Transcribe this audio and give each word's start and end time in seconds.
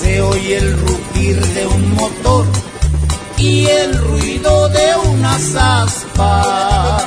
Se 0.00 0.20
oye 0.22 0.56
el 0.56 0.78
rugir 0.78 1.46
de 1.54 1.66
un 1.66 1.94
motor 1.94 2.46
y 3.36 3.66
el 3.66 3.98
ruido 3.98 4.68
de 4.68 4.96
unas 5.10 5.54
aspas. 5.54 7.04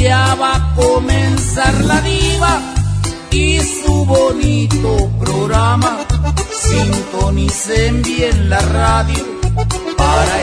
Ya 0.00 0.34
va 0.34 0.56
a 0.56 0.74
comenzar 0.74 1.74
la 1.84 2.00
diva 2.00 2.60
y 3.30 3.60
su 3.60 4.04
bonito 4.06 5.10
programa. 5.20 5.98
Sintonicen 6.62 8.02
bien 8.02 8.50
la 8.50 8.60
radio 8.60 9.24
para 9.96 10.42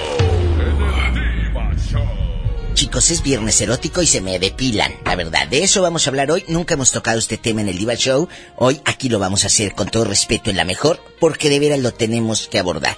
Chicos, 2.81 3.11
es 3.11 3.21
viernes 3.21 3.61
erótico 3.61 4.01
y 4.01 4.07
se 4.07 4.21
me 4.21 4.39
depilan, 4.39 4.91
la 5.05 5.15
verdad. 5.15 5.47
De 5.47 5.61
eso 5.63 5.83
vamos 5.83 6.07
a 6.07 6.09
hablar 6.09 6.31
hoy. 6.31 6.43
Nunca 6.47 6.73
hemos 6.73 6.91
tocado 6.91 7.19
este 7.19 7.37
tema 7.37 7.61
en 7.61 7.69
el 7.69 7.77
Diva 7.77 7.93
Show. 7.93 8.27
Hoy 8.57 8.81
aquí 8.85 9.07
lo 9.07 9.19
vamos 9.19 9.43
a 9.43 9.47
hacer 9.47 9.75
con 9.75 9.87
todo 9.89 10.03
respeto 10.03 10.49
en 10.49 10.57
la 10.57 10.65
mejor, 10.65 10.99
porque 11.19 11.51
de 11.51 11.59
veras 11.59 11.77
lo 11.79 11.93
tenemos 11.93 12.47
que 12.47 12.57
abordar. 12.57 12.97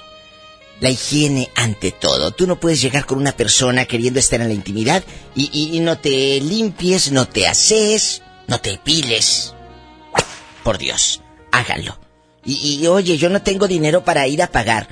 La 0.80 0.90
higiene 0.90 1.50
ante 1.56 1.92
todo. 1.92 2.32
Tú 2.32 2.48
no 2.48 2.62
puedes 2.62 2.82
llegar 2.82 3.06
con 3.06 3.18
una 3.18 3.34
persona 3.34 3.84
queriendo 3.84 4.22
estar 4.22 4.40
en 4.40 4.48
la 4.48 4.54
intimidad 4.54 5.04
y, 5.36 5.50
y- 5.52 5.78
no 5.82 5.98
te 5.98 6.40
limpies, 6.40 7.12
no 7.12 7.28
te 7.28 7.46
asees, 7.50 8.22
no 8.48 8.62
te 8.62 8.78
piles. 8.78 9.54
Por 10.64 10.78
Dios, 10.78 11.20
háganlo. 11.52 12.00
Y, 12.46 12.88
oye, 12.88 13.18
yo 13.18 13.28
no 13.28 13.42
tengo 13.42 13.68
dinero 13.68 14.06
para 14.06 14.30
ir 14.30 14.44
a 14.44 14.48
pagar. 14.48 14.88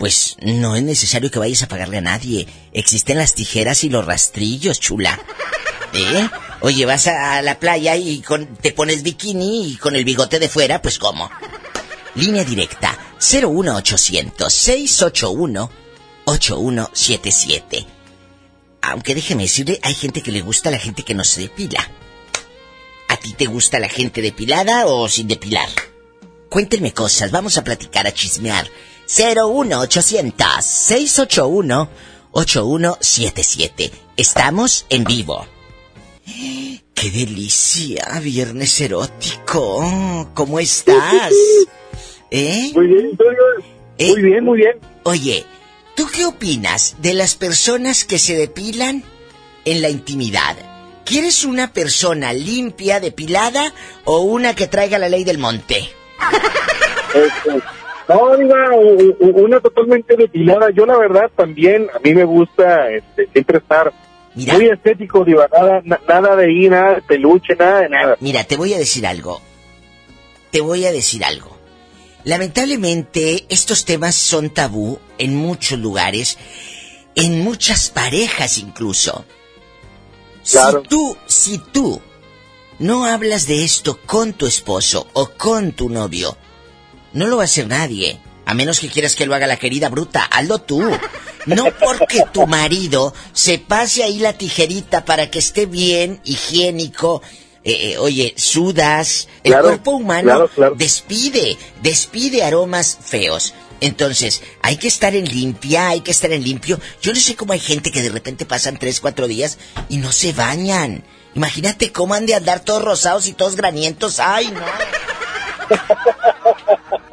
Pues 0.00 0.38
no 0.40 0.76
es 0.76 0.82
necesario 0.82 1.30
que 1.30 1.38
vayas 1.38 1.62
a 1.62 1.68
pagarle 1.68 1.98
a 1.98 2.00
nadie. 2.00 2.48
Existen 2.72 3.18
las 3.18 3.34
tijeras 3.34 3.84
y 3.84 3.90
los 3.90 4.06
rastrillos, 4.06 4.80
chula. 4.80 5.20
¿Eh? 5.92 6.28
Oye, 6.60 6.86
vas 6.86 7.06
a, 7.06 7.42
la 7.42 7.58
playa 7.58 7.96
y 7.96 8.24
te 8.62 8.72
pones 8.72 9.02
bikini 9.02 9.72
y 9.72 9.76
con 9.76 9.94
el 9.94 10.06
bigote 10.06 10.38
de 10.38 10.48
fuera, 10.48 10.80
pues 10.80 10.98
¿cómo? 10.98 11.30
Línea 12.14 12.44
directa 12.44 12.98
01800 13.20 14.50
681 14.50 15.70
8177. 16.24 17.86
Aunque 18.80 19.14
déjeme 19.14 19.42
decirle, 19.42 19.80
hay 19.82 19.94
gente 19.94 20.22
que 20.22 20.32
le 20.32 20.40
gusta 20.40 20.70
a 20.70 20.72
la 20.72 20.78
gente 20.78 21.02
que 21.02 21.12
no 21.12 21.24
se 21.24 21.42
depila. 21.42 21.90
¿A 23.08 23.18
ti 23.18 23.34
te 23.34 23.44
gusta 23.44 23.78
la 23.78 23.90
gente 23.90 24.22
depilada 24.22 24.86
o 24.86 25.10
sin 25.10 25.28
depilar? 25.28 25.68
Cuéntenme 26.48 26.94
cosas, 26.94 27.30
vamos 27.30 27.58
a 27.58 27.64
platicar, 27.64 28.06
a 28.06 28.14
chismear. 28.14 28.66
01800 29.16 30.64
681 30.64 31.88
8177. 32.32 33.90
Estamos 34.16 34.86
en 34.88 35.04
vivo. 35.04 35.46
¡Qué 36.94 37.10
delicia! 37.10 38.20
Viernes 38.22 38.80
erótico. 38.80 40.30
¿Cómo 40.34 40.60
estás? 40.60 41.32
¿Eh? 42.30 42.70
Muy 42.74 42.86
bien, 42.86 43.18
¿Eh? 43.98 44.12
muy 44.12 44.22
bien, 44.22 44.44
muy 44.44 44.58
bien. 44.58 44.78
Oye, 45.02 45.44
¿tú 45.96 46.06
qué 46.06 46.26
opinas 46.26 46.96
de 47.00 47.14
las 47.14 47.34
personas 47.34 48.04
que 48.04 48.18
se 48.18 48.36
depilan 48.36 49.02
en 49.64 49.82
la 49.82 49.88
intimidad? 49.88 50.56
¿Quieres 51.04 51.44
una 51.44 51.72
persona 51.72 52.32
limpia, 52.32 53.00
depilada 53.00 53.74
o 54.04 54.20
una 54.20 54.54
que 54.54 54.68
traiga 54.68 54.98
la 54.98 55.08
ley 55.08 55.24
del 55.24 55.38
monte? 55.38 55.90
Este, 57.14 57.60
no, 58.14 58.36
diga, 58.36 58.70
una 59.20 59.60
totalmente 59.60 60.16
depilada. 60.16 60.70
Yo 60.70 60.84
la 60.86 60.96
verdad 60.98 61.30
también, 61.36 61.88
a 61.94 61.98
mí 62.00 62.14
me 62.14 62.24
gusta 62.24 62.90
este, 62.90 63.28
siempre 63.32 63.58
estar 63.58 63.92
Mira. 64.34 64.54
muy 64.54 64.66
estético, 64.68 65.24
diva, 65.24 65.48
nada, 65.52 65.80
na- 65.84 66.00
nada 66.08 66.36
de 66.36 66.52
ir, 66.52 66.70
nada 66.70 66.96
de 66.96 67.02
peluche, 67.02 67.54
nada 67.56 67.80
de 67.80 67.88
nada. 67.88 68.16
Mira, 68.20 68.44
te 68.44 68.56
voy 68.56 68.74
a 68.74 68.78
decir 68.78 69.06
algo. 69.06 69.40
Te 70.50 70.60
voy 70.60 70.84
a 70.86 70.92
decir 70.92 71.24
algo. 71.24 71.56
Lamentablemente, 72.24 73.46
estos 73.48 73.84
temas 73.84 74.14
son 74.14 74.50
tabú 74.50 74.98
en 75.18 75.36
muchos 75.36 75.78
lugares, 75.78 76.38
en 77.14 77.40
muchas 77.42 77.90
parejas 77.90 78.58
incluso. 78.58 79.24
Claro. 80.50 80.82
Si 80.82 80.88
tú, 80.88 81.16
si 81.26 81.58
tú 81.58 82.00
no 82.78 83.04
hablas 83.04 83.46
de 83.46 83.62
esto 83.64 83.98
con 84.06 84.32
tu 84.32 84.46
esposo 84.46 85.06
o 85.12 85.30
con 85.30 85.72
tu 85.72 85.88
novio, 85.88 86.36
no 87.12 87.26
lo 87.26 87.36
va 87.36 87.42
a 87.42 87.46
hacer 87.46 87.66
nadie. 87.66 88.20
A 88.46 88.54
menos 88.54 88.80
que 88.80 88.88
quieras 88.88 89.14
que 89.14 89.26
lo 89.26 89.34
haga 89.34 89.46
la 89.46 89.58
querida 89.58 89.88
bruta, 89.88 90.24
hazlo 90.24 90.58
tú. 90.58 90.82
No 91.46 91.66
porque 91.78 92.24
tu 92.32 92.46
marido 92.46 93.14
se 93.32 93.58
pase 93.58 94.02
ahí 94.02 94.18
la 94.18 94.32
tijerita 94.32 95.04
para 95.04 95.30
que 95.30 95.38
esté 95.38 95.66
bien, 95.66 96.20
higiénico. 96.24 97.22
Eh, 97.62 97.92
eh, 97.92 97.98
oye, 97.98 98.34
sudas. 98.36 99.28
El 99.44 99.52
Claro, 99.52 99.68
cuerpo 99.68 99.90
humano 99.92 100.22
claro, 100.28 100.48
claro. 100.48 100.74
despide, 100.76 101.56
despide 101.82 102.42
aromas 102.42 102.98
feos. 103.04 103.54
Entonces, 103.80 104.42
hay 104.62 104.76
que 104.76 104.88
estar 104.88 105.14
en 105.14 105.26
limpia, 105.26 105.88
hay 105.88 106.00
que 106.00 106.10
estar 106.10 106.32
en 106.32 106.42
limpio. 106.42 106.78
Yo 107.00 107.12
no 107.14 107.20
sé 107.20 107.36
cómo 107.36 107.52
hay 107.52 107.60
gente 107.60 107.90
que 107.92 108.02
de 108.02 108.10
repente 108.10 108.44
pasan 108.46 108.78
tres, 108.78 109.00
cuatro 109.00 109.26
días 109.28 109.58
y 109.88 109.98
no 109.98 110.12
se 110.12 110.32
bañan. 110.32 111.04
Imagínate 111.34 111.92
cómo 111.92 112.14
han 112.14 112.26
de 112.26 112.34
andar 112.34 112.60
todos 112.60 112.82
rosados 112.82 113.26
y 113.28 113.32
todos 113.32 113.56
granientos. 113.56 114.18
¡Ay, 114.20 114.50
no! 114.50 114.60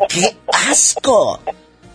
¡Qué 0.09 0.35
asco! 0.69 1.39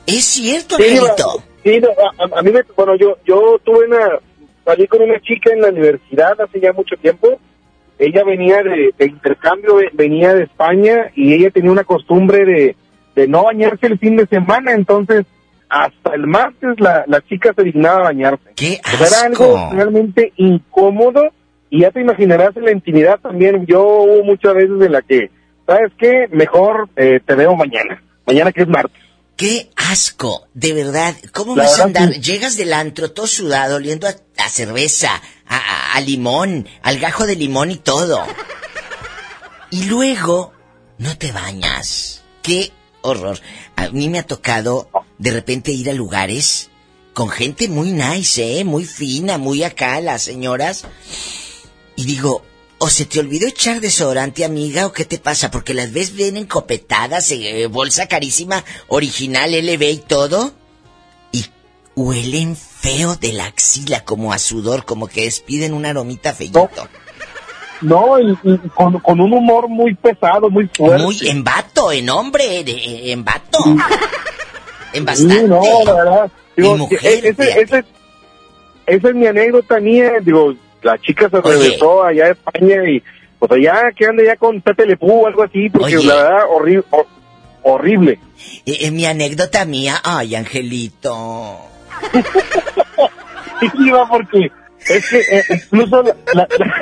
Es 0.06 0.24
cierto, 0.24 0.76
Sí, 0.76 0.82
diva, 0.84 1.02
Angelito. 1.10 1.42
sí, 1.64 1.80
no, 1.80 1.88
a, 1.88 2.38
a 2.38 2.42
mí 2.42 2.50
me, 2.50 2.60
bueno, 2.76 2.96
yo, 2.96 3.16
yo 3.24 3.58
tuve 3.64 3.86
una, 3.86 4.18
salí 4.64 4.86
con 4.88 5.02
una 5.02 5.20
chica 5.20 5.52
en 5.52 5.60
la 5.62 5.68
universidad 5.68 6.40
hace 6.40 6.60
ya 6.60 6.72
mucho 6.72 6.96
tiempo. 6.96 7.38
Ella 7.98 8.24
venía 8.24 8.62
de, 8.62 8.92
de 8.98 9.06
intercambio, 9.06 9.76
ve- 9.76 9.90
venía 9.92 10.34
de 10.34 10.44
España 10.44 11.12
y 11.14 11.34
ella 11.34 11.50
tenía 11.50 11.70
una 11.70 11.84
costumbre 11.84 12.44
de, 12.44 12.76
de 13.14 13.28
no 13.28 13.44
bañarse 13.44 13.86
el 13.86 13.98
fin 13.98 14.16
de 14.16 14.26
semana, 14.26 14.72
entonces 14.72 15.24
hasta 15.68 16.14
el 16.14 16.26
martes 16.26 16.78
la, 16.80 17.04
la 17.06 17.20
chica 17.22 17.52
se 17.56 17.62
dignaba 17.62 17.98
a 18.00 18.02
bañarse. 18.04 18.42
¡Qué 18.56 18.80
O 18.84 18.96
sea, 18.96 19.06
era 19.06 19.26
algo 19.26 19.56
asco! 19.56 19.74
realmente 19.76 20.32
incómodo 20.36 21.22
y 21.70 21.80
ya 21.82 21.90
te 21.92 22.00
imaginarás 22.00 22.56
en 22.56 22.64
la 22.64 22.72
intimidad 22.72 23.20
también. 23.20 23.64
Yo 23.66 23.82
hubo 23.86 24.24
muchas 24.24 24.54
veces 24.54 24.80
en 24.80 24.92
la 24.92 25.00
que, 25.02 25.30
¿sabes 25.66 25.92
qué? 25.98 26.28
Mejor 26.32 26.88
eh, 26.96 27.20
te 27.26 27.34
veo 27.34 27.54
mañana. 27.54 28.02
Mañana 28.26 28.52
que 28.52 28.62
es 28.62 28.68
martes. 28.68 29.00
¡Qué 29.36 29.70
asco! 29.76 30.46
De 30.54 30.72
verdad, 30.72 31.14
¿cómo 31.32 31.56
La 31.56 31.64
vas 31.64 31.80
a 31.80 31.84
andar? 31.84 32.10
Llegas 32.20 32.56
del 32.56 32.72
antro 32.72 33.10
todo 33.12 33.26
sudado, 33.26 33.76
oliendo 33.76 34.06
a, 34.06 34.14
a 34.38 34.48
cerveza, 34.48 35.20
a, 35.46 35.56
a- 35.56 35.92
a 35.94 36.00
limón, 36.00 36.68
al 36.82 36.98
gajo 36.98 37.26
de 37.26 37.34
limón 37.36 37.70
y 37.70 37.76
todo. 37.76 38.22
Y 39.70 39.84
luego, 39.84 40.52
no 40.98 41.16
te 41.16 41.32
bañas. 41.32 42.22
Qué 42.42 42.70
horror. 43.00 43.38
A 43.76 43.88
mí 43.88 44.08
me 44.08 44.18
ha 44.18 44.26
tocado 44.26 44.88
de 45.18 45.30
repente 45.30 45.72
ir 45.72 45.88
a 45.90 45.94
lugares 45.94 46.70
con 47.14 47.28
gente 47.30 47.68
muy 47.68 47.92
nice, 47.92 48.58
¿eh? 48.60 48.64
Muy 48.64 48.84
fina, 48.84 49.38
muy 49.38 49.64
acá, 49.64 50.00
las 50.00 50.22
señoras. 50.22 50.84
Y 51.96 52.04
digo, 52.04 52.42
o 52.84 52.88
se 52.88 53.04
te 53.04 53.20
olvidó 53.20 53.46
echar 53.46 53.80
desodorante, 53.80 54.44
amiga, 54.44 54.86
o 54.86 54.92
qué 54.92 55.04
te 55.04 55.18
pasa, 55.18 55.52
porque 55.52 55.72
las 55.72 55.92
ves 55.92 56.14
bien 56.14 56.36
encopetadas, 56.36 57.30
eh, 57.30 57.66
bolsa 57.70 58.08
carísima, 58.08 58.64
original, 58.88 59.52
LB 59.54 59.82
y 59.82 59.98
todo. 59.98 60.52
Y 61.30 61.46
huelen 61.94 62.56
feo 62.56 63.14
de 63.14 63.32
la 63.34 63.44
axila, 63.46 64.04
como 64.04 64.32
a 64.32 64.38
sudor, 64.40 64.84
como 64.84 65.06
que 65.06 65.22
despiden 65.24 65.74
una 65.74 65.90
aromita 65.90 66.32
feito. 66.32 66.68
No, 67.82 68.18
y, 68.18 68.32
y 68.42 68.58
con, 68.74 68.98
con 68.98 69.20
un 69.20 69.32
humor 69.32 69.68
muy 69.68 69.94
pesado, 69.94 70.50
muy 70.50 70.68
fuerte. 70.76 71.02
Muy 71.04 71.18
en 71.22 71.44
vato, 71.44 71.92
en 71.92 72.10
hombre, 72.10 72.64
de- 72.64 73.12
en 73.12 73.24
vato. 73.24 73.58
en 74.92 75.00
Sí, 75.00 75.00
bastante. 75.04 75.42
no, 75.48 75.60
la 75.84 75.94
verdad. 75.94 76.32
Digo, 76.56 76.76
mujer, 76.78 76.98
ese, 77.26 77.34
fíjate. 77.34 77.62
ese- 77.62 77.84
esa 78.86 79.08
es 79.08 79.14
mi 79.14 79.26
anécdota 79.26 79.78
mía. 79.80 80.12
Digo, 80.20 80.54
la 80.82 80.98
chica 80.98 81.28
se 81.30 81.36
Oye. 81.38 81.52
regresó 81.58 82.04
allá 82.04 82.26
a 82.26 82.30
España 82.30 82.88
y 82.88 83.02
pues 83.38 83.50
allá 83.52 83.90
que 83.96 84.06
anda 84.06 84.22
ya 84.24 84.36
con 84.36 84.60
Pepe 84.60 84.86
Le 84.86 84.96
o 85.00 85.26
algo 85.26 85.42
así, 85.42 85.68
porque 85.70 85.96
Oye. 85.96 86.06
la 86.06 86.14
verdad, 86.16 86.44
horri- 86.48 86.84
hor- 86.90 87.06
horrible. 87.62 88.18
Eh, 88.66 88.78
eh, 88.82 88.90
mi 88.90 89.04
anécdota 89.06 89.64
mía, 89.64 90.00
ay, 90.04 90.34
Angelito. 90.34 91.58
Iba 93.78 94.08
porque 94.08 94.50
es 94.88 95.08
que 95.08 95.18
eh, 95.20 95.44
incluso 95.50 96.02
la, 96.02 96.16
la- 96.34 96.48
la- 96.58 96.74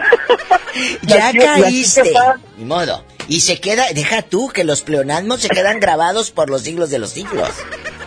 Ya 1.02 1.32
caíste. 1.32 2.00
estaba- 2.02 2.38
Ni 2.56 2.64
modo. 2.64 3.04
Y 3.28 3.40
se 3.40 3.60
queda, 3.60 3.84
deja 3.94 4.22
tú 4.22 4.48
que 4.48 4.64
los 4.64 4.82
pleonasmos 4.82 5.40
se 5.40 5.48
quedan 5.48 5.78
grabados 5.78 6.30
por 6.30 6.48
los 6.50 6.62
siglos 6.62 6.90
de 6.90 6.98
los 6.98 7.10
siglos. 7.10 7.48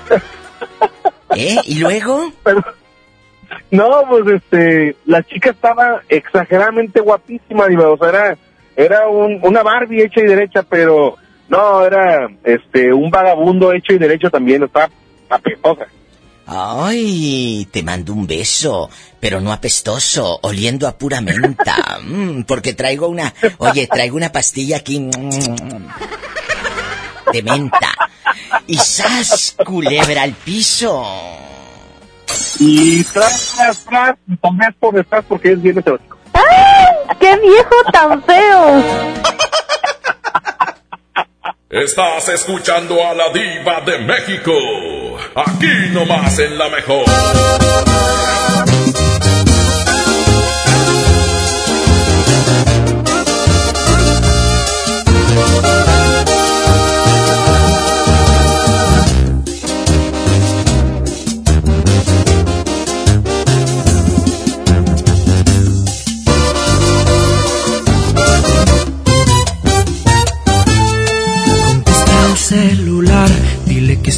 ¿Eh? 1.36 1.58
¿Y 1.66 1.76
luego? 1.76 2.32
pero- 2.44 2.64
no, 3.72 4.04
pues 4.10 4.42
este, 4.42 4.96
la 5.06 5.24
chica 5.24 5.52
estaba 5.52 6.02
exageradamente 6.10 7.02
guapísima, 7.02 7.68
diva, 7.68 7.90
o 7.90 7.98
sea, 7.98 8.10
era, 8.10 8.38
era 8.76 9.08
un, 9.08 9.40
una 9.42 9.64
Barbie 9.64 10.04
hecha 10.04 10.22
y 10.22 10.26
derecha, 10.26 10.64
pero 10.64 11.18
no, 11.50 11.86
era 11.86 12.30
este, 12.44 12.94
un 12.94 13.10
vagabundo 13.10 13.74
hecho 13.74 13.94
y 13.94 13.98
derecho 13.98 14.30
también, 14.30 14.64
estaba 14.64 14.90
apestosa. 15.30 15.88
Ay, 16.46 17.68
te 17.72 17.84
mando 17.84 18.14
un 18.14 18.28
beso, 18.28 18.90
pero 19.20 19.40
no 19.40 19.54
apestoso, 19.54 20.40
oliendo 20.44 20.88
a 20.88 20.98
pura 20.98 21.22
menta. 21.22 21.76
Mm, 22.04 22.42
porque 22.44 22.74
traigo 22.74 23.08
una, 23.08 23.34
oye, 23.60 23.88
traigo 23.88 24.18
una 24.18 24.30
pastilla 24.30 24.78
aquí 24.78 25.00
mm, 25.00 25.10
de 27.32 27.44
menta. 27.44 27.94
Y 28.68 28.78
sas, 28.78 29.56
culebra 29.66 30.24
al 30.24 30.34
piso. 30.34 31.02
Y 32.60 33.04
tras, 33.06 33.56
tras, 33.58 33.86
tras, 33.86 34.16
y 34.28 34.38
también 34.38 34.76
por 34.80 34.94
detrás 34.94 35.26
porque 35.28 35.52
es 35.54 35.62
bien 35.62 35.78
erótico. 35.78 36.18
¡Qué 37.20 37.38
viejo 37.38 37.76
tan 37.92 38.24
feo! 38.24 38.84
Estás 41.70 42.30
escuchando 42.30 43.04
a 43.04 43.14
la 43.16 43.30
diva 43.30 43.82
de 43.82 43.98
México. 44.00 44.52
Aquí 45.36 45.90
nomás 45.92 46.38
en 46.38 46.58
la 46.58 46.70
mejor. 46.70 47.06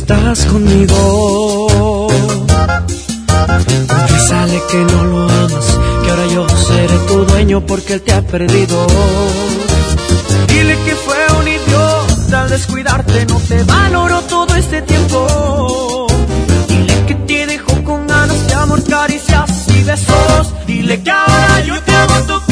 Estás 0.05 0.45
conmigo. 0.45 2.07
Confiésale 3.87 4.61
que 4.69 4.77
no 4.77 5.03
lo 5.03 5.23
amas, 5.23 5.79
que 6.03 6.09
ahora 6.11 6.27
yo 6.27 6.47
seré 6.67 6.97
tu 7.07 7.25
dueño 7.25 7.65
porque 7.65 7.93
él 7.93 8.01
te 8.03 8.13
ha 8.13 8.21
perdido. 8.21 8.85
Dile 10.47 10.77
que 10.85 10.95
fue 11.05 11.17
un 11.39 11.47
idiota 11.47 12.41
al 12.41 12.49
descuidarte, 12.49 13.25
no 13.25 13.39
te 13.39 13.63
valoró 13.63 14.21
todo 14.21 14.55
este 14.55 14.83
tiempo. 14.83 16.05
Dile 16.67 17.05
que 17.07 17.15
te 17.15 17.47
dejó 17.47 17.83
con 17.83 18.05
ganas 18.05 18.47
de 18.47 18.53
amor, 18.53 18.83
caricias 18.83 19.49
y 19.69 19.83
besos. 19.83 20.53
Dile 20.67 21.01
que 21.01 21.09
ahora 21.09 21.61
yo 21.65 21.81
te 21.81 21.91
hago 21.91 22.44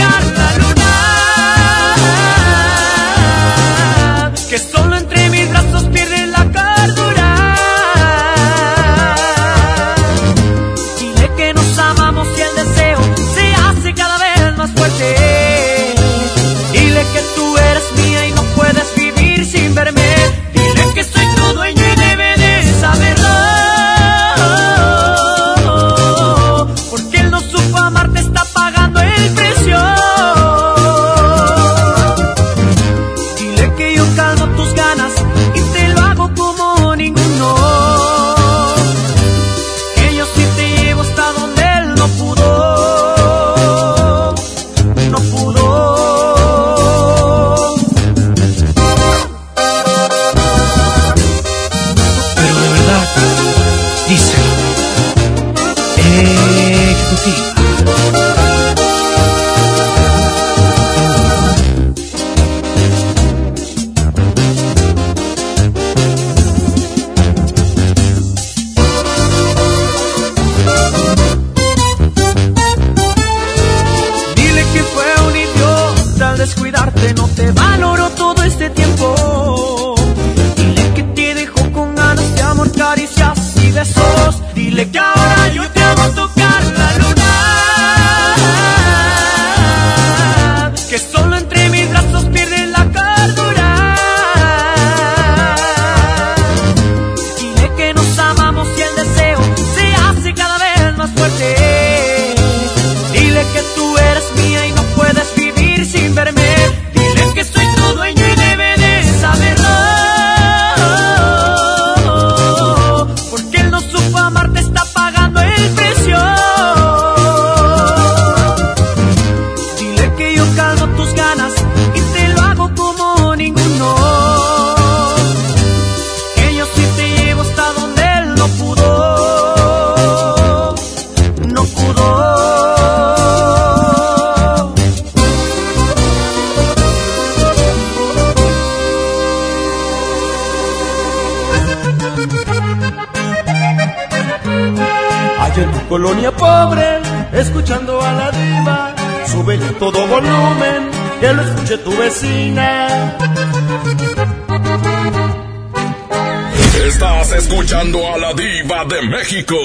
México. 159.24 159.56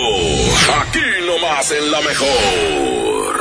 Aquí 0.82 1.00
nomás 1.26 1.72
en 1.72 1.90
la 1.90 2.00
mejor. 2.00 3.40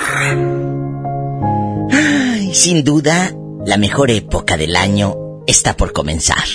Ay, 1.92 2.56
sin 2.56 2.84
duda, 2.84 3.36
la 3.68 3.78
mejor 3.78 4.10
época 4.10 4.58
del 4.58 4.76
año 4.76 5.44
está 5.46 5.78
por 5.78 5.94
comenzar. 5.94 6.48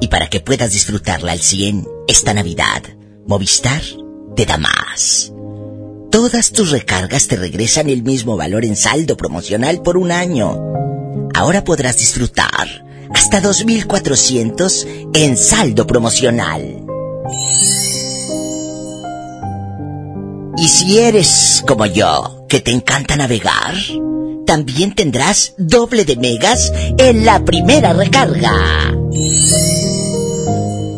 Y 0.00 0.06
para 0.06 0.30
que 0.30 0.38
puedas 0.38 0.70
disfrutarla 0.70 1.32
al 1.32 1.40
100 1.40 1.88
esta 2.06 2.32
Navidad, 2.34 2.84
Movistar 3.26 3.82
te 4.36 4.46
da 4.46 4.58
más. 4.58 5.32
Todas 6.12 6.52
tus 6.52 6.70
recargas 6.70 7.26
te 7.26 7.34
regresan 7.34 7.90
el 7.90 8.04
mismo 8.04 8.36
valor 8.36 8.64
en 8.64 8.76
saldo 8.76 9.16
promocional 9.16 9.82
por 9.82 9.96
un 9.96 10.12
año. 10.12 10.56
Ahora 11.34 11.64
podrás 11.64 11.98
disfrutar 11.98 12.86
hasta 13.12 13.42
2.400 13.42 15.08
en 15.14 15.36
saldo 15.36 15.88
promocional. 15.88 16.83
Y 20.56 20.68
si 20.68 20.98
eres 21.00 21.64
como 21.66 21.86
yo, 21.86 22.46
que 22.48 22.60
te 22.60 22.70
encanta 22.70 23.16
navegar, 23.16 23.74
también 24.46 24.94
tendrás 24.94 25.54
doble 25.58 26.04
de 26.04 26.16
megas 26.16 26.72
en 26.98 27.24
la 27.24 27.44
primera 27.44 27.92
recarga. 27.92 28.94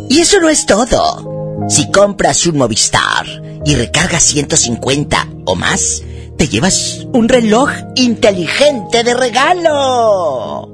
Y 0.08 0.20
eso 0.20 0.40
no 0.40 0.50
es 0.50 0.66
todo. 0.66 1.66
Si 1.68 1.90
compras 1.90 2.46
un 2.46 2.58
Movistar 2.58 3.26
y 3.64 3.75
recargas 3.75 4.22
150 4.25 5.28
o 5.46 5.54
más, 5.54 6.02
te 6.36 6.48
llevas 6.48 7.06
un 7.12 7.28
reloj 7.28 7.70
inteligente 7.94 9.02
de 9.04 9.14
regalo. 9.14 10.70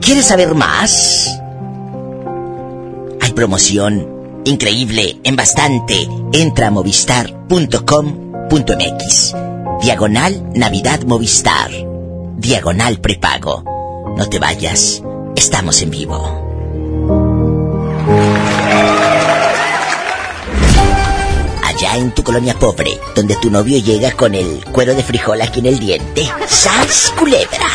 ¿Quieres 0.00 0.26
saber 0.26 0.54
más? 0.54 1.30
Hay 3.20 3.32
promoción 3.32 4.15
increíble 4.46 5.18
en 5.24 5.36
bastante. 5.36 6.08
Entra 6.32 6.68
a 6.68 6.70
movistar.com.mx. 6.70 9.34
Diagonal 9.82 10.50
Navidad 10.54 11.02
Movistar. 11.02 11.70
Diagonal 12.36 13.00
prepago. 13.00 13.64
No 14.16 14.28
te 14.28 14.38
vayas. 14.38 15.02
Estamos 15.34 15.82
en 15.82 15.90
vivo. 15.90 16.42
Allá 21.62 21.96
en 21.96 22.12
tu 22.12 22.22
colonia 22.22 22.54
pobre, 22.58 22.98
donde 23.14 23.36
tu 23.36 23.50
novio 23.50 23.78
llega 23.78 24.12
con 24.12 24.34
el 24.34 24.64
cuero 24.72 24.94
de 24.94 25.02
frijol 25.02 25.42
aquí 25.42 25.60
en 25.60 25.66
el 25.66 25.78
diente. 25.78 26.26
¡Sas 26.48 27.12
culebra! 27.18 27.68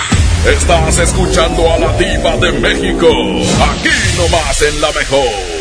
Estás 0.47 0.97
escuchando 0.97 1.71
a 1.71 1.77
la 1.77 1.95
diva 1.97 2.35
de 2.37 2.51
México. 2.53 3.07
Aquí 3.07 3.89
nomás 4.17 4.59
en 4.63 4.81
la 4.81 4.91
mejor. 4.91 5.60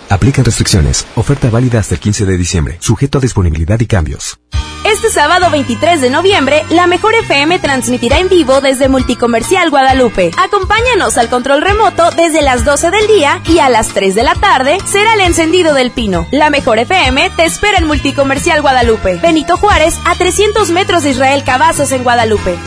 Aplican 0.11 0.43
restricciones. 0.43 1.07
Oferta 1.15 1.49
válida 1.49 1.79
hasta 1.79 1.95
el 1.95 2.01
15 2.01 2.25
de 2.25 2.37
diciembre. 2.37 2.77
Sujeto 2.81 3.19
a 3.19 3.21
disponibilidad 3.21 3.79
y 3.79 3.87
cambios. 3.87 4.37
Este 4.83 5.09
sábado 5.09 5.49
23 5.51 6.01
de 6.01 6.09
noviembre, 6.09 6.63
la 6.69 6.85
Mejor 6.85 7.13
FM 7.15 7.59
transmitirá 7.59 8.19
en 8.19 8.27
vivo 8.27 8.59
desde 8.59 8.89
Multicomercial 8.89 9.69
Guadalupe. 9.69 10.31
Acompáñanos 10.37 11.17
al 11.17 11.29
control 11.29 11.61
remoto 11.61 12.11
desde 12.17 12.41
las 12.41 12.65
12 12.65 12.91
del 12.91 13.07
día 13.07 13.41
y 13.47 13.59
a 13.59 13.69
las 13.69 13.89
3 13.89 14.13
de 14.13 14.23
la 14.23 14.35
tarde 14.35 14.79
será 14.85 15.13
el 15.13 15.21
encendido 15.21 15.73
del 15.73 15.91
pino. 15.91 16.27
La 16.31 16.49
Mejor 16.49 16.79
FM 16.79 17.29
te 17.37 17.45
espera 17.45 17.77
en 17.77 17.87
Multicomercial 17.87 18.61
Guadalupe. 18.61 19.17
Benito 19.17 19.55
Juárez, 19.55 19.97
a 20.03 20.15
300 20.15 20.71
metros 20.71 21.03
de 21.03 21.11
Israel 21.11 21.43
Cavazos 21.45 21.93
en 21.93 22.03
Guadalupe. 22.03 22.57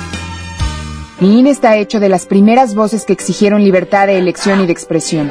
Mi 1.20 1.40
INE 1.40 1.50
está 1.50 1.76
hecho 1.76 2.00
de 2.00 2.08
las 2.08 2.24
primeras 2.24 2.74
voces 2.74 3.04
que 3.04 3.12
exigieron 3.12 3.62
libertad 3.62 4.06
de 4.06 4.16
elección 4.16 4.62
y 4.62 4.66
de 4.66 4.72
expresión. 4.72 5.30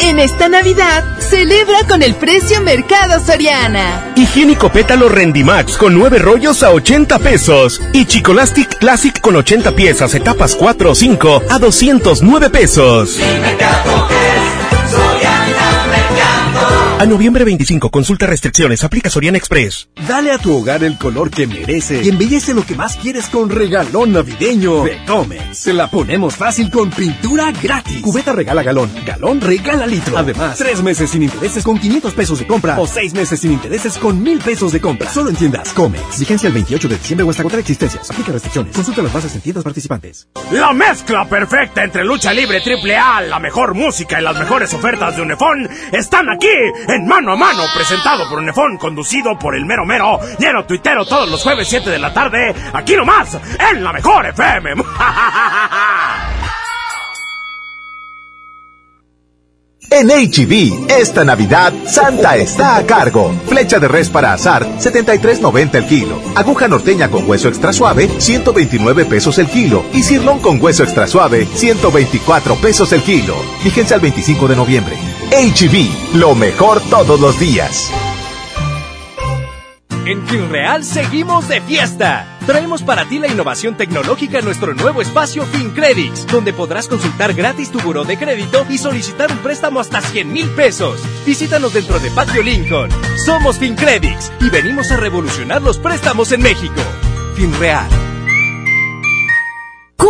En 0.00 0.18
esta 0.18 0.48
Navidad, 0.48 1.04
celebra 1.18 1.78
con 1.88 2.02
el 2.02 2.14
precio 2.14 2.60
Mercado 2.62 3.24
Soriana. 3.24 4.12
Higiénico 4.16 4.70
pétalo 4.70 5.08
Rendimax 5.08 5.76
con 5.76 5.94
9 5.94 6.18
rollos 6.18 6.62
a 6.62 6.70
80 6.70 7.18
pesos. 7.18 7.80
Y 7.92 8.06
Chicolastic 8.06 8.78
Classic 8.78 9.20
con 9.20 9.36
80 9.36 9.72
piezas, 9.72 10.14
etapas 10.14 10.54
4 10.54 10.90
o 10.90 10.94
5 10.94 11.42
a 11.48 11.58
209 11.58 12.50
pesos. 12.50 13.18
A 17.00 17.06
noviembre 17.06 17.44
25, 17.44 17.90
consulta 17.90 18.26
restricciones, 18.26 18.82
aplica 18.82 19.08
Soriana 19.08 19.38
Express. 19.38 19.88
Dale 20.08 20.32
a 20.32 20.38
tu 20.38 20.52
hogar 20.52 20.82
el 20.82 20.98
color 20.98 21.30
que 21.30 21.46
merece 21.46 22.02
y 22.02 22.08
embellece 22.08 22.54
lo 22.54 22.66
que 22.66 22.74
más 22.74 22.96
quieres 22.96 23.28
con 23.28 23.50
regalón 23.50 24.10
navideño 24.14 24.82
de 24.82 25.04
Comex. 25.06 25.56
Se 25.56 25.72
la 25.72 25.88
ponemos 25.88 26.34
fácil 26.34 26.72
con 26.72 26.90
pintura 26.90 27.52
gratis. 27.52 28.00
Cubeta 28.00 28.32
regala 28.32 28.64
galón, 28.64 28.90
galón 29.06 29.40
regala 29.40 29.86
litro. 29.86 30.18
Además, 30.18 30.58
tres 30.58 30.82
meses 30.82 31.10
sin 31.10 31.22
intereses 31.22 31.62
con 31.62 31.78
500 31.78 32.14
pesos 32.14 32.40
de 32.40 32.48
compra 32.48 32.80
o 32.80 32.84
seis 32.88 33.14
meses 33.14 33.38
sin 33.38 33.52
intereses 33.52 33.96
con 33.96 34.20
mil 34.20 34.40
pesos 34.40 34.72
de 34.72 34.80
compra. 34.80 35.08
Solo 35.08 35.30
en 35.30 35.36
tiendas 35.36 35.72
Comex. 35.74 36.18
Vigencia 36.18 36.48
el 36.48 36.54
28 36.54 36.88
de 36.88 36.96
diciembre 36.96 37.24
o 37.24 37.30
hasta 37.30 37.44
contra 37.44 37.60
existencias. 37.60 38.10
Aplica 38.10 38.32
restricciones. 38.32 38.74
Consulta 38.74 39.02
las 39.02 39.12
bases 39.12 39.32
en 39.36 39.40
tiendas 39.40 39.62
participantes. 39.62 40.26
La 40.50 40.72
mezcla 40.72 41.28
perfecta 41.28 41.84
entre 41.84 42.04
lucha 42.04 42.32
libre 42.32 42.60
triple 42.60 42.96
A, 42.96 43.20
la 43.20 43.38
mejor 43.38 43.74
música 43.74 44.20
y 44.20 44.24
las 44.24 44.36
mejores 44.36 44.74
ofertas 44.74 45.14
de 45.14 45.22
Unefón 45.22 45.68
están 45.92 46.28
aquí 46.28 46.48
en 46.88 47.06
Mano 47.06 47.32
a 47.32 47.36
Mano, 47.36 47.64
presentado 47.74 48.28
por 48.28 48.38
Unefón, 48.38 48.78
conducido 48.78 49.38
por 49.38 49.54
el 49.54 49.64
mero 49.64 49.84
mero, 49.84 50.18
lleno 50.38 50.64
tuitero 50.64 51.04
todos 51.04 51.28
los 51.30 51.42
jueves 51.42 51.68
7 51.68 51.90
de 51.90 51.98
la 51.98 52.12
tarde, 52.12 52.54
aquí 52.72 52.96
nomás, 52.96 53.38
en 53.72 53.84
la 53.84 53.92
mejor 53.92 54.26
FM. 54.26 54.74
En 59.90 60.08
HB, 60.08 60.90
esta 60.90 61.24
Navidad, 61.24 61.72
Santa 61.86 62.36
está 62.36 62.76
a 62.76 62.84
cargo. 62.84 63.32
Flecha 63.46 63.78
de 63.78 63.88
res 63.88 64.10
para 64.10 64.34
azar, 64.34 64.66
73.90 64.78 65.74
el 65.76 65.86
kilo. 65.86 66.20
Aguja 66.34 66.68
norteña 66.68 67.10
con 67.10 67.28
hueso 67.28 67.48
extra 67.48 67.72
suave, 67.72 68.06
129 68.18 69.06
pesos 69.06 69.38
el 69.38 69.46
kilo. 69.46 69.82
Y 69.94 70.02
cirlón 70.02 70.40
con 70.40 70.60
hueso 70.62 70.82
extra 70.82 71.06
suave, 71.06 71.46
124 71.46 72.56
pesos 72.56 72.92
el 72.92 73.02
kilo. 73.02 73.34
Vigencia 73.64 73.96
al 73.96 74.02
25 74.02 74.48
de 74.48 74.56
noviembre. 74.56 74.94
HB, 75.30 76.16
lo 76.18 76.34
mejor 76.34 76.82
todos 76.90 77.18
los 77.18 77.40
días. 77.40 77.90
En 80.04 80.50
Real 80.50 80.84
seguimos 80.84 81.48
de 81.48 81.62
fiesta. 81.62 82.37
Traemos 82.48 82.82
para 82.82 83.04
ti 83.04 83.18
la 83.18 83.28
innovación 83.28 83.76
tecnológica 83.76 84.38
en 84.38 84.46
nuestro 84.46 84.72
nuevo 84.72 85.02
espacio 85.02 85.44
FinCredits, 85.44 86.26
donde 86.28 86.54
podrás 86.54 86.88
consultar 86.88 87.34
gratis 87.34 87.70
tu 87.70 87.78
buró 87.78 88.04
de 88.04 88.16
crédito 88.18 88.64
y 88.70 88.78
solicitar 88.78 89.30
un 89.30 89.36
préstamo 89.40 89.80
hasta 89.80 90.00
100 90.00 90.32
mil 90.32 90.48
pesos. 90.52 90.98
Visítanos 91.26 91.74
dentro 91.74 91.98
de 91.98 92.10
Patio 92.10 92.42
Lincoln. 92.42 92.88
Somos 93.26 93.58
FinCredits 93.58 94.32
y 94.40 94.48
venimos 94.48 94.90
a 94.90 94.96
revolucionar 94.96 95.60
los 95.60 95.76
préstamos 95.76 96.32
en 96.32 96.40
México. 96.40 96.80
FinReal. 97.36 98.07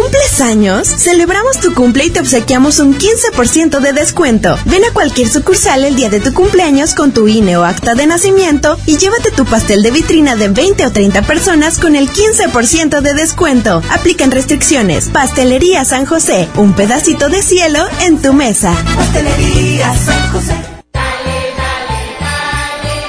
¿Cumples 0.00 0.40
años? 0.40 0.86
Celebramos 0.86 1.58
tu 1.58 1.74
cumple 1.74 2.04
y 2.04 2.10
te 2.10 2.20
obsequiamos 2.20 2.78
un 2.78 2.96
15% 2.96 3.80
de 3.80 3.92
descuento. 3.92 4.56
Ven 4.64 4.84
a 4.84 4.92
cualquier 4.92 5.28
sucursal 5.28 5.82
el 5.82 5.96
día 5.96 6.08
de 6.08 6.20
tu 6.20 6.32
cumpleaños 6.32 6.94
con 6.94 7.10
tu 7.10 7.26
INE 7.26 7.56
o 7.56 7.64
acta 7.64 7.96
de 7.96 8.06
nacimiento 8.06 8.78
y 8.86 8.96
llévate 8.96 9.32
tu 9.32 9.44
pastel 9.44 9.82
de 9.82 9.90
vitrina 9.90 10.36
de 10.36 10.50
20 10.50 10.86
o 10.86 10.92
30 10.92 11.22
personas 11.22 11.78
con 11.78 11.96
el 11.96 12.08
15% 12.10 13.00
de 13.00 13.12
descuento. 13.12 13.82
Aplican 13.90 14.30
restricciones. 14.30 15.08
Pastelería 15.08 15.84
San 15.84 16.06
José, 16.06 16.48
un 16.54 16.74
pedacito 16.74 17.28
de 17.28 17.42
cielo 17.42 17.84
en 18.02 18.22
tu 18.22 18.32
mesa. 18.32 18.72
Pastelería 18.94 19.92
San 19.96 20.32
José. 20.32 20.54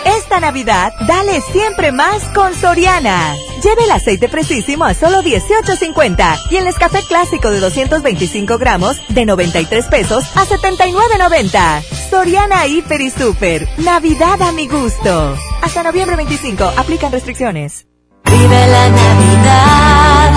Esta 0.06 0.40
Navidad, 0.40 0.92
dale 1.08 1.40
siempre 1.54 1.92
más 1.92 2.24
con 2.34 2.60
Soriana. 2.60 3.36
Lleve 3.62 3.84
el 3.84 3.92
aceite 3.92 4.30
fresísimo 4.30 4.86
a 4.86 4.94
solo 4.94 5.22
18.50 5.22 6.50
y 6.50 6.56
el 6.56 6.68
escafé 6.68 7.04
clásico 7.04 7.52
de 7.52 7.60
225 7.60 8.58
gramos 8.58 8.96
de 9.10 9.26
93 9.26 9.86
pesos 9.88 10.24
a 10.36 10.46
79.90. 10.46 11.84
Soriana 12.10 12.68
Hiper 12.68 13.02
y 13.02 13.10
Super. 13.10 13.68
Navidad 13.80 14.42
a 14.42 14.54
mi 14.54 14.68
gusto. 14.68 15.36
Hasta 15.62 15.84
noviembre 15.84 16.16
25. 16.16 16.64
Aplican 16.78 17.12
restricciones. 17.12 17.86
Vive 18.24 18.68
la 18.68 18.90
Navidad. 18.90 20.32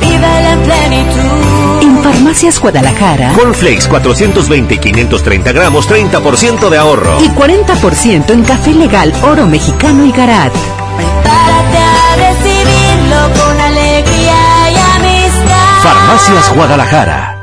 Vive 0.00 0.42
la 0.42 0.56
plenitud. 0.62 1.82
En 1.82 2.02
Farmacias 2.04 2.60
Guadalajara. 2.60 3.32
Cornflakes 3.32 3.88
420 3.88 4.74
y 4.74 4.78
530 4.78 5.52
gramos, 5.52 5.88
30% 5.88 6.68
de 6.68 6.78
ahorro. 6.78 7.20
Y 7.20 7.28
40% 7.30 8.30
en 8.30 8.44
café 8.44 8.72
legal 8.74 9.12
oro 9.24 9.46
mexicano 9.46 10.04
y 10.04 10.12
garat. 10.12 10.52
Con 13.32 13.60
alegría 13.60 14.70
y 14.70 14.76
amistad. 14.96 15.82
Farmacias 15.82 16.54
Guadalajara. 16.54 17.33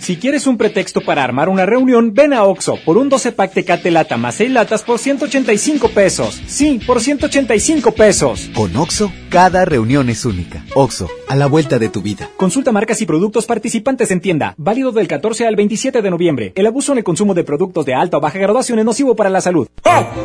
Si 0.00 0.16
quieres 0.16 0.46
un 0.46 0.56
pretexto 0.56 1.02
para 1.02 1.22
armar 1.22 1.50
una 1.50 1.66
reunión, 1.66 2.14
ven 2.14 2.32
a 2.32 2.44
Oxo 2.44 2.78
por 2.86 2.96
un 2.96 3.10
12 3.10 3.32
pack 3.32 3.52
Tecate 3.52 3.90
Lata 3.90 4.16
más 4.16 4.36
6 4.36 4.50
latas 4.50 4.82
por 4.82 4.98
185 4.98 5.90
pesos. 5.90 6.40
Sí, 6.46 6.80
por 6.86 7.02
185 7.02 7.92
pesos. 7.92 8.50
Con 8.54 8.74
Oxo, 8.76 9.12
cada 9.28 9.66
reunión 9.66 10.08
es 10.08 10.24
única. 10.24 10.64
Oxo, 10.74 11.06
a 11.28 11.36
la 11.36 11.46
vuelta 11.46 11.78
de 11.78 11.90
tu 11.90 12.00
vida. 12.00 12.30
Consulta 12.38 12.72
marcas 12.72 13.02
y 13.02 13.06
productos 13.06 13.44
participantes 13.44 14.10
en 14.10 14.22
tienda. 14.22 14.54
Válido 14.56 14.90
del 14.90 15.06
14 15.06 15.46
al 15.46 15.54
27 15.54 16.00
de 16.00 16.10
noviembre. 16.10 16.52
El 16.56 16.66
abuso 16.66 16.92
en 16.92 16.98
el 16.98 17.04
consumo 17.04 17.34
de 17.34 17.44
productos 17.44 17.84
de 17.84 17.92
alta 17.92 18.16
o 18.16 18.20
baja 18.20 18.38
graduación 18.38 18.78
es 18.78 18.86
nocivo 18.86 19.14
para 19.14 19.28
la 19.28 19.42
salud. 19.42 19.68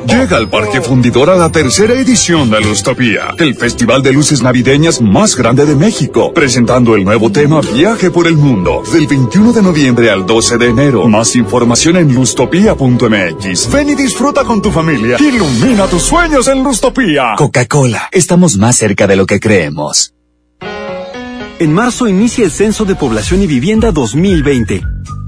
Llega 0.08 0.38
al 0.38 0.50
Parque 0.50 0.80
Fundidor 0.80 1.30
a 1.30 1.36
la 1.36 1.52
tercera 1.52 1.96
edición 1.96 2.50
de 2.50 2.62
Lustopía, 2.62 3.36
el 3.40 3.56
festival 3.56 4.02
de 4.04 4.14
luces 4.14 4.42
navideñas 4.42 5.02
más 5.02 5.36
grande 5.36 5.66
de 5.66 5.76
México, 5.76 6.32
presentando 6.34 6.96
el 6.96 7.04
nuevo 7.04 7.30
tema 7.30 7.60
Viaje 7.60 8.10
por 8.10 8.28
el 8.28 8.38
Mundo, 8.38 8.84
del 8.94 9.08
21 9.08 9.52
de 9.52 9.65
noviembre 9.66 10.10
al 10.10 10.26
12 10.26 10.58
de 10.58 10.70
enero. 10.70 11.08
Más 11.08 11.36
información 11.36 11.98
en 11.98 12.14
lustopía.mx. 12.14 13.72
Ven 13.72 13.90
y 13.90 13.96
disfruta 13.96 14.46
con 14.46 14.62
tu 14.62 14.72
familia. 14.72 15.18
Ilumina 15.20 15.88
tus 15.88 16.04
sueños 16.04 16.48
en 16.48 16.64
Lustopía. 16.64 17.34
Coca-Cola, 17.38 18.08
estamos 18.12 18.58
más 18.58 18.78
cerca 18.78 19.08
de 19.08 19.16
lo 19.16 19.26
que 19.26 19.40
creemos. 19.40 20.14
En 21.60 21.74
marzo 21.74 22.08
inicia 22.08 22.46
el 22.46 22.52
Censo 22.52 22.86
de 22.86 22.96
Población 22.96 23.42
y 23.42 23.48
Vivienda 23.48 23.92
2020. 23.92 24.84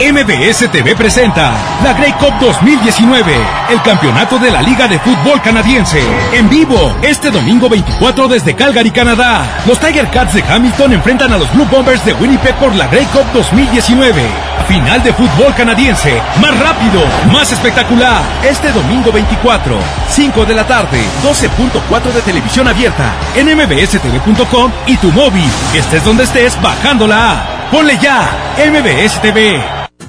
MBS 0.00 0.70
TV 0.70 0.94
presenta 0.94 1.52
la 1.82 1.92
Grey 1.94 2.12
Cup 2.12 2.34
2019, 2.40 3.32
el 3.70 3.82
campeonato 3.82 4.38
de 4.38 4.52
la 4.52 4.62
Liga 4.62 4.86
de 4.86 5.00
Fútbol 5.00 5.42
Canadiense. 5.42 6.00
En 6.32 6.48
vivo, 6.48 6.94
este 7.02 7.32
domingo 7.32 7.68
24 7.68 8.28
desde 8.28 8.54
Calgary, 8.54 8.92
Canadá. 8.92 9.44
Los 9.66 9.80
Tiger 9.80 10.08
Cats 10.10 10.34
de 10.34 10.42
Hamilton 10.42 10.92
enfrentan 10.92 11.32
a 11.32 11.38
los 11.38 11.52
Blue 11.52 11.66
Bombers 11.68 12.04
de 12.04 12.12
Winnipeg 12.12 12.54
por 12.56 12.72
la 12.76 12.86
Grey 12.86 13.06
Cup 13.06 13.26
2019. 13.34 14.22
Final 14.68 15.02
de 15.02 15.12
fútbol 15.12 15.52
canadiense, 15.56 16.20
más 16.40 16.56
rápido, 16.60 17.02
más 17.32 17.50
espectacular. 17.50 18.22
Este 18.44 18.70
domingo 18.70 19.10
24, 19.10 19.78
5 20.10 20.44
de 20.44 20.54
la 20.54 20.66
tarde, 20.66 21.00
12.4 21.24 22.12
de 22.12 22.20
televisión 22.20 22.68
abierta, 22.68 23.14
en 23.34 23.46
mbstv.com 23.56 24.70
y 24.86 24.96
tu 24.98 25.10
móvil. 25.10 25.50
Estés 25.74 26.04
donde 26.04 26.24
estés, 26.24 26.60
bajando 26.60 27.06
la 27.06 27.32
app. 27.32 27.58
Ponle 27.70 27.98
ya, 27.98 28.30
MBS 28.56 29.07
TV. 29.16 29.60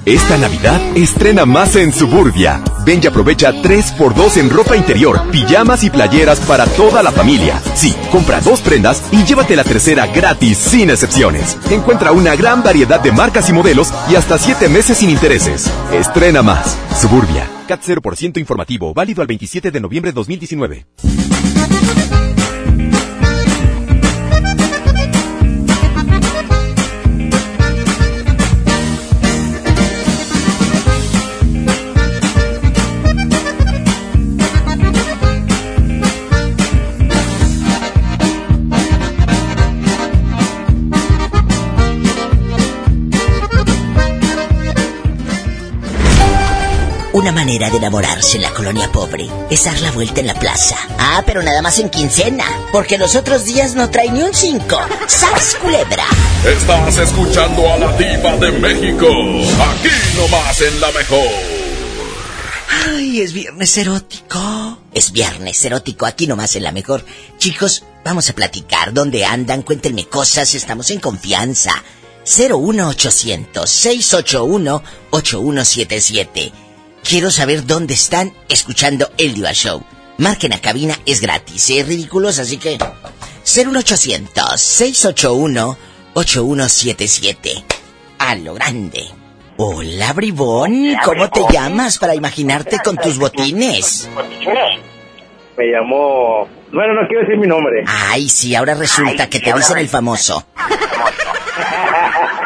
Esta 0.06 0.38
Navidad 0.38 0.80
estrena 0.96 1.46
más 1.46 1.76
en 1.76 1.94
Suburbia. 1.94 2.62
Ven 2.86 3.00
y 3.04 3.08
aprovecha 3.08 3.52
3x2 3.54 4.38
en 4.38 4.50
ropa 4.50 4.76
interior, 4.76 5.30
pijamas 5.32 5.84
y 5.84 5.90
playeras 5.90 6.40
para 6.42 6.66
toda 6.66 7.02
la 7.02 7.12
familia. 7.12 7.62
Sí, 7.76 7.96
compra 8.12 8.42
dos 8.42 8.62
prendas 8.62 9.04
y 9.12 9.24
llévate 9.24 9.56
la 9.56 9.64
tercera 9.64 10.08
gratis 10.08 10.58
sin 10.58 10.90
excepciones. 10.90 11.58
Encuentra 11.70 12.12
una 12.12 12.36
gran 12.36 12.62
variedad 12.64 13.00
de 13.00 13.12
marcas 13.12 13.50
y 13.50 13.54
modelos 13.54 13.94
y 14.10 14.16
hasta 14.16 14.38
7 14.38 14.68
meses 14.70 14.98
sin 14.98 15.10
intereses. 15.10 15.72
Estrena 15.92 16.42
más. 16.42 16.78
Suburbia. 17.00 17.50
CAT 17.68 17.82
0% 17.84 18.40
informativo, 18.40 18.94
válido 18.94 19.22
al 19.22 19.28
27 19.28 19.72
de 19.72 19.80
noviembre 19.80 20.12
de 20.12 20.16
2019. 20.16 20.86
Una 47.20 47.34
manera 47.34 47.70
de 47.70 47.76
enamorarse 47.76 48.38
en 48.38 48.44
la 48.44 48.54
colonia 48.54 48.90
pobre 48.94 49.30
es 49.50 49.66
dar 49.66 49.78
la 49.82 49.92
vuelta 49.92 50.22
en 50.22 50.28
la 50.28 50.36
plaza. 50.36 50.78
Ah, 50.98 51.22
pero 51.26 51.44
nada 51.44 51.62
más 51.62 51.78
en 51.80 51.90
quincena, 51.90 52.46
porque 52.72 52.98
los 52.98 53.14
otros 53.18 53.44
días 53.44 53.76
no 53.76 53.90
trae 53.90 54.10
ni 54.10 54.24
un 54.24 54.34
cinco. 54.34 54.80
¡Sas, 55.06 55.58
culebra! 55.62 56.06
Estás 56.46 56.98
escuchando 56.98 57.74
a 57.74 57.78
la 57.78 57.98
diva 57.98 58.38
de 58.38 58.52
México, 58.54 59.08
aquí 59.10 59.90
nomás 60.16 60.62
en 60.62 60.80
la 60.80 60.92
mejor. 60.94 61.28
Ay, 62.88 63.20
es 63.20 63.34
viernes 63.34 63.78
erótico. 63.78 64.80
Es 64.94 65.12
viernes 65.12 65.66
erótico, 65.66 66.06
aquí 66.06 66.26
nomás 66.26 66.56
en 66.56 66.64
la 66.64 66.72
mejor. 66.72 67.04
Chicos, 67.38 67.84
vamos 68.06 68.30
a 68.30 68.34
platicar. 68.34 68.94
¿Dónde 68.94 69.26
andan? 69.26 69.64
Cuéntenme 69.64 70.06
cosas, 70.06 70.56
estamos 70.56 70.90
en 70.90 71.02
confianza. 71.02 71.84
01800 72.24 73.70
681 73.70 74.84
8177 75.10 76.69
Quiero 77.04 77.32
saber 77.32 77.66
dónde 77.66 77.94
están 77.94 78.34
escuchando 78.50 79.10
el 79.18 79.34
Diva 79.34 79.52
Show. 79.54 79.84
Marquen 80.18 80.54
a 80.54 80.60
cabina, 80.60 80.96
es 81.06 81.22
gratis, 81.22 81.70
es 81.70 81.88
ridículos, 81.88 82.40
así 82.40 82.58
que 82.58 82.78
01800 83.46 84.60
681 84.62 85.78
8177 86.14 87.64
A 88.20 88.36
lo 88.36 88.54
grande. 88.54 89.06
Hola, 89.58 90.14
bribón. 90.14 90.96
¿Cómo 91.04 91.30
te 91.30 91.42
llamas 91.52 91.98
para 91.98 92.16
imaginarte 92.16 92.80
con 92.84 92.96
tus 92.98 93.18
botines? 93.18 94.10
Me 95.58 95.66
llamo... 95.66 96.48
Bueno, 96.72 96.94
no 96.94 97.08
quiero 97.08 97.24
decir 97.24 97.38
mi 97.38 97.48
nombre. 97.48 97.84
Ay, 97.88 98.30
sí, 98.30 98.56
ahora 98.56 98.76
resulta 98.76 99.28
que 99.28 99.40
te 99.40 99.52
dicen 99.52 99.78
el 99.80 99.90
famoso. 99.90 100.46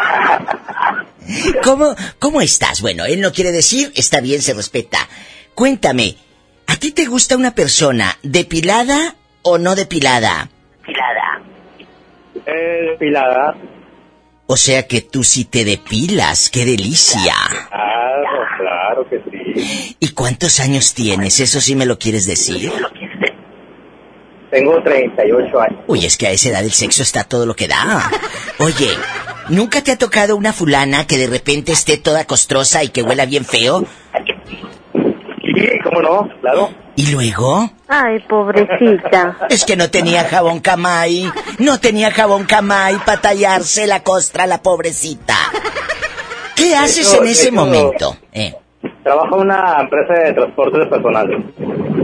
¿Cómo, 1.63 1.95
¿Cómo 2.19 2.41
estás? 2.41 2.81
Bueno, 2.81 3.05
él 3.05 3.21
no 3.21 3.31
quiere 3.31 3.51
decir, 3.51 3.91
está 3.95 4.21
bien, 4.21 4.41
se 4.41 4.53
respeta. 4.53 5.07
Cuéntame, 5.55 6.15
¿a 6.67 6.75
ti 6.77 6.91
te 6.91 7.05
gusta 7.05 7.37
una 7.37 7.53
persona 7.55 8.17
depilada 8.23 9.15
o 9.43 9.57
no 9.57 9.75
depilada? 9.75 10.49
Eh, 12.45 12.87
depilada. 12.91 13.55
O 14.47 14.57
sea 14.57 14.87
que 14.87 15.01
tú 15.01 15.23
sí 15.23 15.45
te 15.45 15.63
depilas, 15.63 16.49
qué 16.49 16.65
delicia. 16.65 17.33
Claro, 17.69 18.45
claro 18.57 19.09
que 19.09 19.21
sí. 19.29 19.95
¿Y 19.99 20.09
cuántos 20.09 20.59
años 20.59 20.93
tienes? 20.93 21.39
¿Eso 21.39 21.61
sí 21.61 21.75
me 21.75 21.85
lo 21.85 21.97
quieres 21.97 22.25
decir? 22.25 22.71
Tengo 24.51 24.83
38 24.83 25.59
años. 25.61 25.79
Uy, 25.87 26.05
es 26.05 26.17
que 26.17 26.27
a 26.27 26.31
esa 26.31 26.49
edad 26.49 26.63
el 26.63 26.71
sexo 26.71 27.01
está 27.01 27.23
todo 27.23 27.45
lo 27.45 27.55
que 27.55 27.67
da. 27.67 28.11
Oye, 28.59 28.89
¿nunca 29.53 29.81
te 29.83 29.91
ha 29.91 29.97
tocado 29.97 30.35
una 30.35 30.51
fulana 30.53 31.05
que 31.07 31.17
de 31.17 31.27
repente 31.27 31.71
esté 31.71 31.97
toda 31.97 32.25
costrosa 32.25 32.83
y 32.83 32.89
que 32.89 33.01
huela 33.03 33.25
bien 33.25 33.45
feo? 33.45 33.85
Sí, 35.55 35.69
cómo 35.83 36.01
no, 36.01 36.29
claro. 36.41 36.71
¿Y 36.95 37.07
luego? 37.11 37.71
Ay, 37.87 38.19
pobrecita. 38.29 39.37
Es 39.49 39.65
que 39.65 39.75
no 39.75 39.89
tenía 39.89 40.23
jabón 40.25 40.59
camay. 40.59 41.31
No 41.59 41.79
tenía 41.79 42.11
jabón 42.11 42.45
camay 42.45 42.95
para 43.05 43.21
tallarse 43.21 43.87
la 43.87 44.03
costra 44.03 44.45
la 44.47 44.61
pobrecita. 44.61 45.35
¿Qué 46.55 46.75
haces 46.75 47.07
Eso- 47.07 47.21
en 47.23 47.27
ese 47.29 47.43
eso- 47.47 47.51
momento? 47.55 48.17
Eh, 48.31 48.55
Trabajo 49.03 49.35
en 49.35 49.41
una 49.41 49.81
empresa 49.81 50.13
de 50.13 50.33
transporte 50.33 50.79
de 50.79 50.85
personal. 50.87 51.53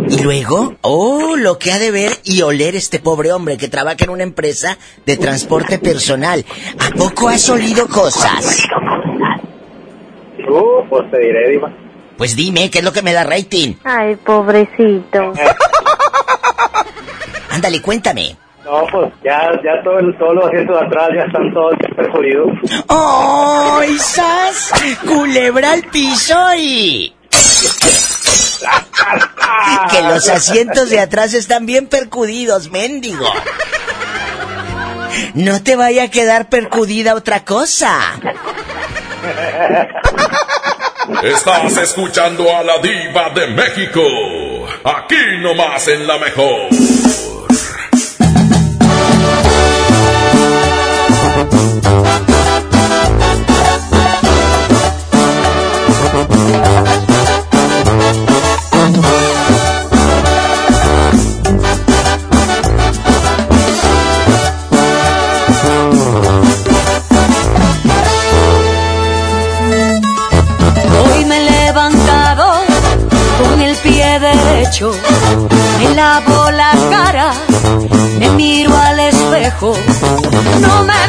¿Y 0.10 0.24
luego? 0.24 0.76
Oh, 0.82 1.36
lo 1.38 1.60
que 1.60 1.72
ha 1.72 1.80
de 1.80 1.92
ver 1.92 2.12
y 2.24 2.42
oler 2.42 2.76
este 2.76 3.00
pobre 3.00 3.32
hombre 3.32 3.58
que 3.58 3.68
trabaja 3.68 4.04
en 4.04 4.10
una 4.10 4.24
empresa 4.24 4.78
de 5.06 5.18
transporte 5.18 5.80
personal. 5.80 6.46
¿A 6.80 6.96
poco 6.98 7.30
has 7.30 7.50
olido 7.50 7.88
cosas? 7.88 8.66
Uh, 10.50 10.88
pues 10.90 11.10
te 11.12 11.20
diré, 11.20 11.50
Diva. 11.52 11.72
Pues 12.18 12.36
dime, 12.36 12.70
¿qué 12.70 12.80
es 12.80 12.84
lo 12.84 12.92
que 12.92 13.02
me 13.02 13.14
da 13.14 13.24
rating? 13.24 13.76
Ay, 13.84 14.16
pobrecito. 14.16 15.34
Ándale, 17.52 17.82
cuéntame. 17.82 18.36
No, 18.70 18.86
pues 18.92 19.12
ya, 19.24 19.50
ya 19.64 19.82
todo 19.84 19.98
el- 19.98 20.16
todos 20.20 20.36
los 20.36 20.46
asientos 20.46 20.80
de 20.80 20.86
atrás 20.86 21.10
ya 21.16 21.24
están 21.24 21.52
todos 21.54 21.74
perjuridos. 21.96 22.50
¡Oh, 22.88 23.82
sas! 23.98 24.72
Culebra 25.08 25.72
al 25.72 25.82
piso 25.84 26.38
y... 26.56 27.16
que 29.92 30.02
los 30.04 30.30
asientos 30.30 30.90
de 30.92 31.00
atrás 31.00 31.34
están 31.34 31.66
bien 31.66 31.88
percudidos, 31.88 32.70
mendigo. 32.70 33.26
No 35.34 35.64
te 35.64 35.76
vaya 35.76 36.04
a 36.04 36.08
quedar 36.10 36.50
percudida 36.50 37.16
otra 37.16 37.44
cosa. 37.44 38.00
Estás 41.24 41.76
escuchando 41.78 42.56
a 42.56 42.64
la 42.64 42.78
diva 42.78 43.30
de 43.34 43.48
México. 43.48 44.02
Aquí 44.84 45.16
nomás 45.42 45.88
en 45.88 46.06
la 46.06 46.20
mejor. 46.20 46.68
Me 74.72 75.96
lavo 75.96 76.52
la 76.52 76.72
cara, 76.92 77.34
me 78.20 78.30
miro 78.30 78.72
al 78.78 79.00
espejo, 79.00 79.74
no 80.62 80.84
me 80.84 81.09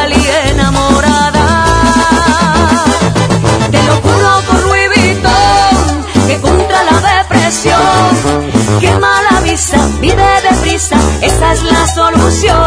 depresión, 7.61 8.79
que 8.79 8.91
mala 8.97 9.41
visa, 9.43 9.77
vive 9.99 10.23
deprisa, 10.49 10.95
esa 11.21 11.53
es 11.53 11.63
la 11.63 11.87
solución. 11.87 12.57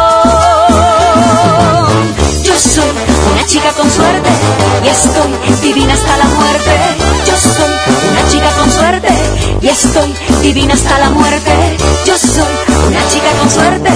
Yo 2.45 2.59
soy 2.59 2.91
una 3.33 3.47
chica 3.47 3.73
con 3.73 3.91
suerte 3.91 4.31
y 4.85 4.89
estoy 4.89 5.33
divina 5.63 5.95
hasta 5.95 6.17
la 6.17 6.25
muerte. 6.25 6.71
Yo 7.27 7.37
soy 7.37 7.75
una 8.11 8.29
chica 8.29 8.51
con 8.51 8.71
suerte 8.71 9.09
y 9.61 9.69
estoy 9.69 10.15
divina 10.43 10.75
hasta 10.75 10.99
la 10.99 11.11
muerte. 11.11 11.77
Yo 12.07 12.17
soy 12.17 12.55
una 12.89 13.09
chica 13.09 13.31
con 13.41 13.51
suerte 13.51 13.91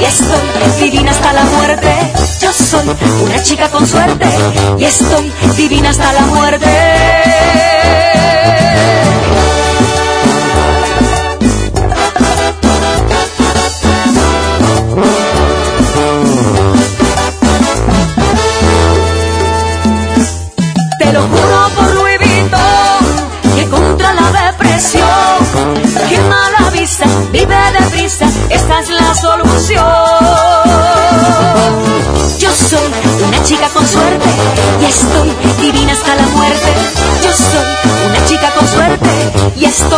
y 0.00 0.04
estoy 0.04 0.80
divina 0.80 1.10
hasta 1.12 1.32
la 1.32 1.44
muerte. 1.44 2.12
Yo 2.40 2.52
soy 2.52 2.96
una 3.24 3.42
chica 3.42 3.68
con 3.68 3.86
suerte 3.86 4.26
y 4.78 4.84
estoy 4.84 5.32
divina 5.56 5.90
hasta 5.90 6.12
la 6.12 6.22
muerte. 6.22 7.30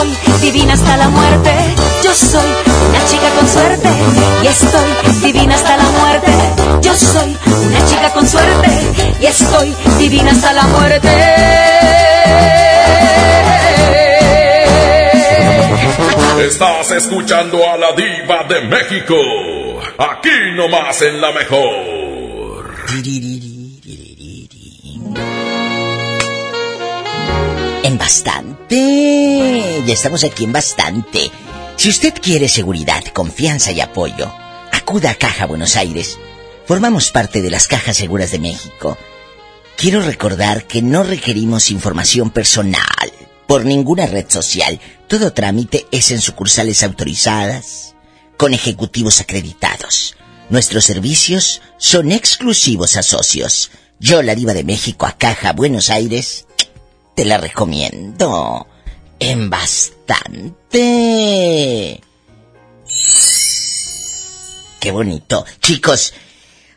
Estoy 0.02 0.40
divina 0.40 0.72
hasta 0.74 0.96
la 0.96 1.08
muerte. 1.08 1.50
Yo 2.02 2.14
soy 2.14 2.50
una 2.88 3.04
chica 3.06 3.28
con 3.38 3.48
suerte 3.48 3.88
y 4.42 4.46
estoy 4.46 5.22
divina 5.22 5.54
hasta 5.54 5.76
la 5.76 5.84
muerte. 5.84 6.32
Yo 6.82 6.94
soy 6.94 7.36
una 7.66 7.86
chica 7.86 8.10
con 8.12 8.26
suerte 8.26 8.68
y 9.20 9.26
estoy 9.26 9.74
divina 9.98 10.30
hasta 10.32 10.52
la 10.52 10.62
muerte. 10.64 11.08
Estás 16.46 16.90
escuchando 16.90 17.58
a 17.68 17.76
la 17.76 17.92
diva 17.92 18.44
de 18.48 18.60
México. 18.62 19.14
Aquí 19.98 20.30
nomás 20.54 21.00
en 21.02 21.20
la 21.20 21.32
mejor. 21.32 22.74
En 27.84 27.98
bastante. 27.98 28.51
Estamos 29.92 30.24
aquí 30.24 30.44
en 30.44 30.52
bastante. 30.52 31.30
Si 31.76 31.90
usted 31.90 32.14
quiere 32.14 32.48
seguridad, 32.48 33.04
confianza 33.12 33.72
y 33.72 33.82
apoyo, 33.82 34.32
acuda 34.72 35.10
a 35.10 35.14
Caja 35.14 35.44
Buenos 35.44 35.76
Aires. 35.76 36.18
Formamos 36.66 37.10
parte 37.10 37.42
de 37.42 37.50
las 37.50 37.68
Cajas 37.68 37.98
Seguras 37.98 38.30
de 38.30 38.38
México. 38.38 38.96
Quiero 39.76 40.00
recordar 40.00 40.66
que 40.66 40.80
no 40.80 41.02
requerimos 41.02 41.70
información 41.70 42.30
personal 42.30 43.12
por 43.46 43.66
ninguna 43.66 44.06
red 44.06 44.24
social. 44.30 44.80
Todo 45.08 45.34
trámite 45.34 45.86
es 45.90 46.10
en 46.10 46.22
sucursales 46.22 46.82
autorizadas, 46.82 47.94
con 48.38 48.54
ejecutivos 48.54 49.20
acreditados. 49.20 50.16
Nuestros 50.48 50.86
servicios 50.86 51.60
son 51.76 52.12
exclusivos 52.12 52.96
a 52.96 53.02
socios. 53.02 53.70
Yo, 54.00 54.22
la 54.22 54.34
diva 54.34 54.54
de 54.54 54.64
México, 54.64 55.04
a 55.04 55.18
Caja 55.18 55.52
Buenos 55.52 55.90
Aires, 55.90 56.46
te 57.14 57.26
la 57.26 57.36
recomiendo. 57.36 58.66
En 59.24 59.48
bastante. 59.50 60.80
Qué 64.80 64.90
bonito. 64.90 65.46
Chicos, 65.60 66.12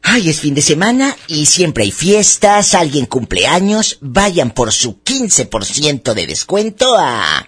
ay, 0.03 0.29
es 0.29 0.41
fin 0.41 0.53
de 0.53 0.61
semana 0.61 1.17
y 1.27 1.47
siempre 1.47 1.85
hay 1.85 1.91
fiestas, 1.91 2.75
alguien 2.75 3.07
cumpleaños, 3.07 3.97
vayan 3.99 4.51
por 4.51 4.71
su 4.71 5.01
15% 5.01 6.13
de 6.13 6.27
descuento 6.27 6.95
a 6.95 7.47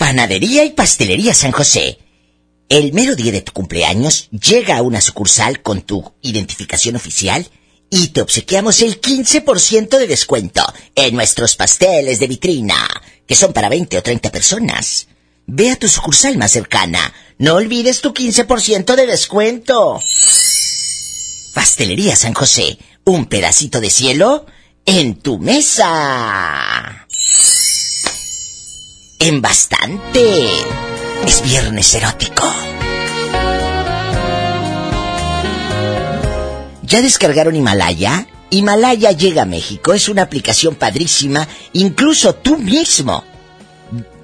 Panadería 0.00 0.64
y 0.64 0.70
Pastelería 0.70 1.32
San 1.32 1.52
José. 1.52 2.00
El 2.68 2.92
mero 2.92 3.14
día 3.14 3.30
de 3.30 3.42
tu 3.42 3.52
cumpleaños 3.52 4.28
llega 4.30 4.76
a 4.76 4.82
una 4.82 5.00
sucursal 5.00 5.62
con 5.62 5.82
tu 5.82 6.14
identificación 6.20 6.96
oficial 6.96 7.48
y 7.90 8.08
te 8.08 8.22
obsequiamos 8.22 8.82
el 8.82 9.00
15% 9.00 9.98
de 9.98 10.06
descuento 10.06 10.62
en 10.94 11.14
nuestros 11.14 11.56
pasteles 11.56 12.20
de 12.20 12.28
vitrina, 12.28 12.88
que 13.30 13.36
son 13.36 13.52
para 13.52 13.68
20 13.68 13.96
o 13.96 14.02
30 14.02 14.32
personas. 14.32 15.06
Ve 15.46 15.70
a 15.70 15.76
tu 15.76 15.88
sucursal 15.88 16.36
más 16.36 16.50
cercana. 16.50 17.14
No 17.38 17.54
olvides 17.54 18.00
tu 18.00 18.12
15% 18.12 18.96
de 18.96 19.06
descuento. 19.06 20.00
Pastelería 21.54 22.16
San 22.16 22.34
José, 22.34 22.76
un 23.04 23.26
pedacito 23.26 23.80
de 23.80 23.88
cielo 23.88 24.46
en 24.84 25.14
tu 25.14 25.38
mesa. 25.38 27.06
En 29.20 29.40
bastante. 29.40 30.48
Es 31.24 31.40
viernes 31.44 31.94
erótico. 31.94 32.52
¿Ya 36.82 37.00
descargaron 37.00 37.54
Himalaya? 37.54 38.26
Himalaya 38.50 39.12
llega 39.12 39.42
a 39.42 39.46
México, 39.46 39.94
es 39.94 40.08
una 40.08 40.22
aplicación 40.22 40.74
padrísima, 40.74 41.46
incluso 41.72 42.34
tú 42.34 42.58
mismo. 42.58 43.24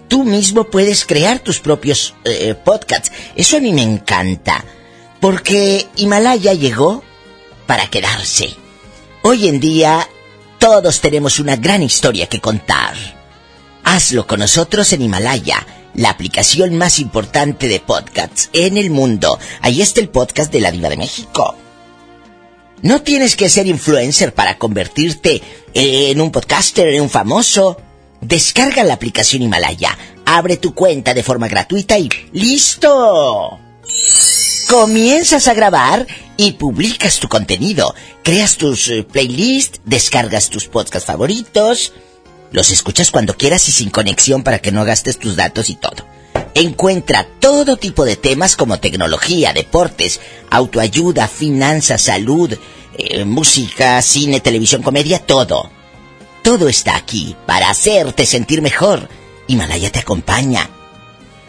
Tú 0.08 0.24
mismo 0.24 0.64
puedes 0.64 1.04
crear 1.04 1.40
tus 1.40 1.60
propios 1.60 2.14
eh, 2.24 2.54
podcasts. 2.54 3.10
Eso 3.34 3.56
a 3.56 3.60
mí 3.60 3.72
me 3.72 3.82
encanta, 3.82 4.64
porque 5.20 5.86
Himalaya 5.96 6.54
llegó 6.54 7.02
para 7.66 7.88
quedarse. 7.88 8.54
Hoy 9.22 9.48
en 9.48 9.58
día 9.58 10.08
todos 10.58 11.00
tenemos 11.00 11.38
una 11.38 11.56
gran 11.56 11.82
historia 11.82 12.28
que 12.28 12.40
contar. 12.40 12.94
Hazlo 13.84 14.26
con 14.26 14.40
nosotros 14.40 14.92
en 14.92 15.02
Himalaya, 15.02 15.66
la 15.94 16.10
aplicación 16.10 16.76
más 16.76 16.98
importante 16.98 17.68
de 17.68 17.80
podcasts 17.80 18.50
en 18.52 18.76
el 18.76 18.90
mundo. 18.90 19.38
Ahí 19.62 19.82
está 19.82 20.00
el 20.00 20.08
podcast 20.08 20.52
de 20.52 20.60
la 20.60 20.70
Diva 20.70 20.88
de 20.88 20.96
México. 20.96 21.56
No 22.82 23.02
tienes 23.02 23.36
que 23.36 23.48
ser 23.48 23.66
influencer 23.66 24.34
para 24.34 24.58
convertirte 24.58 25.42
en 25.74 26.20
un 26.20 26.30
podcaster, 26.30 26.88
en 26.88 27.02
un 27.02 27.10
famoso. 27.10 27.78
Descarga 28.20 28.84
la 28.84 28.94
aplicación 28.94 29.42
Himalaya, 29.42 29.96
abre 30.24 30.56
tu 30.56 30.74
cuenta 30.74 31.14
de 31.14 31.22
forma 31.22 31.48
gratuita 31.48 31.98
y 31.98 32.08
¡listo! 32.32 33.58
Comienzas 34.68 35.46
a 35.48 35.54
grabar 35.54 36.06
y 36.36 36.52
publicas 36.52 37.20
tu 37.20 37.28
contenido. 37.28 37.94
Creas 38.22 38.56
tus 38.56 38.88
eh, 38.88 39.04
playlists, 39.04 39.80
descargas 39.84 40.50
tus 40.50 40.66
podcasts 40.66 41.06
favoritos, 41.06 41.92
los 42.50 42.70
escuchas 42.70 43.10
cuando 43.10 43.36
quieras 43.36 43.68
y 43.68 43.72
sin 43.72 43.90
conexión 43.90 44.42
para 44.42 44.58
que 44.58 44.72
no 44.72 44.84
gastes 44.84 45.18
tus 45.18 45.36
datos 45.36 45.70
y 45.70 45.76
todo. 45.76 46.04
Encuentra 46.55 47.27
todo 47.38 47.77
tipo 47.77 48.05
de 48.05 48.16
temas 48.16 48.57
como 48.57 48.79
tecnología, 48.79 49.53
deportes, 49.53 50.20
autoayuda, 50.51 51.29
finanzas, 51.29 52.03
salud, 52.03 52.57
eh, 52.96 53.25
música, 53.25 54.01
cine, 54.03 54.40
televisión, 54.40 54.83
comedia, 54.83 55.18
todo. 55.18 55.70
Todo 56.42 56.68
está 56.68 56.96
aquí 56.96 57.37
para 57.46 57.70
hacerte 57.70 58.25
sentir 58.25 58.62
mejor. 58.62 59.09
Himalaya 59.49 59.90
te 59.90 59.99
acompaña. 59.99 60.70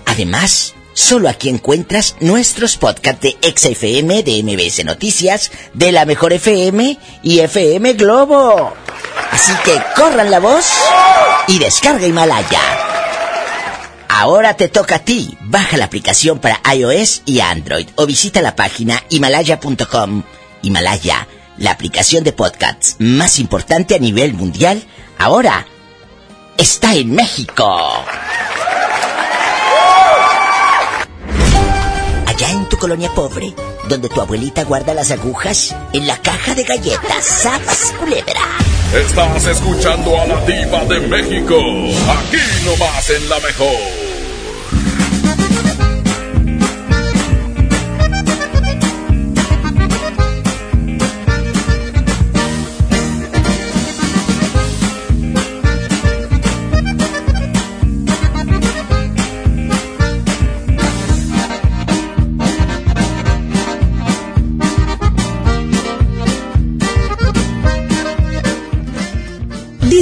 Además, 0.06 0.74
solo 0.94 1.30
aquí 1.30 1.50
encuentras 1.50 2.16
nuestros 2.20 2.78
podcasts 2.78 3.22
de 3.22 3.38
XFM, 3.42 4.24
de 4.24 4.44
MBS 4.44 4.84
Noticias, 4.84 5.52
de 5.74 5.92
la 5.92 6.06
Mejor 6.06 6.34
FM 6.34 6.98
y 7.24 7.40
FM 7.40 7.94
Globo. 7.94 8.74
Así 9.32 9.52
que 9.64 9.80
corran 9.96 10.32
la 10.32 10.40
voz 10.40 10.66
y 11.48 11.60
descarga 11.60 12.08
Himalaya. 12.08 12.87
Ahora 14.20 14.56
te 14.56 14.68
toca 14.68 14.96
a 14.96 15.00
ti. 15.06 15.38
Baja 15.42 15.78
la 15.78 15.86
aplicación 15.86 16.40
para 16.40 16.60
iOS 16.74 17.22
y 17.26 17.40
Android 17.40 17.88
o 17.94 18.08
visita 18.08 18.42
la 18.42 18.56
página 18.56 19.04
himalaya.com. 19.10 20.24
Himalaya, 20.64 21.28
la 21.60 21.70
aplicación 21.70 22.24
de 22.24 22.34
podcasts 22.34 22.96
más 22.98 23.38
importante 23.38 23.94
a 23.94 24.00
nivel 24.00 24.34
mundial, 24.34 24.84
ahora 25.20 25.68
está 26.58 26.96
en 26.96 27.14
México. 27.14 27.64
Allá 32.26 32.50
en 32.50 32.68
tu 32.70 32.78
colonia 32.80 33.12
pobre, 33.14 33.54
donde 33.88 34.10
tu 34.10 34.20
abuelita 34.20 34.64
guarda 34.64 34.96
las 34.96 35.12
agujas 35.12 35.76
en 35.94 36.08
la 36.08 36.18
caja 36.18 36.56
de 36.56 36.64
galletas, 36.64 37.24
¡Saps, 37.24 37.94
culebra! 38.00 38.42
Estás 38.96 39.46
escuchando 39.46 40.20
a 40.20 40.26
la 40.26 40.44
diva 40.44 40.86
de 40.86 41.02
México, 41.02 41.56
aquí 41.56 42.66
nomás 42.66 43.10
en 43.12 43.30
la 43.30 43.40
mejor. 43.42 44.07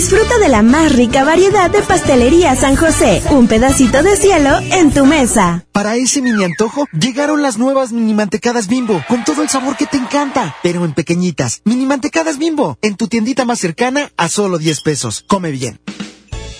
Disfruta 0.05 0.37
de 0.37 0.49
la 0.49 0.61
más 0.61 0.95
rica 0.95 1.23
variedad 1.23 1.71
de 1.71 1.81
pastelería 1.81 2.55
San 2.55 2.75
José. 2.75 3.23
Un 3.31 3.47
pedacito 3.47 4.03
de 4.03 4.15
cielo 4.15 4.51
en 4.71 4.93
tu 4.93 5.03
mesa. 5.03 5.65
Para 5.71 5.95
ese 5.95 6.21
mini 6.21 6.43
antojo, 6.43 6.85
llegaron 6.91 7.41
las 7.41 7.57
nuevas 7.57 7.91
mini 7.91 8.13
mantecadas 8.13 8.67
bimbo, 8.67 9.03
con 9.07 9.23
todo 9.23 9.41
el 9.41 9.49
sabor 9.49 9.75
que 9.77 9.87
te 9.87 9.97
encanta, 9.97 10.57
pero 10.61 10.85
en 10.85 10.93
pequeñitas. 10.93 11.63
Mini 11.65 11.87
mantecadas 11.87 12.37
bimbo, 12.37 12.77
en 12.83 12.97
tu 12.97 13.07
tiendita 13.07 13.45
más 13.45 13.57
cercana 13.57 14.11
a 14.15 14.29
solo 14.29 14.59
10 14.59 14.81
pesos. 14.81 15.25
Come 15.25 15.49
bien. 15.49 15.79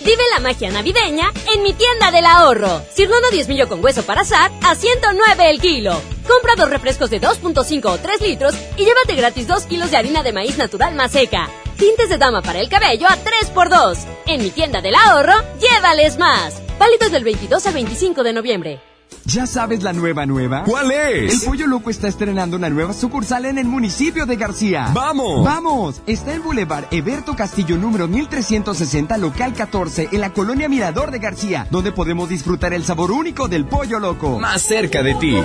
Vive 0.04 0.24
la 0.34 0.40
magia 0.40 0.72
navideña 0.72 1.32
en 1.54 1.62
mi 1.62 1.74
tienda 1.74 2.10
del 2.10 2.26
ahorro. 2.26 2.82
Cirlono 2.96 3.30
10 3.32 3.48
millo 3.48 3.70
con 3.70 3.84
hueso 3.84 4.02
para 4.02 4.22
asar 4.22 4.52
a 4.64 4.74
109 4.74 5.52
el 5.52 5.62
kilo. 5.62 6.02
Compra 6.28 6.56
dos 6.58 6.72
refrescos 6.72 7.12
de 7.12 7.22
2.5 7.22 7.86
o 7.86 7.98
3 8.00 8.22
litros 8.22 8.56
y 8.76 8.86
llévate 8.86 9.14
gratis 9.14 9.48
2 9.48 9.66
kilos 9.66 9.92
de 9.92 9.98
harina 9.98 10.24
de 10.24 10.34
maíz 10.34 10.58
natural 10.58 10.96
más 10.96 11.12
seca. 11.12 11.48
Tintes 11.78 12.10
de 12.10 12.18
dama 12.18 12.42
para 12.42 12.60
el 12.60 12.70
cabello 12.70 13.08
a 13.08 13.18
3x2. 13.18 13.98
En 14.28 14.42
mi 14.42 14.50
tienda 14.50 14.82
del 14.82 14.96
ahorro, 14.96 15.34
llévales 15.60 16.18
más. 16.18 16.62
Válidos 16.80 17.12
del 17.12 17.24
22 17.24 17.66
al 17.68 17.74
25 17.74 18.24
de 18.24 18.34
noviembre. 18.34 18.82
¿Ya 19.26 19.48
sabes 19.48 19.82
la 19.82 19.92
nueva 19.92 20.26
nueva? 20.26 20.64
¿Cuál 20.66 20.92
es? 20.92 21.34
El 21.34 21.50
Pollo 21.50 21.66
Loco 21.66 21.90
está 21.90 22.08
estrenando 22.08 22.58
una 22.58 22.70
nueva 22.70 22.94
sucursal 22.94 23.46
en 23.46 23.58
el 23.58 23.66
municipio 23.66 24.26
de 24.28 24.36
García. 24.36 24.92
¡Vamos! 24.94 25.44
¡Vamos! 25.44 26.02
Está 26.06 26.34
en 26.34 26.44
Boulevard 26.44 26.86
Eberto 26.92 27.36
Castillo 27.36 27.76
número 27.76 28.08
1360, 28.08 29.18
local 29.18 29.54
14, 29.54 30.10
en 30.12 30.22
la 30.22 30.32
colonia 30.32 30.70
Mirador 30.70 31.10
de 31.10 31.20
García, 31.20 31.68
donde 31.72 31.92
podemos 31.92 32.30
disfrutar 32.30 32.74
el 32.74 32.84
sabor 32.84 33.12
único 33.12 33.48
del 33.48 33.66
Pollo 33.66 34.00
Loco. 34.00 34.40
Más 34.40 34.62
cerca 34.62 35.02
de 35.02 35.16
ti. 35.16 35.36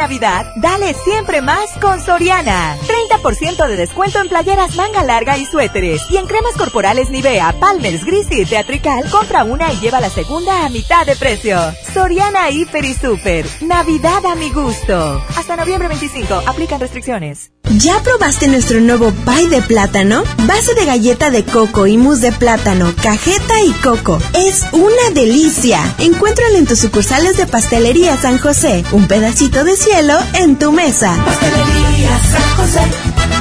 Navidad, 0.00 0.54
dale 0.56 0.94
siempre 0.94 1.42
más 1.42 1.72
con 1.78 2.00
Soriana. 2.00 2.74
30% 3.10 3.68
de 3.68 3.76
descuento 3.76 4.18
en 4.18 4.30
playeras 4.30 4.74
manga 4.74 5.04
larga 5.04 5.36
y 5.36 5.44
suéteres. 5.44 6.00
Y 6.10 6.16
en 6.16 6.26
cremas 6.26 6.54
corporales 6.56 7.10
Nivea, 7.10 7.54
Palmer's, 7.60 8.06
Gris 8.06 8.26
y 8.30 8.46
Teatrical, 8.46 9.10
compra 9.10 9.44
una 9.44 9.70
y 9.70 9.78
lleva 9.78 10.00
la 10.00 10.08
segunda 10.08 10.64
a 10.64 10.70
mitad 10.70 11.04
de 11.04 11.16
precio. 11.16 11.58
Soriana 11.92 12.48
Hiper 12.48 12.86
y 12.86 12.94
Super. 12.94 13.44
Navidad 13.60 14.24
a 14.24 14.34
mi 14.36 14.48
gusto. 14.48 15.22
Hasta 15.36 15.56
noviembre 15.56 15.88
25. 15.88 16.44
Aplican 16.46 16.80
restricciones. 16.80 17.52
¿Ya 17.76 18.02
probaste 18.02 18.48
nuestro 18.48 18.80
nuevo 18.80 19.12
pie 19.12 19.48
de 19.48 19.60
plátano? 19.62 20.24
Base 20.46 20.74
de 20.74 20.86
galleta 20.86 21.30
de 21.30 21.44
coco 21.44 21.86
y 21.86 21.98
mousse 21.98 22.22
de 22.22 22.32
plátano, 22.32 22.92
cajeta 23.00 23.62
y 23.62 23.70
coco. 23.74 24.18
Es 24.34 24.64
una 24.72 25.10
delicia. 25.14 25.78
Encuéntralo 25.98 26.56
en 26.56 26.66
tus 26.66 26.80
sucursales 26.80 27.36
de 27.36 27.46
Pastelería 27.46 28.16
San 28.16 28.38
José. 28.38 28.82
Un 28.90 29.06
pedacito 29.06 29.62
de 29.62 29.76
cielo 29.76 29.89
en 30.34 30.56
tu 30.56 30.70
mesa. 30.70 31.12
Pastelería 31.24 32.10
San 32.30 32.56
José. 32.56 32.80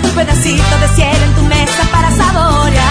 Un 0.03 0.09
pedacito 0.11 0.79
de 0.81 0.87
cielo 0.95 1.25
en 1.25 1.35
tu 1.35 1.41
mesa 1.43 1.83
para 1.91 2.09
saborear. 2.09 2.88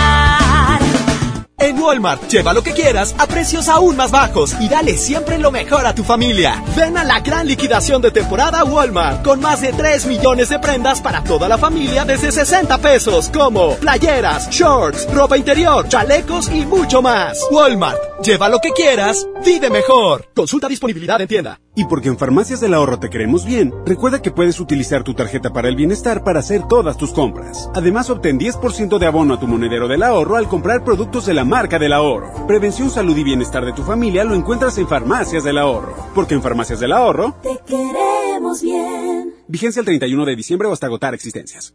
En 1.61 1.77
Walmart, 1.77 2.29
lleva 2.29 2.53
lo 2.53 2.63
que 2.63 2.71
quieras 2.71 3.17
a 3.19 3.27
precios 3.27 3.69
aún 3.69 3.97
más 3.97 4.13
bajos 4.13 4.55
y 4.61 4.69
dale 4.69 4.97
siempre 4.97 5.39
lo 5.39 5.51
mejor 5.51 5.87
a 5.87 5.95
tu 5.95 6.05
familia. 6.05 6.63
Ven 6.77 6.97
a 6.97 7.03
la 7.03 7.19
gran 7.19 7.49
liquidación 7.49 8.01
de 8.01 8.13
temporada 8.13 8.63
Walmart 8.63 9.25
con 9.25 9.41
más 9.41 9.61
de 9.61 9.73
3 9.73 10.07
millones 10.07 10.51
de 10.51 10.61
prendas 10.61 11.01
para 11.01 11.25
toda 11.25 11.49
la 11.49 11.59
familia 11.59 12.05
desde 12.05 12.31
60 12.31 12.79
pesos, 12.79 13.29
como 13.31 13.75
playeras, 13.75 14.49
shorts, 14.51 15.13
ropa 15.13 15.37
interior, 15.37 15.89
chalecos 15.89 16.49
y 16.49 16.65
mucho 16.65 17.03
más. 17.03 17.45
Walmart, 17.51 17.99
lleva 18.23 18.49
lo 18.49 18.61
que 18.61 18.71
quieras, 18.71 19.27
vive 19.45 19.69
mejor. 19.69 20.29
Consulta 20.37 20.69
disponibilidad 20.69 21.21
en 21.21 21.27
tienda. 21.27 21.59
Y 21.75 21.85
porque 21.85 22.09
en 22.09 22.19
Farmacias 22.19 22.61
del 22.61 22.75
Ahorro 22.75 22.99
te 22.99 23.09
queremos 23.09 23.45
bien, 23.45 23.73
recuerda 23.87 24.21
que 24.21 24.33
puedes 24.33 24.59
utilizar 24.59 25.05
tu 25.05 25.15
tarjeta 25.15 25.53
para 25.53 25.69
el 25.69 25.77
bienestar 25.77 26.25
para 26.25 26.41
hacer 26.41 26.67
todas 26.67 26.97
tus 26.97 27.13
compras. 27.13 27.71
Además, 27.73 28.11
obtén 28.11 28.37
10% 28.37 28.99
de 28.99 29.07
abono 29.07 29.35
a 29.35 29.41
tu 29.41 29.47
monedero 29.47 29.87
del 29.87 30.03
ahorro 30.03 30.35
al 30.35 30.49
comprar 30.49 30.83
productos 30.83 31.27
de 31.27 31.35
la 31.35 31.45
marca 31.49 31.79
del 31.79 31.93
ahorro. 31.93 32.47
Prevención, 32.47 32.91
salud 32.91 33.17
y 33.17 33.25
bienestar 33.25 33.65
de 33.65 33.73
tu 33.73 33.83
familia 33.83 34.23
lo 34.23 34.35
encuentras 34.35 34.79
en 34.79 34.87
Farmacias 34.87 35.43
del 35.43 35.59
Ahorro. 35.59 35.97
Porque 36.15 36.35
en 36.35 36.43
Farmacias 36.43 36.81
del 36.81 36.93
Ahorro 36.93 37.35
te 37.43 37.59
queremos 37.67 38.63
bien. 38.63 39.35
Vigencia 39.49 39.81
el 39.81 39.87
31 39.87 40.25
de 40.27 40.37
diciembre 40.37 40.69
o 40.69 40.73
hasta 40.73 40.87
agotar 40.87 41.15
existencias. 41.15 41.75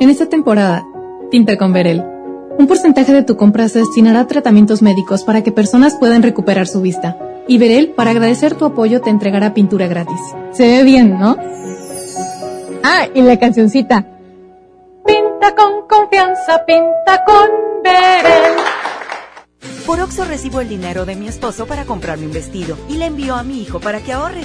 En 0.00 0.08
esta 0.08 0.24
temporada, 0.24 0.88
pinta 1.30 1.58
con 1.58 1.74
Verel. 1.74 2.02
Un 2.58 2.66
porcentaje 2.66 3.12
de 3.12 3.22
tu 3.22 3.36
compra 3.36 3.68
se 3.68 3.80
destinará 3.80 4.20
a 4.20 4.26
tratamientos 4.26 4.80
médicos 4.80 5.24
para 5.24 5.42
que 5.42 5.52
personas 5.52 5.94
puedan 5.94 6.22
recuperar 6.22 6.66
su 6.66 6.80
vista. 6.80 7.18
Y 7.46 7.58
Verel, 7.58 7.90
para 7.90 8.12
agradecer 8.12 8.54
tu 8.54 8.64
apoyo, 8.64 9.02
te 9.02 9.10
entregará 9.10 9.52
pintura 9.52 9.88
gratis. 9.88 10.18
Se 10.52 10.66
ve 10.66 10.84
bien, 10.84 11.18
¿no? 11.18 11.36
Ah, 12.82 13.08
y 13.12 13.20
la 13.20 13.38
cancioncita. 13.38 14.06
Pinta 15.04 15.54
con 15.54 15.86
confianza, 15.86 16.64
pinta 16.64 17.22
con 17.26 17.50
Verel. 17.84 18.56
Por 19.84 20.00
Oxo 20.00 20.24
recibo 20.24 20.62
el 20.62 20.68
dinero 20.70 21.04
de 21.04 21.14
mi 21.14 21.28
esposo 21.28 21.66
para 21.66 21.84
comprarme 21.84 22.24
un 22.24 22.32
vestido 22.32 22.78
y 22.88 22.96
le 22.96 23.04
envío 23.04 23.34
a 23.34 23.42
mi 23.42 23.60
hijo 23.60 23.80
para 23.80 24.00
que 24.00 24.14
ahorre. 24.14 24.44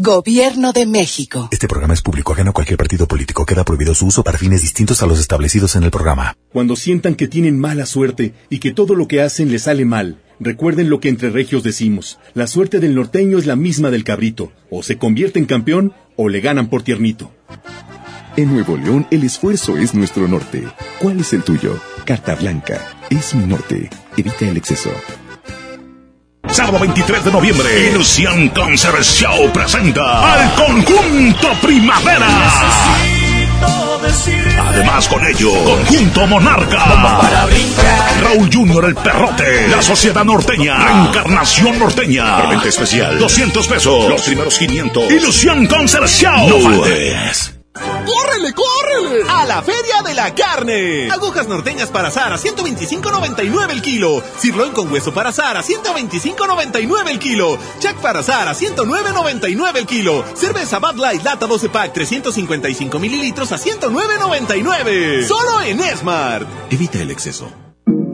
Gobierno 0.00 0.72
de 0.72 0.86
México. 0.86 1.48
Este 1.50 1.66
programa 1.66 1.92
es 1.92 2.02
público 2.02 2.32
ajeno 2.32 2.50
a 2.50 2.52
cualquier 2.52 2.78
partido 2.78 3.08
político. 3.08 3.44
Queda 3.44 3.64
prohibido 3.64 3.96
su 3.96 4.06
uso 4.06 4.22
para 4.22 4.38
fines 4.38 4.62
distintos 4.62 5.02
a 5.02 5.06
los 5.06 5.18
establecidos 5.18 5.74
en 5.74 5.82
el 5.82 5.90
programa. 5.90 6.36
Cuando 6.52 6.76
sientan 6.76 7.16
que 7.16 7.26
tienen 7.26 7.58
mala 7.58 7.84
suerte 7.84 8.32
y 8.48 8.60
que 8.60 8.72
todo 8.72 8.94
lo 8.94 9.08
que 9.08 9.22
hacen 9.22 9.50
les 9.50 9.62
sale 9.62 9.84
mal, 9.84 10.22
recuerden 10.38 10.88
lo 10.88 11.00
que 11.00 11.08
entre 11.08 11.30
regios 11.30 11.64
decimos. 11.64 12.20
La 12.34 12.46
suerte 12.46 12.78
del 12.78 12.94
norteño 12.94 13.38
es 13.38 13.46
la 13.46 13.56
misma 13.56 13.90
del 13.90 14.04
cabrito. 14.04 14.52
O 14.70 14.84
se 14.84 14.98
convierte 14.98 15.40
en 15.40 15.46
campeón 15.46 15.92
o 16.14 16.28
le 16.28 16.40
ganan 16.40 16.68
por 16.68 16.84
tiernito. 16.84 17.32
En 18.36 18.52
Nuevo 18.52 18.76
León 18.76 19.08
el 19.10 19.24
esfuerzo 19.24 19.76
es 19.78 19.94
nuestro 19.94 20.28
norte. 20.28 20.62
¿Cuál 21.00 21.18
es 21.18 21.32
el 21.32 21.42
tuyo? 21.42 21.76
Carta 22.04 22.36
Blanca. 22.36 22.96
Es 23.10 23.34
mi 23.34 23.46
norte. 23.46 23.90
Evita 24.16 24.48
el 24.48 24.58
exceso. 24.58 24.90
Sábado 26.50 26.78
23 26.80 27.24
de 27.24 27.30
noviembre, 27.32 27.90
Ilusión 27.90 28.48
Concert 28.48 29.02
Show 29.02 29.52
presenta 29.52 30.32
al 30.34 30.54
conjunto 30.54 31.48
Primavera. 31.62 32.26
Además 34.66 35.08
con 35.08 35.26
ello, 35.26 35.52
Conjunto 35.64 36.26
Monarca. 36.26 37.20
Raúl 38.22 38.50
Junior 38.52 38.84
el 38.86 38.94
Perrote. 38.94 39.68
La 39.68 39.82
Sociedad 39.82 40.24
Norteña. 40.24 40.78
Reencarnación 40.78 41.78
Norteña. 41.78 42.38
Preventa 42.38 42.68
especial. 42.68 43.18
200 43.18 43.68
pesos. 43.68 44.08
Los 44.08 44.22
primeros 44.22 44.58
500. 44.58 45.10
Ilusión 45.10 45.66
Concert 45.66 46.06
Show. 46.06 46.48
No 46.48 46.60
faltes. 46.60 47.57
¡Córrele, 47.78 48.54
córrele! 48.54 49.24
A 49.28 49.44
la 49.44 49.62
Feria 49.62 50.02
de 50.02 50.14
la 50.14 50.34
Carne. 50.34 51.10
Agujas 51.10 51.48
norteñas 51.48 51.88
para 51.90 52.08
azar 52.08 52.32
a 52.32 52.38
125.99 52.38 53.70
el 53.70 53.82
kilo. 53.82 54.22
Sirloin 54.38 54.72
con 54.72 54.92
hueso 54.92 55.12
para 55.12 55.30
azar 55.30 55.56
a 55.56 55.62
125.99 55.62 57.10
el 57.10 57.18
kilo. 57.18 57.58
Jack 57.80 57.96
para 57.96 58.20
azar 58.20 58.48
a 58.48 58.54
109.99 58.54 59.76
el 59.76 59.86
kilo. 59.86 60.24
Cerveza 60.34 60.78
Bud 60.78 60.96
Light 60.96 61.22
lata 61.22 61.46
12 61.46 61.68
pack 61.68 61.92
355 61.92 62.98
mililitros 62.98 63.52
a 63.52 63.58
109.99. 63.58 65.26
Solo 65.26 65.60
en 65.62 65.80
Smart. 65.96 66.46
Evita 66.70 67.00
el 67.00 67.10
exceso. 67.10 67.67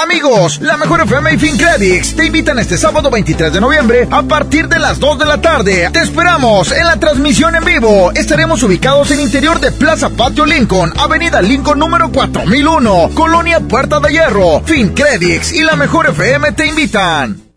Amigos, 0.00 0.60
la 0.60 0.76
mejor 0.76 1.00
FM 1.00 1.34
y 1.34 1.38
FinCredits 1.38 2.14
te 2.14 2.26
invitan 2.26 2.60
este 2.60 2.78
sábado 2.78 3.10
23 3.10 3.52
de 3.52 3.60
noviembre 3.60 4.06
a 4.08 4.22
partir 4.22 4.68
de 4.68 4.78
las 4.78 5.00
2 5.00 5.18
de 5.18 5.24
la 5.24 5.40
tarde. 5.40 5.90
Te 5.92 5.98
esperamos 5.98 6.70
en 6.70 6.86
la 6.86 7.00
transmisión 7.00 7.56
en 7.56 7.64
vivo. 7.64 8.12
Estaremos 8.12 8.62
ubicados 8.62 9.10
en 9.10 9.20
interior 9.20 9.58
de 9.58 9.72
Plaza 9.72 10.10
Patio 10.10 10.46
Lincoln, 10.46 10.92
Avenida 10.96 11.42
Lincoln 11.42 11.80
número 11.80 12.12
4001, 12.12 13.10
Colonia 13.12 13.58
Puerta 13.58 13.98
de 13.98 14.12
Hierro. 14.12 14.62
FinCredits 14.64 15.52
y 15.52 15.62
la 15.62 15.74
mejor 15.74 16.06
FM 16.06 16.52
te 16.52 16.66
invitan. 16.66 17.47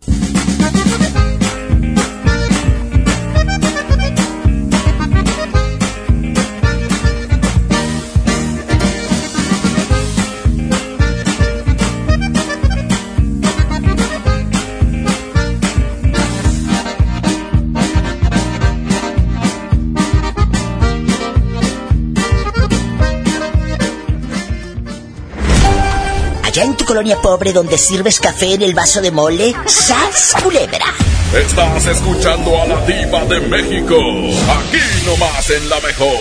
Colonia 26.92 27.22
pobre 27.22 27.54
donde 27.54 27.78
sirves 27.78 28.20
café 28.20 28.54
en 28.54 28.64
el 28.64 28.74
vaso 28.74 29.00
de 29.00 29.12
mole, 29.12 29.56
¡sas 29.66 30.36
culebra! 30.44 30.94
Estás 31.34 31.86
escuchando 31.86 32.62
a 32.62 32.68
la 32.68 32.86
diva 32.86 33.24
de 33.24 33.40
México, 33.40 33.96
aquí 33.96 35.06
nomás 35.06 35.50
en 35.52 35.70
la 35.70 35.80
mejor. 35.80 36.18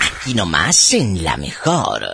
Aquí 0.00 0.34
nomás 0.34 0.92
en 0.94 1.22
la 1.22 1.36
mejor. 1.36 2.04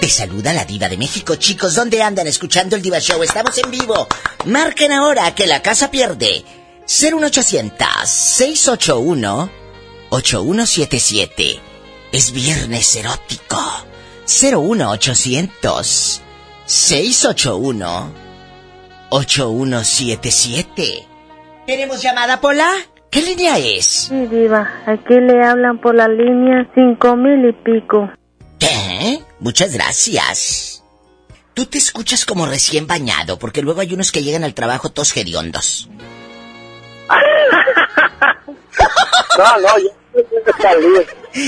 Te 0.00 0.08
saluda 0.08 0.54
la 0.54 0.64
diva 0.64 0.88
de 0.88 0.96
México, 0.96 1.36
chicos. 1.36 1.74
¿Dónde 1.74 2.02
andan 2.02 2.26
escuchando 2.26 2.74
el 2.74 2.80
Diva 2.80 2.98
Show? 2.98 3.22
Estamos 3.22 3.58
en 3.58 3.70
vivo. 3.70 4.08
Marquen 4.46 4.92
ahora 4.92 5.34
que 5.34 5.46
la 5.46 5.60
casa 5.60 5.90
pierde. 5.90 6.42
01800 6.88 7.86
681 8.08 9.50
8177. 10.08 11.60
Es 12.12 12.32
viernes 12.32 12.96
erótico. 12.96 13.91
01800 14.40 16.22
681 16.66 18.12
8177. 19.10 21.06
¿Tenemos 21.66 22.00
llamada, 22.02 22.40
Pola? 22.40 22.72
¿Qué 23.10 23.20
línea 23.20 23.58
es? 23.58 23.84
Sí, 24.08 24.26
diva. 24.26 24.82
Aquí 24.86 25.14
le 25.14 25.44
hablan 25.44 25.78
por 25.80 25.94
la 25.94 26.08
línea 26.08 26.66
cinco 26.74 27.14
mil 27.14 27.46
y 27.46 27.52
pico. 27.52 28.10
¿Qué? 28.58 29.20
Muchas 29.38 29.74
gracias. 29.74 30.82
Tú 31.52 31.66
te 31.66 31.76
escuchas 31.76 32.24
como 32.24 32.46
recién 32.46 32.86
bañado, 32.86 33.38
porque 33.38 33.60
luego 33.60 33.82
hay 33.82 33.92
unos 33.92 34.10
que 34.12 34.22
llegan 34.22 34.44
al 34.44 34.54
trabajo 34.54 34.88
todos 34.88 35.14
hediondos. 35.14 35.90
no, 39.38 39.58
no, 39.60 39.78
yo 39.78 39.90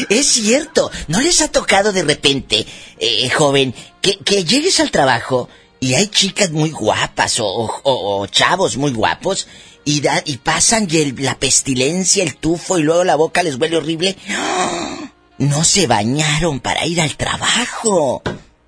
es 0.08 0.26
cierto, 0.26 0.90
¿no 1.08 1.20
les 1.20 1.42
ha 1.42 1.50
tocado 1.50 1.92
de 1.92 2.02
repente, 2.02 2.66
eh, 2.98 3.28
joven, 3.30 3.74
que, 4.00 4.18
que, 4.18 4.44
llegues 4.44 4.80
al 4.80 4.90
trabajo 4.90 5.48
y 5.80 5.94
hay 5.94 6.08
chicas 6.08 6.50
muy 6.50 6.70
guapas 6.70 7.38
o, 7.40 8.26
chavos 8.30 8.76
muy 8.76 8.92
guapos 8.92 9.48
y, 9.84 10.00
da, 10.00 10.22
y 10.24 10.38
pasan 10.38 10.86
y 10.90 11.12
la 11.12 11.34
pestilencia, 11.34 12.24
el 12.24 12.36
tufo 12.36 12.78
y 12.78 12.82
luego 12.82 13.04
la 13.04 13.16
boca 13.16 13.42
les 13.42 13.56
huele 13.56 13.76
horrible? 13.76 14.16
No 15.36 15.64
se 15.64 15.86
bañaron 15.86 16.60
para 16.60 16.86
ir 16.86 17.00
al 17.00 17.16
trabajo. 17.16 18.22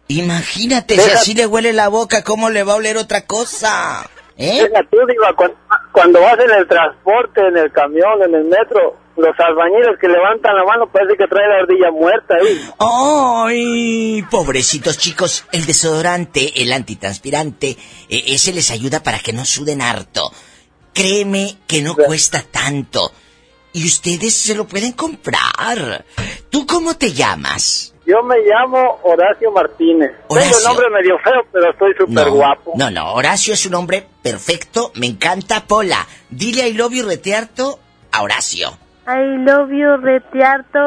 Imagínate, 0.08 0.98
si 0.98 1.10
así 1.10 1.34
le 1.34 1.46
huele 1.46 1.72
la 1.72 1.88
boca, 1.88 2.22
¿cómo 2.22 2.50
le 2.50 2.64
va 2.64 2.74
a 2.74 2.76
oler 2.76 2.96
otra 2.96 3.22
cosa? 3.22 4.08
¿Eh? 4.36 4.68
tú, 4.90 4.98
cuando, 5.36 5.56
cuando 5.92 6.20
vas 6.20 6.38
en 6.38 6.50
el 6.50 6.68
transporte, 6.68 7.40
en 7.48 7.56
el 7.56 7.72
camión, 7.72 8.22
en 8.22 8.34
el 8.34 8.44
metro, 8.44 8.96
los 9.16 9.34
albañiles 9.38 9.98
que 10.00 10.08
levantan 10.08 10.54
la 10.56 10.64
mano 10.64 10.86
parece 10.86 11.16
que 11.16 11.26
trae 11.26 11.48
la 11.48 11.58
ardilla 11.62 11.90
muerta 11.90 12.34
ahí. 12.34 12.70
¡Ay! 12.78 14.22
Pobrecitos 14.30 14.98
chicos, 14.98 15.44
el 15.52 15.66
desodorante, 15.66 16.62
el 16.62 16.72
antitranspirante, 16.72 17.76
e, 18.08 18.34
ese 18.34 18.52
les 18.52 18.70
ayuda 18.70 19.02
para 19.02 19.18
que 19.18 19.32
no 19.32 19.44
suden 19.44 19.80
harto. 19.80 20.30
Créeme 20.92 21.56
que 21.66 21.82
no 21.82 21.94
cuesta 21.94 22.42
tanto. 22.42 23.12
Y 23.72 23.84
ustedes 23.86 24.34
se 24.34 24.54
lo 24.54 24.66
pueden 24.66 24.92
comprar. 24.92 26.04
¿Tú 26.48 26.66
cómo 26.66 26.96
te 26.96 27.12
llamas? 27.12 27.94
Yo 28.06 28.22
me 28.22 28.36
llamo 28.38 29.00
Horacio 29.02 29.50
Martínez. 29.50 30.12
Horacio. 30.28 30.52
Tengo 30.52 30.58
un 30.58 30.64
nombre 30.64 30.90
medio 30.90 31.18
feo, 31.18 31.42
pero 31.52 31.70
estoy 31.70 31.92
súper 31.98 32.30
guapo. 32.30 32.72
No, 32.76 32.90
no, 32.90 33.12
Horacio 33.12 33.52
es 33.52 33.66
un 33.66 33.72
nombre 33.72 34.06
perfecto. 34.22 34.92
Me 34.94 35.06
encanta 35.06 35.66
Pola. 35.66 36.06
Dile 36.30 36.68
I 36.68 36.72
love 36.74 36.92
you 36.92 37.04
retearto 37.06 37.80
a 38.12 38.22
Horacio. 38.22 38.78
I 39.08 39.38
love 39.38 39.70
you, 39.70 39.96
Retiarto. 39.98 40.78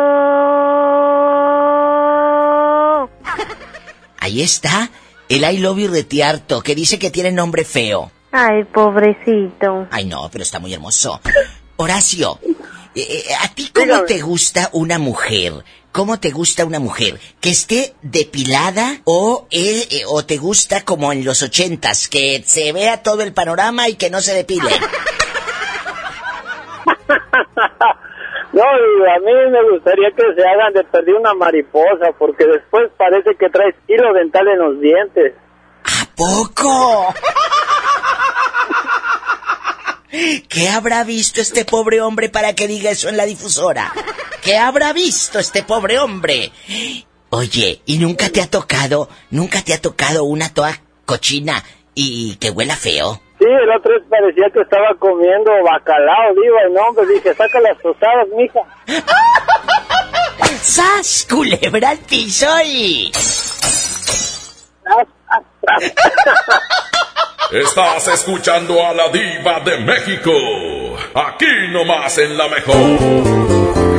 Ahí 4.20 4.42
está, 4.42 4.90
el 5.30 5.44
I 5.50 5.58
love 5.60 5.80
you, 5.80 5.88
Retiarto, 5.88 6.62
que 6.62 6.76
dice 6.76 7.00
que 7.00 7.12
tiene 7.12 7.32
nombre 7.32 7.64
feo. 7.64 8.12
Ay, 8.34 8.66
pobrecito. 8.66 9.88
Ay, 9.90 10.06
no, 10.06 10.30
pero 10.30 10.44
está 10.44 10.60
muy 10.60 10.74
hermoso. 10.74 11.22
Horacio, 11.78 12.40
eh, 12.94 13.08
eh, 13.08 13.24
¿a 13.42 13.48
ti 13.54 13.72
cómo 13.74 14.04
te 14.04 14.20
gusta 14.20 14.70
una 14.74 15.00
mujer? 15.00 15.54
¿Cómo 15.94 16.20
te 16.20 16.32
gusta 16.32 16.66
una 16.66 16.80
mujer? 16.80 17.20
¿Que 17.40 17.52
esté 17.52 17.96
depilada 18.02 19.02
o, 19.06 19.48
eh, 19.50 20.04
o 20.08 20.26
te 20.26 20.38
gusta 20.38 20.84
como 20.84 21.14
en 21.14 21.24
los 21.24 21.42
ochentas, 21.42 22.10
que 22.10 22.44
se 22.46 22.74
vea 22.74 23.02
todo 23.02 23.24
el 23.24 23.34
panorama 23.34 23.88
y 23.88 23.96
que 23.96 24.10
no 24.10 24.20
se 24.22 24.34
depile? 24.34 24.70
No, 28.52 28.64
a 28.64 29.20
mí 29.20 29.32
me 29.52 29.72
gustaría 29.72 30.10
que 30.12 30.24
se 30.36 30.48
hagan 30.48 30.74
de 30.74 30.84
perder 30.84 31.16
una 31.16 31.34
mariposa, 31.34 32.12
porque 32.18 32.46
después 32.46 32.90
parece 32.98 33.36
que 33.36 33.50
traes 33.50 33.76
hilo 33.88 34.12
dental 34.14 34.48
en 34.48 34.60
los 34.60 34.82
dientes. 34.82 35.34
¿A 35.84 36.06
poco? 36.16 37.14
¿Qué 40.50 40.68
habrá 40.70 41.04
visto 41.04 41.42
este 41.42 41.64
pobre 41.66 42.02
hombre 42.02 42.30
para 42.30 42.54
que 42.56 42.68
diga 42.68 42.90
eso 42.90 43.10
en 43.10 43.18
la 43.18 43.26
difusora? 43.26 43.94
¿Qué 44.42 44.58
habrá 44.58 44.94
visto 44.94 45.38
este 45.38 45.62
pobre 45.64 46.00
hombre? 46.00 46.52
Oye, 47.30 47.82
¿y 47.86 48.00
nunca 48.00 48.30
te 48.30 48.42
ha 48.42 48.50
tocado, 48.50 49.10
nunca 49.30 49.62
te 49.62 49.76
ha 49.76 49.82
tocado 49.82 50.24
una 50.24 50.52
toa 50.52 50.82
cochina 51.06 51.64
y 51.94 52.36
que 52.38 52.50
huela 52.50 52.76
feo? 52.76 53.22
Sí, 53.40 53.46
el 53.46 53.70
otro 53.72 53.94
parecía 54.10 54.50
que 54.54 54.60
estaba 54.60 54.94
comiendo 55.00 55.50
bacalao, 55.64 56.34
digo, 56.34 56.58
y 56.68 56.74
no, 56.74 56.82
hombre, 56.82 57.06
dije, 57.08 57.34
saca 57.34 57.62
las 57.62 57.78
tostadas, 57.82 58.28
mija. 58.36 58.60
¡Sas, 60.62 61.26
culebra 61.30 61.92
al 61.92 62.00
piso 62.00 62.48
Estás 67.52 68.08
escuchando 68.10 68.86
a 68.86 68.94
la 68.94 69.08
diva 69.10 69.60
de 69.62 69.80
México, 69.80 70.32
aquí 71.16 71.48
nomás 71.72 72.18
en 72.18 72.38
la 72.38 72.48
mejor. 72.50 73.99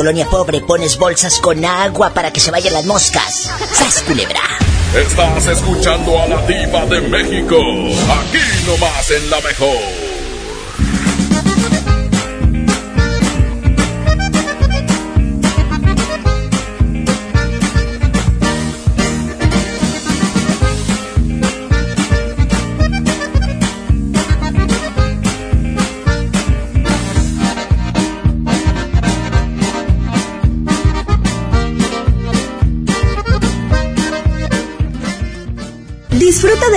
Colonia 0.00 0.24
pobre 0.24 0.62
pones 0.62 0.96
bolsas 0.96 1.38
con 1.40 1.62
agua 1.62 2.08
para 2.14 2.32
que 2.32 2.40
se 2.40 2.50
vayan 2.50 2.72
las 2.72 2.86
moscas. 2.86 3.50
¡Sas, 3.70 4.02
culebra! 4.06 4.40
Estás 4.96 5.46
escuchando 5.46 6.18
a 6.18 6.26
la 6.26 6.46
diva 6.46 6.86
de 6.86 7.02
México. 7.02 7.58
Aquí 7.58 8.38
nomás 8.66 9.10
en 9.10 9.28
la 9.28 9.40
mejor. 9.42 10.09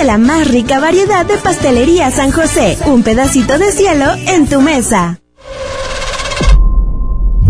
De 0.04 0.08
la 0.08 0.18
más 0.18 0.46
rica 0.48 0.80
variedad 0.80 1.24
de 1.24 1.38
pastelería 1.38 2.10
San 2.10 2.30
José. 2.30 2.76
Un 2.86 3.02
pedacito 3.02 3.56
de 3.58 3.72
cielo 3.72 4.12
en 4.26 4.46
tu 4.46 4.60
mesa. 4.60 5.18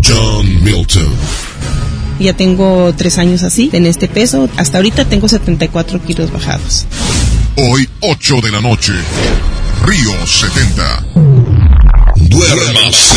John 0.06 0.62
Milton. 0.62 1.12
Ya 2.20 2.32
tengo 2.32 2.94
tres 2.94 3.18
años 3.18 3.42
así, 3.42 3.70
en 3.72 3.86
este 3.86 4.06
peso. 4.06 4.48
Hasta 4.56 4.78
ahorita 4.78 5.04
tengo 5.04 5.28
74 5.28 6.00
kilos 6.02 6.30
bajados. 6.30 6.86
Hoy, 7.56 7.88
8 8.02 8.40
de 8.40 8.50
la 8.52 8.60
noche. 8.60 8.92
Río 9.84 10.24
70. 10.24 11.06
Duérmase. 12.14 13.16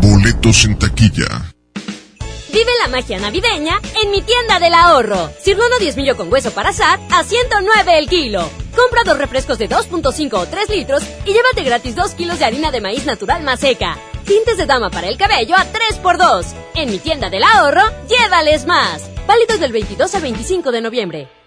Boletos 0.00 0.64
en 0.64 0.78
taquilla. 0.78 1.51
Vive 2.52 2.70
la 2.82 2.88
magia 2.88 3.18
navideña 3.18 3.80
en 4.02 4.10
mi 4.10 4.20
tienda 4.20 4.60
del 4.60 4.74
ahorro. 4.74 5.30
Cirlono 5.40 5.78
10 5.80 5.96
millo 5.96 6.16
con 6.18 6.30
hueso 6.30 6.50
para 6.50 6.68
asar 6.68 7.00
a 7.10 7.24
109 7.24 7.98
el 7.98 8.08
kilo. 8.08 8.46
Compra 8.76 9.04
dos 9.04 9.16
refrescos 9.16 9.56
de 9.56 9.70
2.5 9.70 10.34
o 10.34 10.46
3 10.46 10.68
litros 10.68 11.02
y 11.24 11.32
llévate 11.32 11.62
gratis 11.62 11.96
2 11.96 12.10
kilos 12.12 12.38
de 12.38 12.44
harina 12.44 12.70
de 12.70 12.82
maíz 12.82 13.06
natural 13.06 13.42
más 13.42 13.60
seca. 13.60 13.96
Tintes 14.26 14.58
de 14.58 14.66
dama 14.66 14.90
para 14.90 15.08
el 15.08 15.16
cabello 15.16 15.56
a 15.56 15.64
3x2. 15.64 16.46
En 16.74 16.90
mi 16.90 16.98
tienda 16.98 17.30
del 17.30 17.42
ahorro, 17.42 17.82
llévales 18.06 18.66
más. 18.66 19.08
Válidos 19.26 19.58
del 19.58 19.72
22 19.72 20.14
al 20.14 20.22
25 20.22 20.72
de 20.72 20.80
noviembre. 20.82 21.41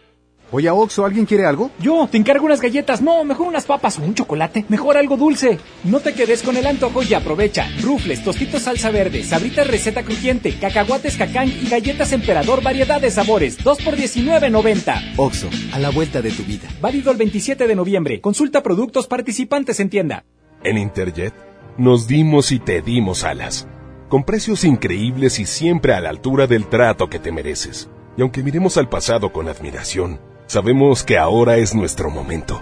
Oye, 0.56 0.70
Oxo, 0.70 1.04
¿alguien 1.04 1.26
quiere 1.26 1.46
algo? 1.46 1.70
Yo, 1.80 2.08
te 2.10 2.18
encargo 2.18 2.46
unas 2.46 2.62
galletas. 2.62 3.02
No, 3.02 3.26
mejor 3.26 3.46
unas 3.48 3.66
papas 3.66 4.00
o 4.00 4.04
un 4.04 4.14
chocolate. 4.14 4.64
Mejor 4.70 4.96
algo 4.96 5.18
dulce. 5.18 5.60
No 5.84 6.00
te 6.00 6.14
quedes 6.14 6.44
con 6.44 6.56
el 6.56 6.66
antojo 6.66 7.04
y 7.04 7.14
aprovecha. 7.14 7.68
Rufles, 7.82 8.24
tostitos 8.24 8.62
salsa 8.62 8.90
verde, 8.90 9.22
sabritas 9.26 9.68
receta 9.68 10.04
crujiente, 10.04 10.58
cacahuates 10.58 11.18
cacán 11.18 11.50
y 11.50 11.68
galletas 11.68 12.14
emperador 12.14 12.64
variedad 12.64 13.02
de 13.02 13.12
sabores. 13.12 13.62
2 13.62 13.82
por 13.82 13.98
19.90. 13.98 15.16
Oxo, 15.18 15.50
a 15.74 15.80
la 15.80 15.90
vuelta 15.90 16.22
de 16.22 16.32
tu 16.32 16.44
vida. 16.44 16.70
Válido 16.80 17.12
el 17.12 17.18
27 17.18 17.68
de 17.68 17.76
noviembre. 17.76 18.22
Consulta 18.22 18.64
productos 18.64 19.08
participantes 19.08 19.82
en 19.82 19.90
tienda. 19.90 20.24
En 20.64 20.78
Interjet 20.78 21.34
nos 21.78 22.08
dimos 22.08 22.54
y 22.54 22.60
te 22.60 22.82
dimos 22.82 23.26
alas. 23.26 23.68
Con 24.08 24.24
precios 24.24 24.64
increíbles 24.64 25.38
y 25.38 25.48
siempre 25.48 25.94
a 25.94 26.00
la 26.00 26.12
altura 26.12 26.48
del 26.48 26.68
trato 26.68 27.10
que 27.10 27.20
te 27.20 27.34
mereces. 27.34 27.90
Y 28.16 28.22
aunque 28.22 28.42
miremos 28.42 28.78
al 28.78 28.88
pasado 28.88 29.34
con 29.34 29.50
admiración, 29.50 30.22
Sabemos 30.48 31.04
que 31.04 31.18
ahora 31.18 31.58
es 31.58 31.74
nuestro 31.74 32.12
momento. 32.12 32.62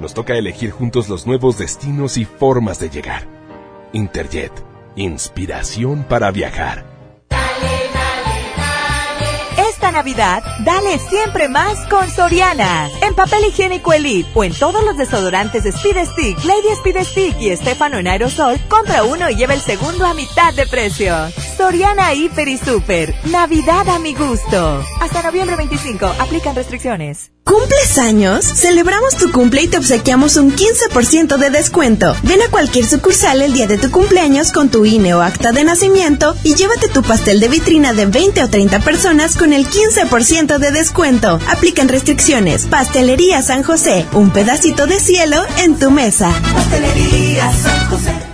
Nos 0.00 0.14
toca 0.14 0.34
elegir 0.34 0.70
juntos 0.70 1.08
los 1.08 1.26
nuevos 1.26 1.58
destinos 1.58 2.16
y 2.16 2.24
formas 2.24 2.78
de 2.78 2.90
llegar. 2.90 3.26
Interjet, 3.92 4.52
inspiración 4.94 6.04
para 6.04 6.30
viajar. 6.30 6.93
Esta 9.84 9.98
Navidad, 9.98 10.42
dale 10.60 10.98
siempre 10.98 11.46
más 11.46 11.86
con 11.90 12.08
Soriana. 12.08 12.88
En 13.02 13.14
papel 13.14 13.44
higiénico 13.44 13.92
Elite 13.92 14.30
o 14.32 14.42
en 14.42 14.54
todos 14.54 14.82
los 14.82 14.96
desodorantes 14.96 15.66
Speed 15.66 16.06
Stick, 16.06 16.42
Lady 16.42 16.68
Speed 16.72 17.04
Stick 17.04 17.38
y 17.38 17.50
Estefano 17.50 17.98
en 17.98 18.06
aerosol, 18.06 18.58
compra 18.70 19.04
uno 19.04 19.28
y 19.28 19.36
lleva 19.36 19.52
el 19.52 19.60
segundo 19.60 20.06
a 20.06 20.14
mitad 20.14 20.54
de 20.54 20.66
precio. 20.66 21.14
Soriana 21.58 22.14
Hiper 22.14 22.48
y 22.48 22.56
Super. 22.56 23.14
Navidad 23.26 23.86
a 23.90 23.98
mi 23.98 24.14
gusto. 24.14 24.82
Hasta 25.02 25.22
noviembre 25.22 25.56
25. 25.56 26.06
Aplican 26.18 26.56
restricciones. 26.56 27.33
¿Cumples 27.44 27.98
años? 27.98 28.44
Celebramos 28.44 29.16
tu 29.16 29.30
cumple 29.30 29.62
y 29.62 29.68
te 29.68 29.76
obsequiamos 29.76 30.36
un 30.36 30.50
15% 30.56 31.36
de 31.36 31.50
descuento. 31.50 32.16
Ven 32.22 32.40
a 32.40 32.48
cualquier 32.48 32.86
sucursal 32.86 33.42
el 33.42 33.52
día 33.52 33.66
de 33.66 33.76
tu 33.76 33.90
cumpleaños 33.90 34.50
con 34.50 34.70
tu 34.70 34.86
INE 34.86 35.14
o 35.14 35.20
acta 35.20 35.52
de 35.52 35.62
nacimiento 35.62 36.34
y 36.42 36.54
llévate 36.54 36.88
tu 36.88 37.02
pastel 37.02 37.40
de 37.40 37.48
vitrina 37.48 37.92
de 37.92 38.06
20 38.06 38.42
o 38.44 38.48
30 38.48 38.80
personas 38.80 39.36
con 39.36 39.52
el 39.52 39.68
15% 39.68 40.58
de 40.58 40.72
descuento. 40.72 41.38
Aplican 41.48 41.88
restricciones. 41.88 42.64
Pastelería 42.64 43.42
San 43.42 43.62
José. 43.62 44.06
Un 44.12 44.30
pedacito 44.30 44.86
de 44.86 44.98
cielo 44.98 45.44
en 45.58 45.78
tu 45.78 45.90
mesa. 45.90 46.32
Pastelería 46.54 47.52
San 47.52 47.90
José. 47.90 48.33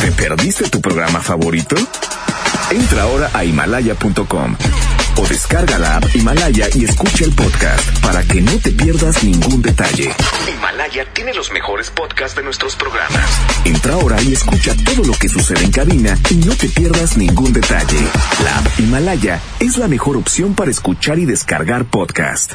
¿Te 0.00 0.12
perdiste 0.12 0.68
tu 0.68 0.80
programa 0.80 1.20
favorito? 1.20 1.76
Entra 2.70 3.02
ahora 3.02 3.30
a 3.34 3.44
himalaya.com 3.44 4.56
o 5.16 5.26
descarga 5.26 5.78
la 5.78 5.96
app 5.96 6.04
Himalaya 6.14 6.68
y 6.74 6.84
escucha 6.84 7.24
el 7.24 7.32
podcast 7.32 8.00
para 8.00 8.22
que 8.22 8.40
no 8.40 8.52
te 8.58 8.70
pierdas 8.70 9.24
ningún 9.24 9.60
detalle. 9.62 10.12
Himalaya 10.48 11.12
tiene 11.12 11.34
los 11.34 11.50
mejores 11.50 11.90
podcasts 11.90 12.36
de 12.36 12.44
nuestros 12.44 12.76
programas. 12.76 13.28
Entra 13.64 13.94
ahora 13.94 14.20
y 14.22 14.32
escucha 14.32 14.74
todo 14.84 15.04
lo 15.04 15.12
que 15.14 15.28
sucede 15.28 15.64
en 15.64 15.72
cabina 15.72 16.16
y 16.30 16.34
no 16.36 16.54
te 16.54 16.68
pierdas 16.68 17.16
ningún 17.16 17.52
detalle. 17.52 17.98
La 18.44 18.58
app 18.58 18.78
Himalaya 18.78 19.40
es 19.60 19.76
la 19.76 19.88
mejor 19.88 20.16
opción 20.16 20.54
para 20.54 20.70
escuchar 20.70 21.18
y 21.18 21.24
descargar 21.24 21.84
podcast. 21.86 22.54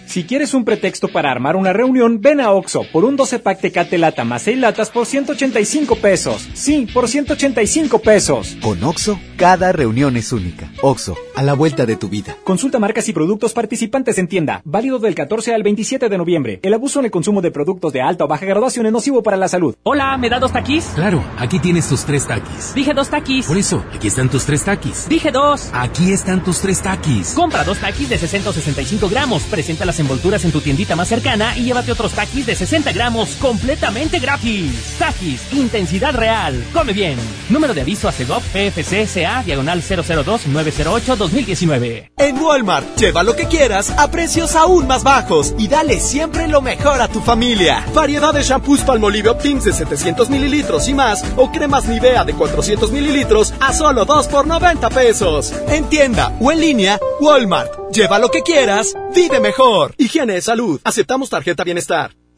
Si 0.11 0.25
quieres 0.25 0.53
un 0.53 0.65
pretexto 0.65 1.07
para 1.07 1.31
armar 1.31 1.55
una 1.55 1.71
reunión, 1.71 2.19
ven 2.19 2.41
a 2.41 2.51
Oxo 2.51 2.83
por 2.91 3.05
un 3.05 3.15
12 3.15 3.39
pack 3.39 3.61
Tecate 3.61 3.97
Lata 3.97 4.25
más 4.25 4.41
6 4.41 4.57
latas 4.57 4.89
por 4.89 5.05
185 5.05 5.95
pesos. 5.95 6.49
Sí, 6.53 6.85
por 6.93 7.07
185 7.07 7.99
pesos. 7.99 8.57
Con 8.61 8.83
Oxo, 8.83 9.17
cada 9.37 9.71
reunión 9.71 10.17
es 10.17 10.33
única. 10.33 10.69
Oxo, 10.81 11.15
a 11.33 11.43
la 11.43 11.53
vuelta 11.53 11.85
de 11.85 11.95
tu 11.95 12.09
vida. 12.09 12.35
Consulta 12.43 12.77
marcas 12.77 13.07
y 13.07 13.13
productos 13.13 13.53
participantes 13.53 14.17
en 14.17 14.27
tienda. 14.27 14.61
Válido 14.65 14.99
del 14.99 15.15
14 15.15 15.53
al 15.53 15.63
27 15.63 16.09
de 16.09 16.17
noviembre. 16.17 16.59
El 16.61 16.73
abuso 16.73 16.99
en 16.99 17.05
el 17.05 17.11
consumo 17.11 17.41
de 17.41 17.51
productos 17.51 17.93
de 17.93 18.01
alta 18.01 18.25
o 18.25 18.27
baja 18.27 18.45
graduación 18.45 18.87
es 18.87 18.91
nocivo 18.91 19.23
para 19.23 19.37
la 19.37 19.47
salud. 19.47 19.77
Hola, 19.83 20.17
¿me 20.17 20.29
da 20.29 20.39
dos 20.39 20.51
taquis? 20.51 20.91
Claro, 20.93 21.23
aquí 21.37 21.57
tienes 21.59 21.87
tus 21.87 22.03
tres 22.03 22.27
taquis. 22.27 22.73
Dije 22.75 22.93
dos 22.93 23.07
taquis. 23.07 23.45
Por 23.45 23.57
eso, 23.57 23.81
aquí 23.95 24.07
están 24.07 24.27
tus 24.27 24.43
tres 24.43 24.65
taquis. 24.65 25.07
Dije 25.07 25.31
dos. 25.31 25.69
Aquí 25.71 26.11
están 26.11 26.43
tus 26.43 26.59
tres 26.59 26.81
taquis. 26.81 27.31
Compra 27.33 27.63
dos 27.63 27.77
taquis 27.79 28.09
de 28.09 28.17
665 28.17 29.07
gramos. 29.07 29.43
Presenta 29.43 29.85
las 29.85 30.00
envolturas 30.01 30.45
en 30.45 30.51
tu 30.51 30.61
tiendita 30.61 30.95
más 30.95 31.07
cercana 31.07 31.57
y 31.57 31.63
llévate 31.63 31.91
otros 31.91 32.11
taquis 32.11 32.45
de 32.45 32.55
60 32.55 32.91
gramos 32.91 33.31
completamente 33.35 34.19
gratis. 34.19 34.95
Taquis, 34.99 35.41
intensidad 35.53 36.13
real. 36.13 36.63
Come 36.73 36.93
bien. 36.93 37.17
Número 37.49 37.73
de 37.73 37.81
aviso 37.81 38.07
a 38.07 38.11
CEGOP 38.11 38.43
PFC 38.43 39.07
CA 39.11 39.41
diagonal 39.43 39.81
002-908-2019. 39.81 42.11
En 42.17 42.41
Walmart, 42.41 42.97
lleva 42.97 43.23
lo 43.23 43.35
que 43.35 43.47
quieras 43.47 43.91
a 43.97 44.11
precios 44.11 44.55
aún 44.55 44.87
más 44.87 45.03
bajos 45.03 45.53
y 45.57 45.67
dale 45.67 45.99
siempre 45.99 46.47
lo 46.47 46.61
mejor 46.61 47.01
a 47.01 47.07
tu 47.07 47.21
familia. 47.21 47.85
Variedad 47.93 48.33
de 48.33 48.43
shampoos 48.43 48.81
Palmolive 48.81 49.29
Optims 49.29 49.65
de 49.65 49.73
700 49.73 50.29
mililitros 50.29 50.87
y 50.87 50.93
más 50.93 51.23
o 51.37 51.51
cremas 51.51 51.87
Nivea 51.87 52.23
de 52.23 52.33
400 52.33 52.91
mililitros 52.91 53.53
a 53.59 53.73
solo 53.73 54.05
2 54.05 54.27
por 54.27 54.47
90 54.47 54.89
pesos. 54.89 55.53
En 55.69 55.85
tienda 55.85 56.35
o 56.39 56.51
en 56.51 56.59
línea, 56.59 56.99
Walmart. 57.19 57.71
Lleva 57.91 58.19
lo 58.19 58.29
que 58.29 58.41
quieras, 58.41 58.95
vive 59.13 59.41
mejor. 59.41 59.90
Higiene 59.97 60.41
salud. 60.41 60.79
Aceptamos 60.83 61.29
tarjeta 61.29 61.63
bienestar. 61.63 62.11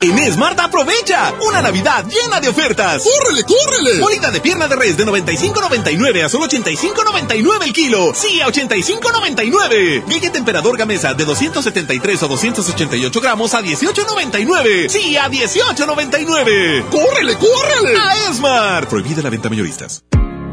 En 0.00 0.32
Smart 0.32 0.58
aprovecha 0.60 1.34
una 1.48 1.60
Navidad 1.60 2.04
llena 2.06 2.40
de 2.40 2.48
ofertas. 2.48 3.02
¡Córrele, 3.02 3.42
córrele! 3.42 4.00
Bolita 4.00 4.30
de 4.30 4.40
pierna 4.40 4.68
de 4.68 4.76
res 4.76 4.96
de 4.96 5.04
95.99 5.04 6.24
a 6.24 6.28
solo 6.28 6.46
85.99 6.46 7.64
el 7.64 7.72
kilo. 7.72 8.12
Sí, 8.14 8.40
a 8.40 8.46
85.99. 8.46 10.04
Galleta 10.06 10.38
emperador 10.38 10.78
gamesa 10.78 11.14
de 11.14 11.24
273 11.24 12.22
o 12.22 12.28
288 12.28 13.20
gramos 13.20 13.54
a 13.54 13.60
18.99. 13.60 14.88
Sí, 14.88 15.16
a 15.16 15.28
18.99. 15.28 16.88
¡Córrele, 16.90 17.34
córrele! 17.36 17.98
A 17.98 18.32
Smart. 18.34 18.88
Prohibida 18.88 19.20
la 19.22 19.30
venta 19.30 19.48
mayoristas. 19.48 20.04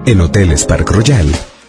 En 0.08 0.22
Hoteles 0.22 0.66
Park 0.66 0.90
Royal 0.90 1.55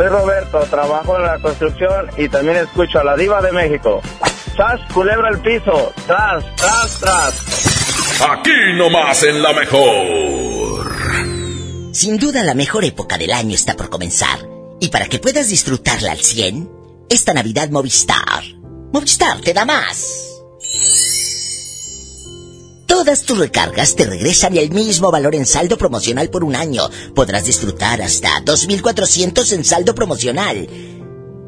Soy 0.00 0.08
Roberto, 0.08 0.60
trabajo 0.70 1.14
en 1.18 1.24
la 1.24 1.38
construcción 1.40 2.08
y 2.16 2.26
también 2.26 2.56
escucho 2.56 3.00
a 3.00 3.04
la 3.04 3.16
diva 3.16 3.42
de 3.42 3.52
México. 3.52 4.00
¡Tras, 4.56 4.80
culebra 4.94 5.28
el 5.28 5.40
piso! 5.40 5.92
¡Tras, 6.06 6.42
tras, 6.56 7.00
tras! 7.00 8.20
Aquí 8.30 8.50
nomás 8.76 9.22
en 9.24 9.42
la 9.42 9.52
mejor. 9.52 10.94
Sin 11.92 12.16
duda 12.16 12.42
la 12.42 12.54
mejor 12.54 12.86
época 12.86 13.18
del 13.18 13.32
año 13.32 13.54
está 13.54 13.76
por 13.76 13.90
comenzar. 13.90 14.38
Y 14.80 14.88
para 14.88 15.04
que 15.06 15.18
puedas 15.18 15.50
disfrutarla 15.50 16.12
al 16.12 16.20
100, 16.20 16.70
esta 17.10 17.34
Navidad 17.34 17.68
Movistar. 17.68 18.42
Movistar 18.94 19.42
te 19.42 19.52
da 19.52 19.66
más. 19.66 20.29
Todas 22.90 23.22
tus 23.22 23.38
recargas 23.38 23.94
te 23.94 24.04
regresan 24.04 24.56
el 24.56 24.72
mismo 24.72 25.12
valor 25.12 25.36
en 25.36 25.46
saldo 25.46 25.78
promocional 25.78 26.28
por 26.28 26.42
un 26.42 26.56
año. 26.56 26.90
Podrás 27.14 27.44
disfrutar 27.44 28.02
hasta 28.02 28.44
2.400 28.44 29.52
en 29.52 29.64
saldo 29.64 29.94
promocional. 29.94 30.68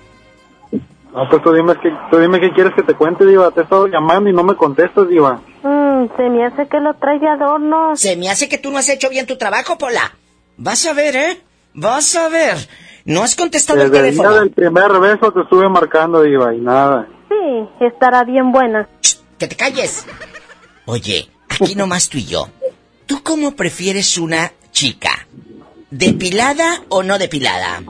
No, 1.14 1.30
pues 1.30 1.44
tú 1.44 1.54
dime, 1.54 1.74
que, 1.80 1.92
tú 2.10 2.18
dime 2.18 2.40
qué 2.40 2.52
quieres 2.54 2.74
que 2.76 2.82
te 2.84 2.96
cuente, 2.96 3.26
diva. 3.26 3.52
Te 3.52 3.60
he 3.62 3.64
estado 3.64 3.88
llamando 3.88 4.30
y 4.30 4.34
no 4.34 4.44
me 4.44 4.56
contestas, 4.56 5.08
diva. 5.08 5.42
Mm, 5.62 6.06
se 6.18 6.30
me 6.30 6.46
hace 6.46 6.68
que 6.68 6.80
lo 6.80 6.96
trae 6.96 7.20
de 7.20 7.28
adorno. 7.28 7.96
Se 7.96 8.16
me 8.18 8.30
hace 8.30 8.50
que 8.50 8.58
tú 8.58 8.72
no 8.72 8.80
has 8.80 8.90
hecho 8.90 9.10
bien 9.10 9.28
tu 9.28 9.38
trabajo, 9.38 9.78
Pola. 9.78 10.16
Vas 10.58 10.86
a 10.88 10.94
ver, 10.94 11.16
¿eh? 11.16 11.42
Vas 11.76 12.16
a 12.16 12.30
ver. 12.30 12.58
No 13.06 13.22
has 13.22 13.36
contestado 13.36 13.82
el 13.82 13.92
Desde 13.92 14.10
el 14.10 14.16
teléfono. 14.16 14.40
del 14.40 14.52
primer 14.52 14.92
beso 15.00 15.32
te 15.32 15.42
estuve 15.42 15.70
marcando, 15.70 16.22
diva, 16.24 16.54
y 16.56 16.60
nada. 16.60 17.08
Sí, 17.30 17.86
estará 17.86 18.24
bien 18.24 18.52
buena. 18.52 18.88
Que 19.38 19.48
te 19.48 19.56
calles. 19.56 20.06
Oye, 20.86 21.30
aquí 21.50 21.76
nomás 21.76 22.10
tú 22.10 22.18
y 22.18 22.26
yo. 22.26 22.48
¿Tú 23.06 23.22
cómo 23.24 23.56
prefieres 23.56 24.18
una 24.18 24.52
chica? 24.72 25.28
¿Depilada 25.92 26.82
o 26.90 27.04
no 27.04 27.20
depilada? 27.20 27.84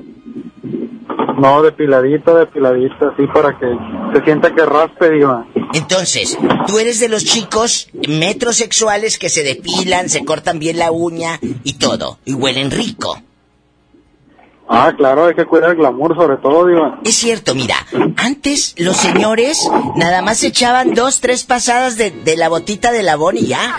No, 1.37 1.61
depiladita, 1.61 2.33
depiladita, 2.33 3.09
así 3.13 3.27
para 3.27 3.57
que 3.57 3.65
se 4.13 4.23
sienta 4.23 4.53
que 4.53 4.65
raspe, 4.65 5.09
diva. 5.11 5.45
Entonces, 5.73 6.37
tú 6.67 6.79
eres 6.79 6.99
de 6.99 7.09
los 7.09 7.25
chicos 7.25 7.89
metrosexuales 8.07 9.17
que 9.17 9.29
se 9.29 9.43
depilan, 9.43 10.09
se 10.09 10.23
cortan 10.25 10.59
bien 10.59 10.77
la 10.77 10.91
uña 10.91 11.39
y 11.63 11.73
todo, 11.73 12.19
y 12.25 12.33
huelen 12.33 12.71
rico. 12.71 13.21
Ah, 14.69 14.93
claro, 14.95 15.25
hay 15.25 15.35
que 15.35 15.45
cuidar 15.45 15.71
el 15.71 15.75
glamour 15.75 16.15
sobre 16.15 16.37
todo, 16.37 16.65
diva. 16.67 16.99
Es 17.03 17.15
cierto, 17.15 17.53
mira, 17.53 17.75
antes 18.15 18.75
los 18.77 18.95
señores 18.95 19.59
nada 19.95 20.21
más 20.21 20.43
echaban 20.43 20.93
dos, 20.93 21.19
tres 21.19 21.43
pasadas 21.43 21.97
de, 21.97 22.11
de 22.11 22.37
la 22.37 22.49
botita 22.49 22.91
de 22.91 23.03
labón 23.03 23.37
y 23.37 23.47
ya. 23.47 23.75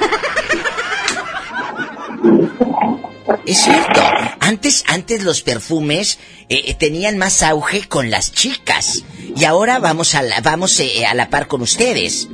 Es 3.46 3.62
cierto, 3.62 4.00
antes, 4.40 4.84
antes 4.86 5.22
los 5.22 5.42
perfumes 5.42 6.18
eh, 6.48 6.62
eh, 6.66 6.74
tenían 6.74 7.18
más 7.18 7.42
auge 7.42 7.86
con 7.86 8.10
las 8.10 8.32
chicas 8.32 9.04
y 9.36 9.44
ahora 9.44 9.78
vamos 9.78 10.14
a 10.14 10.22
la, 10.22 10.40
vamos 10.40 10.80
eh, 10.80 11.04
a 11.04 11.12
la 11.14 11.28
par 11.28 11.46
con 11.46 11.60
ustedes. 11.60 12.28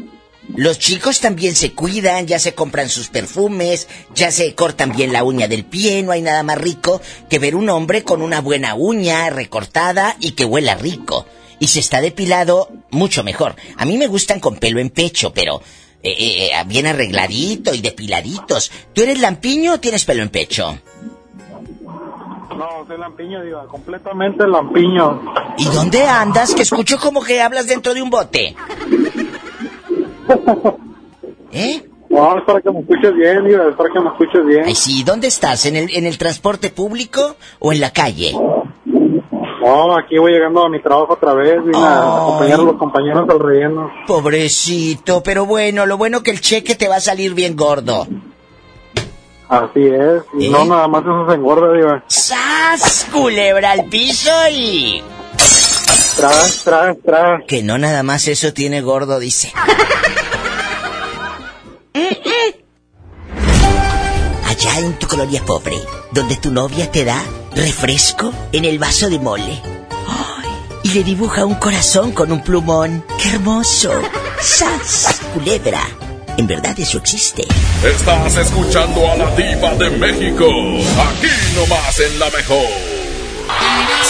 Los 0.55 0.79
chicos 0.79 1.19
también 1.19 1.57
se 1.57 1.73
cuidan, 1.73 2.29
ya 2.29 2.39
se 2.39 2.55
compran 2.55 2.89
sus 2.89 3.09
perfumes, 3.09 3.89
ya 4.15 4.31
se 4.31 4.55
cortan 4.55 4.93
bien 4.93 5.13
la 5.13 5.25
uña 5.25 5.49
del 5.49 5.65
pie, 5.65 6.03
no 6.05 6.13
hay 6.13 6.23
nada 6.23 6.45
más 6.45 6.59
rico 6.59 7.01
que 7.29 7.41
ver 7.41 7.57
un 7.57 7.71
hombre 7.71 8.05
con 8.05 8.23
una 8.23 8.41
buena 8.41 8.75
uña 8.75 9.31
recortada 9.31 10.17
y 10.21 10.33
que 10.33 10.45
huela 10.45 10.77
rico. 10.77 11.27
Y 11.59 11.69
si 11.69 11.81
está 11.81 12.01
depilado, 12.01 12.71
mucho 12.91 13.25
mejor. 13.25 13.57
A 13.77 13.85
mí 13.85 13.99
me 13.99 14.07
gustan 14.07 14.41
con 14.41 14.57
pelo 14.57 14.81
en 14.81 14.91
pecho, 14.91 15.33
pero 15.33 15.61
eh, 16.03 16.11
eh, 16.11 16.51
eh, 16.53 16.65
bien 16.67 16.87
arregladito 16.87 17.75
y 17.75 17.81
depiladitos. 17.81 18.71
¿Tú 18.93 19.03
eres 19.03 19.21
lampiño 19.21 19.75
o 19.75 19.81
tienes 19.81 20.05
pelo 20.05 20.23
en 20.23 20.31
pecho? 20.31 20.79
No, 22.57 22.85
soy 22.87 22.99
lampiño, 22.99 23.43
diva, 23.43 23.67
completamente 23.67 24.47
lampiño. 24.47 25.21
¿Y 25.59 25.65
dónde 25.67 26.05
andas? 26.05 26.55
Que 26.55 26.63
escucho 26.63 26.99
como 26.99 27.23
que 27.23 27.41
hablas 27.41 27.67
dentro 27.67 27.93
de 27.95 28.03
un 28.03 28.11
bote. 28.11 28.55
¿Eh? 31.53 31.87
No, 32.09 32.39
es 32.39 32.45
para 32.45 32.61
que 32.61 32.71
me 32.71 32.81
escuches 32.81 33.15
bien, 33.15 33.45
diva, 33.45 33.69
es 33.69 33.77
para 33.77 33.93
que 33.93 34.01
me 34.01 34.09
escuches 34.09 34.47
bien. 34.47 34.65
Ay, 34.67 34.75
sí, 34.75 35.03
¿dónde 35.05 35.29
estás? 35.29 35.67
¿En 35.67 35.77
el, 35.77 35.95
¿En 35.95 36.07
el 36.07 36.19
transporte 36.19 36.71
público 36.71 37.37
o 37.61 37.73
en 37.73 37.81
la 37.81 37.93
calle? 37.93 38.33
No, 38.33 38.70
aquí 39.99 40.19
voy 40.19 40.33
llegando 40.33 40.65
a 40.65 40.69
mi 40.69 40.81
trabajo 40.81 41.15
otra 41.15 41.35
vez, 41.35 41.63
vine 41.65 41.79
a 41.79 42.17
acompañar 42.17 42.61
a 42.61 42.63
los 42.63 42.77
compañeros 42.77 43.29
al 43.29 43.39
relleno. 43.39 43.91
Pobrecito, 44.07 45.23
pero 45.23 45.47
bueno, 45.47 45.87
lo 45.87 45.97
bueno 45.97 46.23
que 46.23 46.31
el 46.31 46.41
cheque 46.41 46.75
te 46.75 46.89
va 46.89 46.97
a 46.97 47.01
salir 47.01 47.35
bien 47.35 47.57
gordo. 47.57 48.07
Así 49.49 49.85
es, 49.85 50.23
y 50.39 50.49
no 50.49 50.65
nada 50.65 50.87
más 50.87 51.03
eso 51.03 51.27
se 51.29 51.35
engorda, 51.35 51.73
diva. 51.73 52.05
¡Sas! 52.07 53.09
Culebra 53.13 53.73
al 53.73 53.87
piso 53.87 54.31
y... 54.51 55.03
Tras, 56.17 56.63
tras, 56.65 56.97
tras. 57.05 57.45
Que 57.47 57.63
no 57.63 57.79
nada 57.79 58.03
más 58.03 58.29
eso 58.29 58.53
tiene 58.53 58.83
gordo, 58.83 59.19
dice. 59.19 59.53
en 64.85 64.99
tu 64.99 65.07
colonia 65.07 65.45
pobre, 65.45 65.77
donde 66.13 66.37
tu 66.37 66.51
novia 66.51 66.91
te 66.91 67.05
da 67.05 67.23
refresco 67.55 68.33
en 68.53 68.65
el 68.65 68.79
vaso 68.79 69.09
de 69.09 69.19
mole. 69.19 69.61
Y 70.83 70.91
le 70.91 71.05
dibuja 71.05 71.45
un 71.45 71.55
corazón 71.57 72.13
con 72.13 72.33
un 72.33 72.43
plumón. 72.43 73.05
¡Qué 73.23 73.31
hermoso! 73.31 73.93
¡Sas! 74.41 75.21
Culebra. 75.35 75.83
En 76.37 76.47
verdad 76.47 76.79
eso 76.79 76.99
existe. 76.99 77.47
Estás 77.85 78.37
escuchando 78.37 79.11
a 79.11 79.17
la 79.17 79.37
diva 79.37 79.75
de 79.75 79.91
México. 79.91 80.47
Aquí 80.47 81.29
nomás 81.55 82.01
en 82.01 82.19
la 82.19 82.31
mejor. 82.31 82.90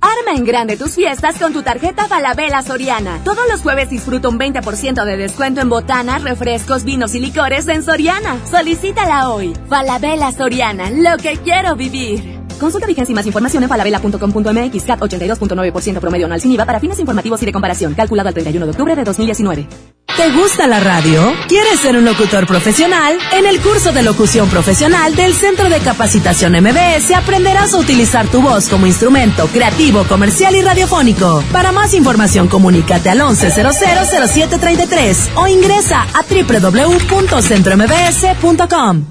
Arma 0.00 0.36
en 0.36 0.44
grande 0.44 0.76
tus 0.76 0.94
fiestas 0.94 1.38
con 1.38 1.52
tu 1.52 1.62
tarjeta 1.62 2.06
Falabella 2.06 2.62
Soriana. 2.62 3.20
Todos 3.24 3.48
los 3.50 3.62
jueves 3.62 3.90
disfruta 3.90 4.28
un 4.28 4.38
20% 4.38 5.04
de 5.04 5.16
descuento 5.16 5.60
en 5.60 5.68
botanas, 5.68 6.22
refrescos, 6.22 6.84
vinos 6.84 7.14
y 7.14 7.20
licores 7.20 7.66
en 7.68 7.82
Soriana. 7.82 8.36
Solicítala 8.50 9.30
hoy. 9.30 9.52
Falabella 9.68 10.32
Soriana, 10.32 10.90
lo 10.90 11.16
que 11.16 11.38
quiero 11.38 11.76
vivir. 11.76 12.40
Consulta 12.60 12.86
vigencia 12.86 13.12
y 13.12 13.14
más 13.14 13.26
información 13.26 13.62
en 13.62 13.68
falabella.com.mx 13.68 14.84
CAT 14.84 15.00
82.9% 15.00 16.00
promedio 16.00 16.26
anual 16.26 16.40
sin 16.40 16.52
IVA 16.52 16.64
para 16.64 16.80
fines 16.80 16.98
informativos 16.98 17.42
y 17.42 17.46
de 17.46 17.52
comparación. 17.52 17.94
Calculado 17.94 18.28
al 18.28 18.34
31 18.34 18.66
de 18.66 18.70
octubre 18.70 18.96
de 18.96 19.04
2019. 19.04 19.68
¿Te 20.16 20.30
gusta 20.32 20.66
la 20.66 20.80
radio? 20.80 21.34
¿Quieres 21.46 21.78
ser 21.80 21.94
un 21.96 22.06
locutor 22.06 22.46
profesional? 22.46 23.18
En 23.32 23.44
el 23.46 23.60
curso 23.60 23.92
de 23.92 24.02
locución 24.02 24.48
profesional 24.48 25.14
del 25.14 25.34
Centro 25.34 25.68
de 25.68 25.78
Capacitación 25.80 26.52
MBS 26.52 27.10
aprenderás 27.14 27.74
a 27.74 27.78
utilizar 27.78 28.26
tu 28.28 28.40
voz 28.40 28.70
como 28.70 28.86
instrumento 28.86 29.46
creativo, 29.48 30.04
comercial 30.04 30.56
y 30.56 30.62
radiofónico. 30.62 31.44
Para 31.52 31.70
más 31.70 31.92
información 31.92 32.48
comunícate 32.48 33.10
al 33.10 33.20
11000733 33.20 35.16
o 35.36 35.46
ingresa 35.48 36.06
a 36.14 36.22
www.centrombs.com. 36.22 39.04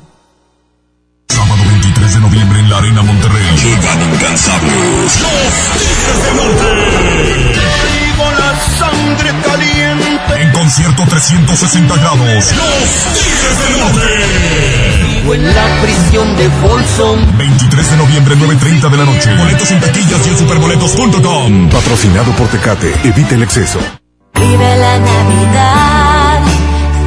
Sábado 1.30 1.64
23 1.70 2.14
de 2.16 2.20
noviembre 2.20 2.60
en 2.60 2.68
la 2.70 2.78
Arena 2.80 3.04
Monterrey. 3.04 3.46
Llegan 3.58 4.02
incansables. 4.12 5.22
Los 5.22 5.78
Tigres 5.78 6.24
del 6.24 6.36
Norte. 6.36 7.05
Concierto 10.66 11.06
360 11.08 11.96
grados. 11.96 12.28
Los 12.28 12.46
Tigres 13.22 13.58
del 13.62 13.78
Norte. 13.82 14.08
Vivo 15.06 15.30
en 15.36 15.46
la 15.54 15.82
prisión 15.84 16.36
de 16.38 16.50
Folsom. 16.50 17.20
23 17.38 17.92
de 17.92 17.98
noviembre, 17.98 18.36
9.30 18.36 18.90
de 18.90 18.98
la 18.98 19.06
noche. 19.06 19.36
Boletos 19.36 19.70
en 19.70 19.80
taquillas 19.80 20.26
y 20.26 20.30
en 20.30 20.38
superboletos.com. 20.40 21.70
Patrocinado 21.70 22.32
por 22.32 22.48
Tecate. 22.48 22.96
Evita 23.04 23.36
el 23.36 23.44
exceso. 23.44 23.78
Vive 24.34 24.78
la 24.78 24.98
Navidad. 24.98 26.40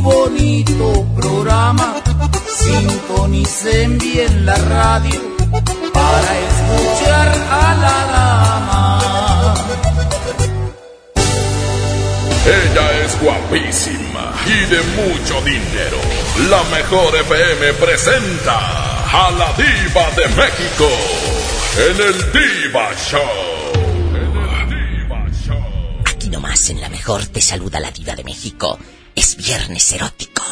su 0.00 0.02
bonito 0.02 1.06
programa. 1.16 1.94
Sintonicen 2.48 3.98
bien 3.98 4.46
la 4.46 4.56
radio 4.56 5.20
para 5.92 6.38
escuchar 6.48 7.28
a 7.50 7.74
la 7.82 7.96
dama. 8.14 9.54
Ella 12.46 13.04
es 13.04 13.20
guapísima 13.20 14.32
y 14.46 14.58
de 14.72 14.80
mucho 14.98 15.40
dinero. 15.42 15.98
La 16.48 16.62
mejor 16.76 17.14
FM 17.16 17.72
presenta 17.74 18.58
a 19.26 19.30
la 19.32 19.52
diva 19.52 20.10
de 20.16 20.28
México 20.42 20.88
en 21.88 21.96
el 22.08 22.16
Diva 22.32 22.88
Show. 22.96 23.50
Aquí 26.06 26.28
nomás 26.28 26.70
en 26.70 26.80
la 26.80 26.88
mejor 26.88 27.26
te 27.26 27.40
saluda 27.40 27.80
la 27.80 27.90
diva 27.90 28.14
de 28.14 28.24
México. 28.24 28.78
Es 29.40 29.46
viernes 29.46 29.92
erótico. 29.92 30.42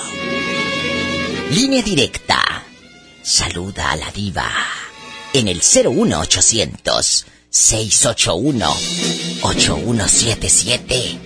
Línea 1.50 1.82
directa. 1.82 2.38
Saluda 3.20 3.90
a 3.92 3.96
la 3.96 4.10
diva 4.12 4.48
en 5.34 5.48
el 5.48 5.58
01800 5.58 7.26
681 7.50 8.66
8177. 9.42 11.18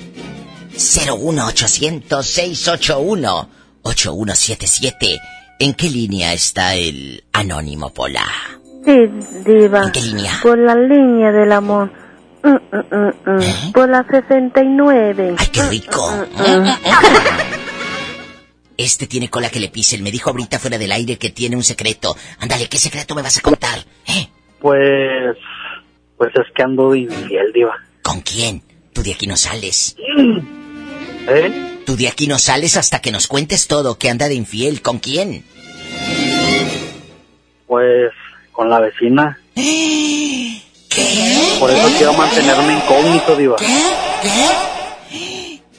01800 0.72 2.26
681 2.26 3.48
8177. 3.82 5.20
¿En 5.60 5.74
qué 5.74 5.88
línea 5.88 6.32
está 6.32 6.74
el 6.74 7.22
anónimo 7.32 7.90
Pola? 7.90 8.26
Sí, 8.84 9.08
diva. 9.44 9.84
¿En 9.84 9.92
qué 9.92 10.00
línea? 10.00 10.40
Por 10.42 10.58
la 10.58 10.74
línea 10.74 11.30
del 11.30 11.52
amor. 11.52 11.92
Mm, 12.42 12.48
mm, 12.48 12.84
mm, 12.90 13.68
mm. 13.68 13.72
Por 13.72 13.88
la 13.88 14.04
69. 14.10 15.28
¿Eh? 15.28 15.36
¡Ay, 15.38 15.46
qué 15.52 15.62
rico! 15.62 16.26
Este 18.82 19.06
tiene 19.06 19.30
cola 19.30 19.48
que 19.48 19.60
le 19.60 19.68
pisen. 19.68 20.02
Me 20.02 20.10
dijo 20.10 20.30
ahorita 20.30 20.58
fuera 20.58 20.76
del 20.76 20.90
aire 20.90 21.16
que 21.16 21.30
tiene 21.30 21.54
un 21.54 21.62
secreto. 21.62 22.16
Ándale, 22.40 22.68
¿qué 22.68 22.78
secreto 22.78 23.14
me 23.14 23.22
vas 23.22 23.38
a 23.38 23.40
contar? 23.40 23.78
¿Eh? 24.06 24.28
Pues. 24.60 25.36
Pues 26.16 26.32
es 26.34 26.52
que 26.54 26.62
ando 26.62 26.92
infiel, 26.94 27.52
Diva. 27.52 27.76
¿Con 28.02 28.20
quién? 28.22 28.62
Tú 28.92 29.02
de 29.02 29.12
aquí 29.12 29.26
no 29.28 29.36
sales. 29.36 29.96
¿Eh? 31.28 31.78
Tú 31.86 31.96
de 31.96 32.08
aquí 32.08 32.26
no 32.26 32.38
sales 32.38 32.76
hasta 32.76 33.00
que 33.00 33.12
nos 33.12 33.28
cuentes 33.28 33.68
todo, 33.68 33.98
que 33.98 34.10
anda 34.10 34.26
de 34.26 34.34
infiel. 34.34 34.82
¿Con 34.82 34.98
quién? 34.98 35.44
Pues 37.68 38.12
con 38.50 38.68
la 38.68 38.80
vecina. 38.80 39.38
¿Qué? 39.54 40.60
Por 41.60 41.70
eso 41.70 41.88
quiero 41.96 42.12
mantenerme 42.14 42.74
incógnito, 42.74 43.36
Diva. 43.36 43.56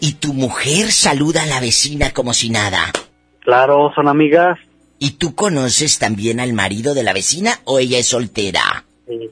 Y 0.06 0.16
tu 0.16 0.34
mujer 0.34 0.92
saluda 0.92 1.44
a 1.44 1.46
la 1.46 1.62
vecina 1.62 2.12
como 2.12 2.34
si 2.34 2.50
nada. 2.50 2.92
Claro, 3.40 3.90
son 3.96 4.10
amigas. 4.10 4.60
¿Y 5.00 5.12
tú 5.12 5.34
conoces 5.34 5.98
también 5.98 6.42
al 6.42 6.52
marido 6.52 6.94
de 6.94 7.04
la 7.04 7.14
vecina 7.14 7.62
o 7.64 7.80
ella 7.80 8.00
es 8.00 8.08
soltera? 8.08 8.84
Sí. 9.08 9.30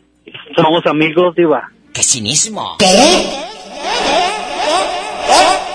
Somos 0.55 0.85
amigos, 0.85 1.35
Diva. 1.35 1.69
¡Qué 1.91 2.01
cinismo! 2.03 2.77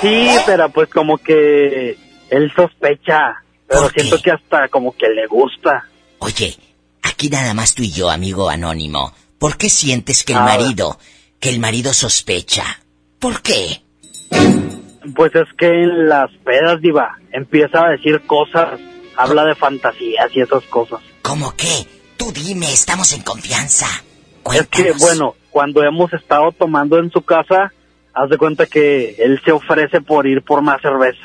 Sí, 0.01 0.29
pero 0.47 0.71
pues 0.71 0.89
como 0.89 1.19
que 1.19 1.99
él 2.31 2.53
sospecha. 2.57 3.43
Pero 3.69 3.83
¿Por 3.83 3.93
qué? 3.93 4.01
siento 4.01 4.23
que 4.23 4.31
hasta 4.31 4.69
como 4.69 4.97
que 4.97 5.09
le 5.11 5.27
gusta. 5.27 5.85
Oye, 6.21 6.57
aquí 7.03 7.29
nada 7.29 7.53
más 7.53 7.75
tú 7.75 7.83
y 7.83 7.91
yo, 7.91 8.09
amigo 8.09 8.49
anónimo. 8.49 9.13
¿Por 9.39 9.59
qué 9.59 9.69
sientes 9.69 10.25
que 10.25 10.33
el 10.33 10.39
Ah. 10.39 10.45
marido, 10.57 10.99
que 11.39 11.51
el 11.51 11.61
marido 11.61 11.93
sospecha? 11.93 12.65
¿Por 13.19 13.43
qué? 13.43 13.83
Pues 15.15 15.35
es 15.35 15.47
que 15.57 15.67
en 15.67 16.09
las 16.09 16.31
pedas, 16.45 16.81
Diva, 16.81 17.19
empieza 17.33 17.87
a 17.87 17.91
decir 17.91 18.23
cosas. 18.27 18.81
Habla 19.17 19.45
de 19.45 19.55
fantasías 19.55 20.35
y 20.35 20.41
esas 20.41 20.65
cosas. 20.65 21.01
¿Cómo 21.23 21.55
qué? 21.57 21.87
Tú 22.17 22.33
dime, 22.33 22.71
estamos 22.73 23.13
en 23.15 23.23
confianza. 23.23 23.87
Es 24.53 24.67
que, 24.69 24.83
Cuéntanos. 24.83 25.01
bueno, 25.01 25.35
cuando 25.51 25.83
hemos 25.83 26.13
estado 26.13 26.53
tomando 26.53 26.99
en 26.99 27.11
su 27.11 27.23
casa, 27.23 27.73
haz 28.15 28.31
de 28.31 28.37
cuenta 28.39 28.67
que 28.67 29.17
él 29.19 29.41
se 29.45 29.53
ofrece 29.53 30.01
por 30.01 30.27
ir 30.27 30.43
por 30.43 30.63
más 30.63 30.81
cerveza. 30.83 31.23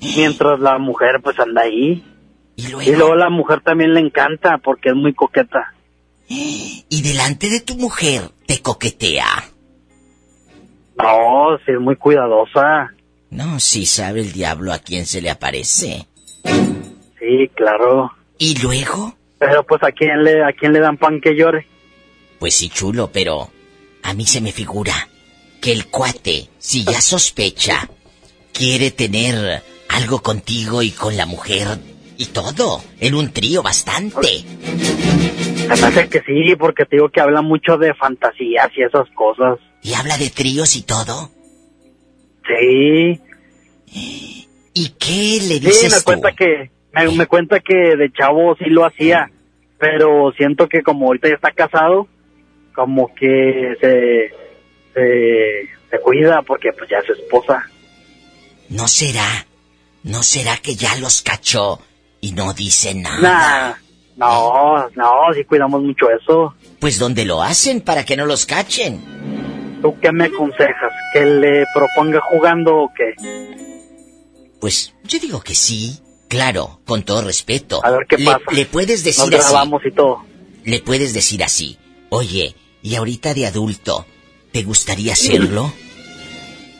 Mientras 0.00 0.58
la 0.60 0.78
mujer 0.78 1.20
pues 1.22 1.38
anda 1.38 1.62
ahí. 1.62 2.02
¿Y 2.56 2.66
Y 2.66 2.96
luego 2.96 3.14
la 3.14 3.30
mujer 3.30 3.60
también 3.60 3.94
le 3.94 4.00
encanta 4.00 4.58
porque 4.58 4.88
es 4.90 4.94
muy 4.94 5.14
coqueta. 5.14 5.74
Y 6.28 7.02
delante 7.02 7.50
de 7.50 7.60
tu 7.60 7.76
mujer 7.76 8.30
te 8.46 8.60
coquetea. 8.62 9.26
No, 11.02 11.58
sí, 11.64 11.72
es 11.72 11.80
muy 11.80 11.96
cuidadosa. 11.96 12.90
No, 13.30 13.60
sí 13.60 13.86
sabe 13.86 14.20
el 14.20 14.32
diablo 14.32 14.72
a 14.72 14.78
quién 14.78 15.06
se 15.06 15.22
le 15.22 15.30
aparece. 15.30 16.06
Sí, 17.18 17.50
claro. 17.54 18.10
¿Y 18.38 18.60
luego? 18.60 19.14
Pero 19.38 19.62
pues 19.64 19.82
a 19.82 19.92
quién 19.92 20.24
le, 20.24 20.44
a 20.44 20.52
quién 20.52 20.72
le 20.72 20.80
dan 20.80 20.96
pan 20.96 21.20
que 21.20 21.36
llore. 21.36 21.66
Pues 22.38 22.54
sí, 22.54 22.68
chulo, 22.68 23.10
pero 23.12 23.50
a 24.02 24.14
mí 24.14 24.24
se 24.24 24.40
me 24.40 24.52
figura 24.52 24.94
que 25.60 25.72
el 25.72 25.86
cuate, 25.86 26.48
si 26.58 26.84
ya 26.84 27.00
sospecha, 27.00 27.88
quiere 28.52 28.90
tener 28.90 29.62
algo 29.88 30.22
contigo 30.22 30.82
y 30.82 30.90
con 30.90 31.16
la 31.16 31.26
mujer 31.26 31.78
y 32.16 32.26
todo, 32.26 32.82
en 32.98 33.14
un 33.14 33.32
trío 33.32 33.62
bastante. 33.62 34.44
Me 35.68 36.08
que 36.08 36.20
sí, 36.20 36.56
porque 36.58 36.84
te 36.84 36.96
digo 36.96 37.08
que 37.08 37.20
habla 37.20 37.42
mucho 37.42 37.78
de 37.78 37.94
fantasías 37.94 38.68
y 38.76 38.82
esas 38.82 39.08
cosas. 39.14 39.58
¿Y 39.82 39.94
habla 39.94 40.16
de 40.18 40.30
tríos 40.30 40.76
y 40.76 40.82
todo? 40.82 41.30
Sí. 42.46 43.20
¿Y 44.72 44.88
qué 44.98 45.38
le 45.42 45.54
Sí, 45.54 45.60
dices 45.60 45.92
me 45.92 45.98
tú? 45.98 46.04
cuenta 46.04 46.32
que, 46.32 46.70
me, 46.92 47.08
me 47.16 47.26
cuenta 47.26 47.60
que 47.60 47.96
de 47.96 48.12
chavo 48.12 48.56
sí 48.56 48.66
lo 48.66 48.84
hacía, 48.84 49.30
pero 49.78 50.32
siento 50.36 50.68
que 50.68 50.82
como 50.82 51.06
ahorita 51.06 51.28
ya 51.28 51.34
está 51.34 51.50
casado, 51.52 52.06
como 52.74 53.12
que 53.14 53.74
se, 53.80 54.30
se, 54.94 55.68
se 55.90 56.00
cuida 56.00 56.42
porque 56.42 56.70
pues 56.72 56.88
ya 56.90 56.98
es 56.98 57.06
su 57.06 57.12
esposa. 57.12 57.64
¿No 58.68 58.86
será? 58.86 59.46
¿No 60.04 60.22
será 60.22 60.56
que 60.58 60.76
ya 60.76 60.94
los 60.96 61.22
cachó 61.22 61.80
y 62.20 62.32
no 62.32 62.52
dice 62.52 62.94
nada? 62.94 63.20
Nah, 63.20 63.74
no, 64.16 64.88
no, 64.94 65.34
sí 65.34 65.44
cuidamos 65.44 65.82
mucho 65.82 66.06
eso. 66.10 66.54
Pues 66.78 66.98
¿dónde 66.98 67.24
lo 67.24 67.42
hacen 67.42 67.80
para 67.80 68.04
que 68.04 68.16
no 68.16 68.24
los 68.26 68.46
cachen? 68.46 69.02
¿Tú 69.82 69.98
qué 70.00 70.12
me 70.12 70.26
aconsejas? 70.26 70.92
¿Que 71.12 71.24
le 71.24 71.64
proponga 71.74 72.20
jugando 72.20 72.76
o 72.76 72.92
qué? 72.94 73.14
Pues 74.60 74.94
yo 75.04 75.18
digo 75.18 75.40
que 75.40 75.54
sí. 75.54 75.98
Claro, 76.28 76.80
con 76.86 77.02
todo 77.02 77.22
respeto. 77.22 77.84
A 77.84 77.90
ver 77.90 78.06
qué 78.08 78.16
le, 78.18 78.24
pasa. 78.26 78.44
le 78.52 78.66
puedes 78.66 79.02
decir 79.02 79.24
Nos 79.24 79.40
así. 79.40 79.50
grabamos 79.50 79.82
y 79.84 79.90
todo. 79.90 80.24
Le 80.64 80.80
puedes 80.80 81.12
decir 81.12 81.42
así. 81.42 81.76
Oye, 82.10 82.54
y 82.82 82.94
ahorita 82.94 83.34
de 83.34 83.46
adulto, 83.46 84.06
¿te 84.52 84.62
gustaría 84.62 85.14
hacerlo? 85.14 85.72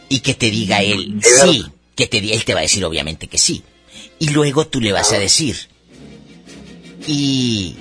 Y 0.09 0.21
que 0.21 0.35
te 0.35 0.51
diga 0.51 0.83
él, 0.83 1.21
sí. 1.23 1.65
Que 1.97 2.07
te 2.07 2.19
él 2.19 2.45
te 2.45 2.55
va 2.55 2.61
a 2.61 2.63
decir 2.63 2.85
obviamente 2.85 3.27
que 3.27 3.39
sí. 3.39 3.65
Y 4.19 4.29
luego 4.31 4.67
tú 4.67 4.81
le 4.81 4.93
vas 4.93 5.13
a 5.13 5.19
decir. 5.19 5.57
¿Y 7.07 7.77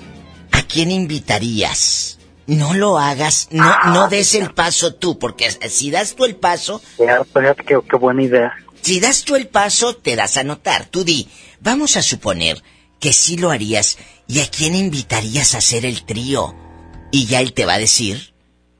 a 0.51 0.63
quién 0.63 0.91
invitarías? 0.91 2.18
No 2.49 2.73
lo 2.73 2.97
hagas, 2.97 3.47
no, 3.51 3.71
no 3.93 4.07
des 4.07 4.33
el 4.33 4.53
paso 4.53 4.95
tú, 4.95 5.19
porque 5.19 5.51
si 5.69 5.91
das 5.91 6.15
tú 6.15 6.25
el 6.25 6.35
paso, 6.35 6.81
qué, 6.97 7.79
qué 7.87 7.95
buena 7.97 8.23
idea. 8.23 8.53
Si 8.81 8.99
das 8.99 9.23
tú 9.23 9.35
el 9.35 9.47
paso, 9.47 9.95
te 9.95 10.15
das 10.15 10.35
a 10.37 10.43
notar. 10.43 10.85
Tú 10.87 11.03
di, 11.03 11.27
vamos 11.59 11.95
a 11.95 12.01
suponer 12.01 12.63
que 12.99 13.13
sí 13.13 13.37
lo 13.37 13.51
harías 13.51 13.97
y 14.27 14.39
a 14.39 14.49
quién 14.49 14.73
invitarías 14.75 15.53
a 15.53 15.59
hacer 15.59 15.85
el 15.85 16.03
trío. 16.05 16.55
Y 17.11 17.27
ya 17.27 17.39
él 17.41 17.53
te 17.53 17.65
va 17.65 17.73
a 17.75 17.79
decir, 17.79 18.33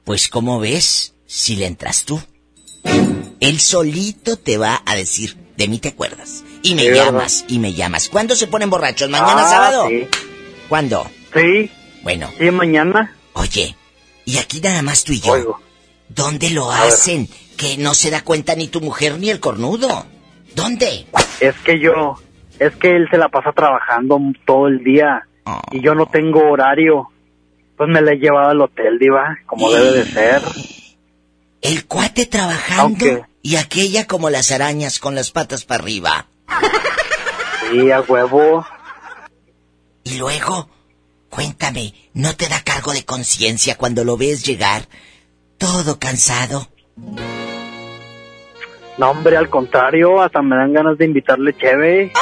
pues 0.04 0.28
¿cómo 0.28 0.58
ves 0.58 1.14
si 1.26 1.54
le 1.56 1.66
entras 1.66 2.04
tú? 2.04 2.20
Él 3.40 3.60
solito 3.60 4.36
te 4.36 4.58
va 4.58 4.82
a 4.84 4.96
decir, 4.96 5.36
de 5.56 5.68
mí 5.68 5.78
te 5.78 5.88
acuerdas. 5.90 6.42
Y 6.62 6.74
me 6.74 6.82
Sí, 6.82 6.94
llamas, 6.94 7.44
y 7.46 7.58
me 7.60 7.72
llamas. 7.72 8.08
¿Cuándo 8.08 8.34
se 8.34 8.46
ponen 8.48 8.68
borrachos? 8.70 9.08
¿Mañana 9.10 9.44
Ah, 9.46 9.50
sábado? 9.50 9.86
sí. 9.88 10.08
¿Cuándo? 10.68 11.08
Sí. 11.34 11.70
Bueno. 12.02 12.30
Sí, 12.38 12.50
mañana. 12.50 13.16
Oye, 13.34 13.76
y 14.24 14.38
aquí 14.38 14.60
nada 14.60 14.82
más 14.82 15.04
tú 15.04 15.12
y 15.12 15.20
yo. 15.20 15.56
¿Dónde 16.08 16.50
lo 16.50 16.70
A 16.70 16.80
ver. 16.84 16.88
hacen? 16.92 17.28
Que 17.56 17.76
no 17.76 17.94
se 17.94 18.10
da 18.10 18.22
cuenta 18.22 18.54
ni 18.54 18.68
tu 18.68 18.80
mujer 18.80 19.18
ni 19.18 19.30
el 19.30 19.38
cornudo. 19.40 20.06
¿Dónde? 20.54 21.06
Es 21.40 21.54
que 21.64 21.78
yo, 21.78 22.16
es 22.58 22.74
que 22.76 22.96
él 22.96 23.06
se 23.10 23.18
la 23.18 23.28
pasa 23.28 23.52
trabajando 23.52 24.18
todo 24.46 24.66
el 24.68 24.82
día 24.82 25.26
y 25.70 25.80
yo 25.80 25.94
no 25.94 26.06
tengo 26.06 26.50
horario. 26.50 27.08
Pues 27.76 27.88
me 27.88 28.02
la 28.02 28.12
he 28.12 28.16
llevado 28.18 28.50
al 28.50 28.60
hotel, 28.60 28.98
diva, 28.98 29.38
como 29.46 29.70
debe 29.70 29.92
de 29.92 30.04
ser. 30.04 30.42
El 31.62 31.86
cuate 31.86 32.26
trabajando 32.26 33.26
y 33.42 33.56
aquella 33.56 34.06
como 34.06 34.28
las 34.30 34.50
arañas 34.50 34.98
con 34.98 35.14
las 35.14 35.30
patas 35.30 35.64
para 35.64 35.82
arriba. 35.82 36.26
Sí, 37.70 37.90
a 37.90 38.00
huevo. 38.00 38.66
Y 40.04 40.18
luego, 40.18 40.68
cuéntame, 41.30 41.94
¿no 42.12 42.34
te 42.36 42.48
da 42.48 42.60
cargo 42.62 42.92
de 42.92 43.04
conciencia 43.04 43.76
cuando 43.78 44.04
lo 44.04 44.16
ves 44.16 44.44
llegar 44.44 44.82
todo 45.58 45.98
cansado? 45.98 46.68
No, 48.98 49.10
hombre, 49.10 49.36
al 49.38 49.48
contrario, 49.48 50.20
hasta 50.20 50.42
me 50.42 50.56
dan 50.56 50.72
ganas 50.74 50.98
de 50.98 51.06
invitarle 51.06 51.56
cheve. 51.56 52.12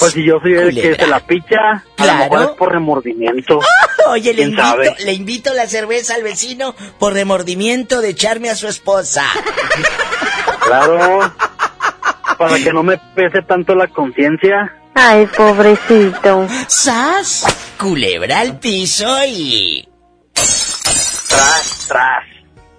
Pues 0.00 0.12
si 0.12 0.24
yo 0.26 0.40
soy 0.40 0.54
el 0.54 0.74
que 0.74 0.96
se 0.96 1.06
la 1.06 1.20
picha, 1.24 1.56
a 1.70 1.74
lo 1.76 1.94
Claro. 1.96 2.18
mejor 2.24 2.42
es 2.42 2.48
por 2.56 2.72
remordimiento. 2.72 3.60
Oye, 4.08 4.30
le 4.34 4.36
¿Quién 4.36 4.48
invito, 4.50 4.62
sabe? 4.68 4.96
le 5.04 5.12
invito 5.12 5.54
la 5.54 5.66
cerveza 5.68 6.16
al 6.16 6.24
vecino 6.24 6.74
por 6.98 7.12
remordimiento 7.12 8.00
de 8.00 8.08
echarme 8.10 8.50
a 8.50 8.56
su 8.56 8.66
esposa. 8.66 9.24
Claro. 10.66 11.32
Para 12.36 12.56
que 12.58 12.72
no 12.72 12.82
me 12.82 12.98
pese 13.14 13.42
tanto 13.42 13.76
la 13.76 13.86
conciencia. 13.86 14.74
Ay, 14.94 15.26
pobrecito. 15.36 16.46
¡Sas! 16.68 17.44
Culebra 17.78 18.40
al 18.40 18.58
piso 18.58 19.06
y... 19.26 19.86
Tras, 21.28 21.86
tras. 21.88 22.24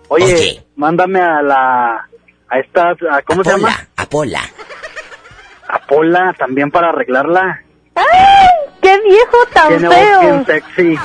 Oye, 0.08 0.34
Oye. 0.34 0.64
mándame 0.76 1.20
a 1.22 1.42
la... 1.42 2.10
A 2.50 2.60
esta... 2.60 2.92
a- 3.12 3.22
¿Cómo 3.24 3.44
se 3.44 3.50
llama? 3.52 3.88
Apola. 3.98 4.42
A 5.68 5.80
Pola 5.80 6.34
también 6.38 6.70
para 6.72 6.90
arreglarla. 6.90 7.62
¡Ay! 7.96 8.48
¡Qué 8.82 9.00
viejo 9.02 9.38
tan 9.54 9.68
Tiene 9.70 9.88
voz 9.88 9.98
feo! 9.98 10.22
bien 10.22 10.46
sexy. 10.46 11.00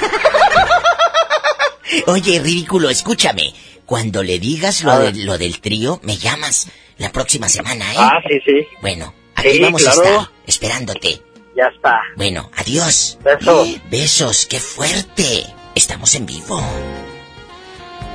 Oye, 2.07 2.39
ridículo, 2.41 2.89
escúchame. 2.91 3.55
Cuando 3.87 4.23
le 4.23 4.39
digas 4.39 4.85
lo, 4.85 4.99
de- 4.99 5.25
lo 5.25 5.39
del 5.39 5.61
trío, 5.61 5.99
me 6.05 6.17
llamas 6.17 6.69
la 6.99 7.11
próxima 7.11 7.49
semana, 7.49 7.91
¿eh? 7.93 7.97
Ah, 7.99 8.19
sí, 8.29 8.39
sí. 8.47 8.69
Bueno, 8.81 9.13
aquí 9.41 9.53
Sí, 9.53 9.61
vamos 9.61 9.83
claro. 9.83 10.01
a 10.01 10.05
estar, 10.05 10.31
esperándote. 10.47 11.23
Ya 11.57 11.65
está. 11.75 12.01
Bueno, 12.17 12.51
adiós. 12.57 13.19
Besos. 13.23 13.69
Eh, 13.69 13.83
Besos, 13.91 14.47
qué 14.47 14.61
fuerte. 14.61 15.47
Estamos 15.75 16.15
en 16.15 16.27
vivo. 16.27 16.61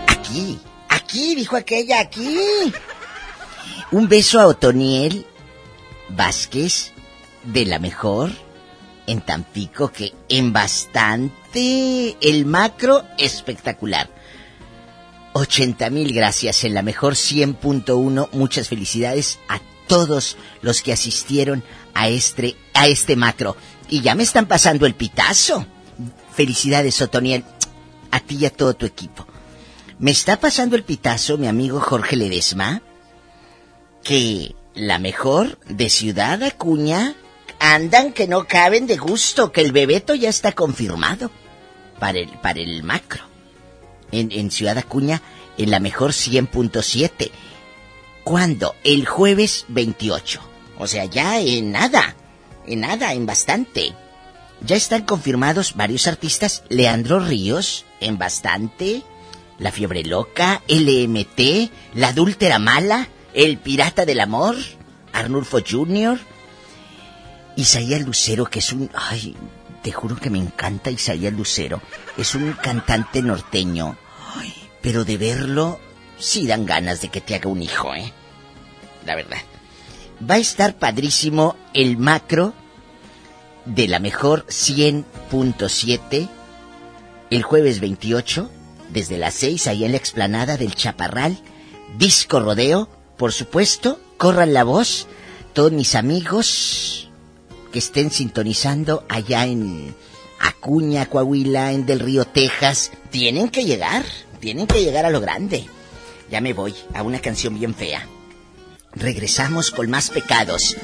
Aquí, 0.07 0.59
aquí, 0.89 1.35
dijo 1.35 1.55
aquella, 1.55 1.99
aquí. 1.99 2.39
Un 3.91 4.07
beso 4.07 4.39
a 4.39 4.47
Otoniel 4.47 5.25
Vázquez, 6.09 6.91
de 7.43 7.65
la 7.65 7.79
mejor, 7.79 8.31
en 9.07 9.21
Tampico, 9.21 9.91
que 9.91 10.13
en 10.29 10.51
bastante 10.53 12.17
el 12.21 12.45
macro 12.45 13.03
espectacular. 13.17 14.09
80 15.33 15.89
mil 15.89 16.13
gracias 16.13 16.63
en 16.63 16.73
la 16.73 16.81
mejor 16.81 17.13
100.1. 17.13 18.29
Muchas 18.31 18.69
felicidades 18.69 19.39
a 19.49 19.59
todos 19.87 20.37
los 20.61 20.81
que 20.81 20.93
asistieron 20.93 21.63
a 21.93 22.09
este, 22.09 22.55
a 22.73 22.87
este 22.87 23.15
macro. 23.15 23.55
Y 23.89 24.01
ya 24.01 24.15
me 24.15 24.23
están 24.23 24.47
pasando 24.47 24.85
el 24.85 24.95
pitazo. 24.95 25.65
Felicidades, 26.33 27.01
Otoniel, 27.01 27.43
a 28.11 28.19
ti 28.19 28.37
y 28.41 28.45
a 28.45 28.49
todo 28.49 28.73
tu 28.73 28.85
equipo. 28.85 29.25
Me 29.97 30.11
está 30.11 30.39
pasando 30.39 30.75
el 30.75 30.83
pitazo 30.83 31.37
mi 31.37 31.47
amigo 31.47 31.79
Jorge 31.79 32.17
Ledesma, 32.17 32.81
que 34.03 34.55
la 34.73 34.99
mejor 34.99 35.57
de 35.69 35.89
Ciudad 35.89 36.43
Acuña 36.43 37.15
andan 37.59 38.11
que 38.11 38.27
no 38.27 38.45
caben 38.45 38.87
de 38.87 38.97
gusto, 38.97 39.51
que 39.51 39.61
el 39.61 39.71
bebeto 39.71 40.13
ya 40.13 40.29
está 40.29 40.51
confirmado 40.51 41.31
para 41.99 42.19
el, 42.19 42.29
para 42.39 42.59
el 42.59 42.83
macro. 42.83 43.23
En, 44.11 44.31
en 44.31 44.51
Ciudad 44.51 44.77
Acuña, 44.77 45.21
en 45.57 45.71
la 45.71 45.79
mejor 45.79 46.11
100.7. 46.11 47.31
¿Cuándo? 48.25 48.75
El 48.83 49.05
jueves 49.05 49.65
28. 49.67 50.41
O 50.79 50.87
sea, 50.87 51.05
ya 51.05 51.39
en 51.39 51.71
nada, 51.71 52.15
en 52.65 52.81
nada, 52.81 53.13
en 53.13 53.27
bastante. 53.27 53.93
Ya 54.61 54.75
están 54.75 55.03
confirmados 55.03 55.75
varios 55.75 56.07
artistas. 56.07 56.63
Leandro 56.67 57.19
Ríos, 57.19 57.85
en 57.99 58.17
bastante. 58.17 59.03
La 59.59 59.71
Fiebre 59.71 60.03
Loca, 60.03 60.63
LMT, 60.67 61.71
La 61.93 62.07
Adúltera 62.09 62.57
Mala, 62.57 63.09
El 63.35 63.59
Pirata 63.59 64.05
del 64.07 64.19
Amor, 64.19 64.55
Arnulfo 65.13 65.59
Jr., 65.59 66.19
Isaías 67.55 68.01
Lucero, 68.01 68.45
que 68.45 68.57
es 68.57 68.73
un... 68.73 68.89
Ay, 68.95 69.35
te 69.83 69.91
juro 69.91 70.15
que 70.15 70.31
me 70.31 70.39
encanta 70.39 70.89
Isaías 70.89 71.31
Lucero. 71.31 71.79
Es 72.17 72.33
un 72.33 72.53
cantante 72.53 73.21
norteño. 73.21 73.95
Ay, 74.35 74.51
pero 74.81 75.05
de 75.05 75.17
verlo, 75.17 75.79
sí 76.17 76.47
dan 76.47 76.65
ganas 76.65 77.01
de 77.01 77.09
que 77.09 77.21
te 77.21 77.35
haga 77.35 77.49
un 77.49 77.61
hijo, 77.61 77.93
¿eh? 77.93 78.11
La 79.05 79.15
verdad. 79.15 79.41
Va 80.29 80.35
a 80.35 80.39
estar 80.39 80.75
padrísimo 80.75 81.55
el 81.73 81.97
macro 81.97 82.53
de 83.65 83.87
la 83.87 83.99
mejor 83.99 84.45
100.7 84.47 86.29
el 87.31 87.43
jueves 87.43 87.79
28 87.79 88.49
desde 88.89 89.17
las 89.17 89.33
6 89.35 89.67
ahí 89.67 89.83
en 89.83 89.91
la 89.91 89.97
explanada 89.97 90.57
del 90.57 90.75
Chaparral, 90.75 91.37
Disco 91.97 92.39
Rodeo, 92.39 92.89
por 93.17 93.33
supuesto, 93.33 93.99
corran 94.17 94.53
la 94.53 94.63
voz, 94.63 95.07
todos 95.53 95.71
mis 95.71 95.95
amigos 95.95 97.09
que 97.71 97.79
estén 97.79 98.11
sintonizando 98.11 99.05
allá 99.09 99.45
en 99.45 99.95
Acuña, 100.39 101.07
Coahuila, 101.07 101.73
en 101.73 101.85
Del 101.85 101.99
Río, 101.99 102.25
Texas, 102.25 102.91
tienen 103.09 103.49
que 103.49 103.65
llegar, 103.65 104.05
tienen 104.39 104.67
que 104.67 104.83
llegar 104.83 105.05
a 105.05 105.09
lo 105.09 105.19
grande. 105.19 105.65
Ya 106.29 106.41
me 106.41 106.53
voy 106.53 106.73
a 106.93 107.03
una 107.03 107.19
canción 107.19 107.57
bien 107.57 107.75
fea. 107.75 108.07
Regresamos 108.93 109.71
con 109.71 109.89
más 109.89 110.09
pecados. 110.09 110.75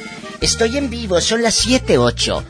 Estoy 0.42 0.78
en 0.78 0.90
vivo, 0.90 1.20
son 1.22 1.42
las 1.42 1.56
78 1.56 2.44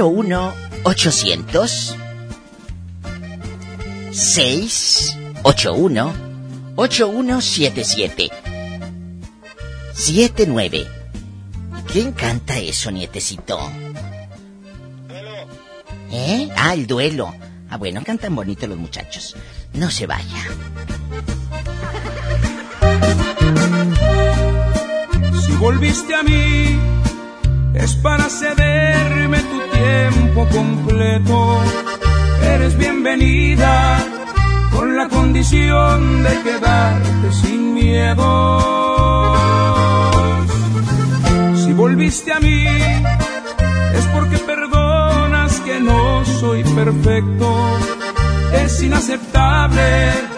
01 0.00 0.54
800 0.84 1.96
681 4.12 6.12
8177 6.76 8.30
79 9.94 10.98
¿Quién 11.90 12.12
canta 12.12 12.58
eso, 12.58 12.90
nietecito? 12.90 13.58
¿Eh? 16.10 16.50
Ah, 16.54 16.74
el 16.74 16.86
duelo. 16.86 17.34
Ah, 17.70 17.78
bueno, 17.78 18.02
cantan 18.04 18.34
bonito 18.34 18.66
los 18.66 18.76
muchachos. 18.76 19.34
No 19.72 19.90
se 19.90 20.06
vaya. 20.06 20.44
Si 25.44 25.52
volviste 25.56 26.14
a 26.14 26.22
mí, 26.22 26.78
es 27.74 27.94
para 27.96 28.28
cederme 28.28 29.38
tu 29.40 29.60
tiempo 29.76 30.46
completo. 30.48 31.60
Eres 32.42 32.76
bienvenida 32.76 33.98
con 34.74 34.96
la 34.96 35.08
condición 35.08 36.22
de 36.22 36.42
quedarte 36.42 37.32
sin 37.32 37.74
miedo. 37.74 39.34
Si 41.56 41.72
volviste 41.72 42.32
a 42.32 42.40
mí, 42.40 42.66
es 43.94 44.06
porque 44.12 44.38
perdonas 44.38 45.60
que 45.60 45.80
no 45.80 46.24
soy 46.24 46.64
perfecto. 46.64 47.78
Es 48.52 48.82
inaceptable 48.82 50.37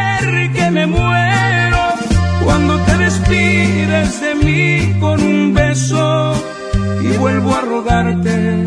que 0.53 0.71
me 0.71 0.85
muero 0.85 1.77
cuando 2.43 2.77
te 2.79 2.97
despides 2.97 4.21
de 4.21 4.35
mí 4.35 4.99
con 4.99 5.21
un 5.21 5.53
beso 5.53 6.33
y 7.01 7.17
vuelvo 7.17 7.55
a 7.55 7.61
rogarte, 7.61 8.65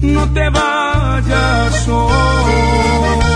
no 0.00 0.32
te 0.32 0.48
vayas 0.48 1.88
hoy. 1.88 3.35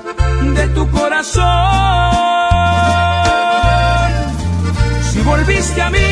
de 0.55 0.67
tu 0.69 0.89
corazón. 0.89 1.43
Si 5.11 5.21
volviste 5.21 5.81
a 5.81 5.89
mí, 5.89 6.11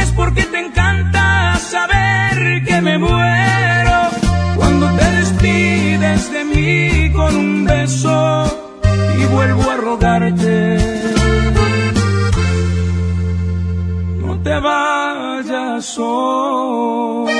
es 0.00 0.10
porque 0.14 0.42
te 0.44 0.58
encanta 0.66 1.56
saber 1.58 2.64
que 2.64 2.80
me 2.80 2.98
muero 2.98 3.98
cuando 4.56 4.86
te 4.98 5.10
despides 5.20 6.32
de 6.32 6.44
mí 6.44 7.12
con 7.12 7.34
un 7.36 7.64
beso 7.64 8.44
y 9.18 9.24
vuelvo 9.26 9.70
a 9.70 9.76
rogarte. 9.76 10.78
No 14.20 14.38
te 14.42 14.54
vayas 14.60 15.98
hoy. 15.98 17.31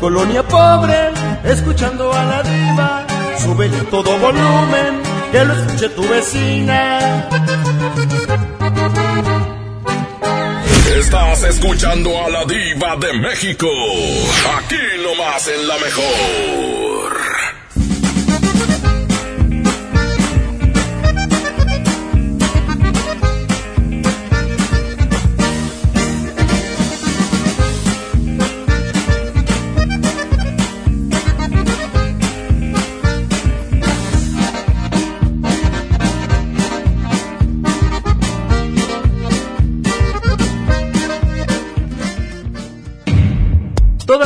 Colonia 0.00 0.42
pobre, 0.42 1.10
escuchando 1.44 2.12
a 2.12 2.24
la 2.24 2.42
diva, 2.42 3.06
súbele 3.38 3.78
a 3.78 3.84
todo 3.84 4.18
volumen, 4.18 5.00
que 5.30 5.44
lo 5.44 5.54
escuche 5.54 5.88
tu 5.90 6.08
vecina. 6.08 7.28
Estás 10.96 11.42
escuchando 11.44 12.10
a 12.24 12.28
la 12.28 12.44
diva 12.44 12.96
de 12.96 13.12
México. 13.14 13.68
Aquí 14.58 14.76
nomás 15.02 15.48
en 15.48 15.68
la 15.68 15.78
mejor. 15.78 17.21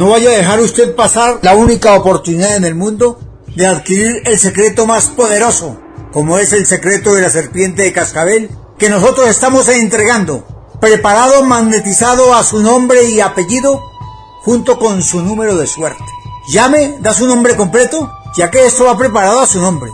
No 0.00 0.08
vaya 0.08 0.30
a 0.30 0.34
dejar 0.34 0.60
usted 0.60 0.94
pasar 0.94 1.40
la 1.42 1.54
única 1.54 1.94
oportunidad 1.94 2.56
en 2.56 2.64
el 2.64 2.74
mundo 2.74 3.18
de 3.54 3.66
adquirir 3.66 4.22
el 4.24 4.38
secreto 4.38 4.86
más 4.86 5.08
poderoso, 5.08 5.78
como 6.12 6.38
es 6.38 6.52
el 6.52 6.66
secreto 6.66 7.12
de 7.12 7.22
la 7.22 7.28
serpiente 7.28 7.82
de 7.82 7.92
cascabel, 7.92 8.50
que 8.78 8.88
nosotros 8.88 9.28
estamos 9.28 9.68
entregando, 9.68 10.46
preparado, 10.80 11.44
magnetizado 11.44 12.34
a 12.34 12.42
su 12.44 12.60
nombre 12.60 13.10
y 13.10 13.20
apellido, 13.20 13.82
junto 14.42 14.78
con 14.78 15.02
su 15.02 15.20
número 15.20 15.56
de 15.56 15.66
suerte. 15.66 16.02
Llame, 16.48 16.96
da 17.00 17.12
su 17.12 17.26
nombre 17.26 17.56
completo, 17.56 18.10
ya 18.36 18.50
que 18.50 18.64
esto 18.64 18.84
va 18.84 18.96
preparado 18.96 19.40
a 19.40 19.46
su 19.46 19.60
nombre, 19.60 19.90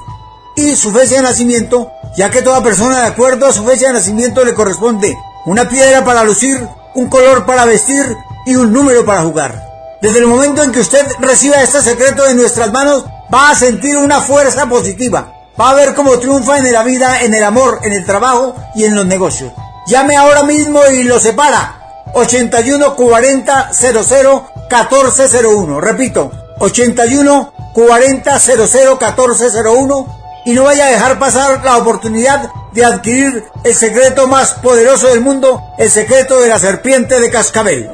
y 0.55 0.77
su 0.77 0.93
fecha 0.93 1.17
de 1.17 1.23
nacimiento, 1.23 1.91
ya 2.17 2.31
que 2.31 2.43
toda 2.43 2.63
persona 2.63 3.01
de 3.01 3.09
acuerdo 3.09 3.47
a 3.47 3.53
su 3.53 3.65
fecha 3.65 3.89
de 3.89 3.95
nacimiento 3.95 4.45
le 4.45 4.55
corresponde 4.55 5.19
una 5.47 5.69
piedra 5.69 6.05
para 6.05 6.23
lucir, 6.23 6.65
un 6.95 7.09
color 7.09 7.45
para 7.45 7.65
vestir 7.65 8.17
y 8.47 8.57
un 8.57 8.73
número 8.73 9.05
para 9.05 9.23
jugar. 9.23 9.67
Desde 10.01 10.21
el 10.21 10.27
momento 10.27 10.63
en 10.63 10.73
que 10.73 10.81
usted 10.81 11.05
reciba 11.19 11.63
este 11.63 11.83
secreto 11.83 12.25
de 12.25 12.35
nuestras 12.35 12.73
manos, 12.73 13.05
va 13.33 13.51
a 13.51 13.55
sentir 13.55 13.97
una 13.97 14.21
fuerza 14.21 14.67
positiva. 14.67 15.33
Va 15.61 15.71
a 15.71 15.75
ver 15.75 15.95
cómo 15.95 16.19
triunfa 16.19 16.59
en 16.59 16.73
la 16.73 16.83
vida, 16.83 17.23
en 17.23 17.35
el 17.35 17.43
amor, 17.43 17.81
en 17.83 17.93
el 17.93 18.05
trabajo 18.05 18.55
y 18.75 18.85
en 18.85 18.95
los 18.95 19.07
negocios. 19.07 19.53
Llame 19.87 20.17
ahora 20.17 20.43
mismo 20.43 20.81
y 20.87 21.03
lo 21.03 21.19
separa. 21.19 22.05
81 22.13 22.95
40 22.95 23.73
00 23.73 24.51
1401. 24.71 25.81
Repito, 25.81 26.31
81 26.61 27.53
40 27.73 28.39
00 28.39 28.99
1401. 29.01 30.17
Y 30.45 30.53
no 30.53 30.65
vaya 30.65 30.87
a 30.87 30.91
dejar 30.91 31.19
pasar 31.19 31.65
la 31.65 31.79
oportunidad 31.79 32.49
de 32.73 32.85
adquirir 32.85 33.45
el 33.65 33.75
secreto 33.75 34.29
más 34.29 34.53
poderoso 34.55 35.09
del 35.09 35.21
mundo, 35.21 35.61
el 35.79 35.91
secreto 35.91 36.39
de 36.39 36.49
la 36.49 36.59
serpiente 36.61 37.19
de 37.19 37.31
cascabel. 37.31 37.91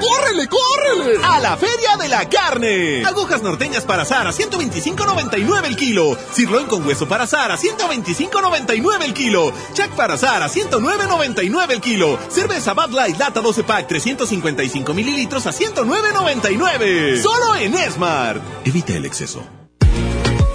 ¡Córrele, 0.00 0.48
córrele! 0.48 1.20
A 1.24 1.38
la 1.40 1.56
Feria 1.56 1.96
de 1.96 2.08
la 2.08 2.28
Carne. 2.28 3.04
Agujas 3.04 3.42
norteñas 3.42 3.84
para 3.84 4.02
asar 4.02 4.26
a 4.26 4.32
125.99 4.32 5.66
el 5.66 5.76
kilo. 5.76 6.16
Sirloin 6.32 6.66
con 6.66 6.86
hueso 6.86 7.06
para 7.08 7.24
asar 7.24 7.52
a 7.52 7.58
125.99 7.58 9.04
el 9.04 9.14
kilo. 9.14 9.52
Chac 9.74 9.90
para 9.92 10.14
asar 10.14 10.42
a 10.42 10.48
109.99 10.48 11.70
el 11.70 11.80
kilo. 11.80 12.18
Cerveza 12.28 12.74
Bud 12.74 12.92
Light 12.94 13.18
lata 13.18 13.40
12 13.40 13.64
pack 13.64 13.86
355 13.88 14.94
mililitros 14.94 15.46
a 15.46 15.52
109.99. 15.52 17.22
Solo 17.22 17.56
en 17.56 17.74
Esmart. 17.74 18.42
Evita 18.64 18.94
el 18.94 19.04
exceso. 19.04 19.44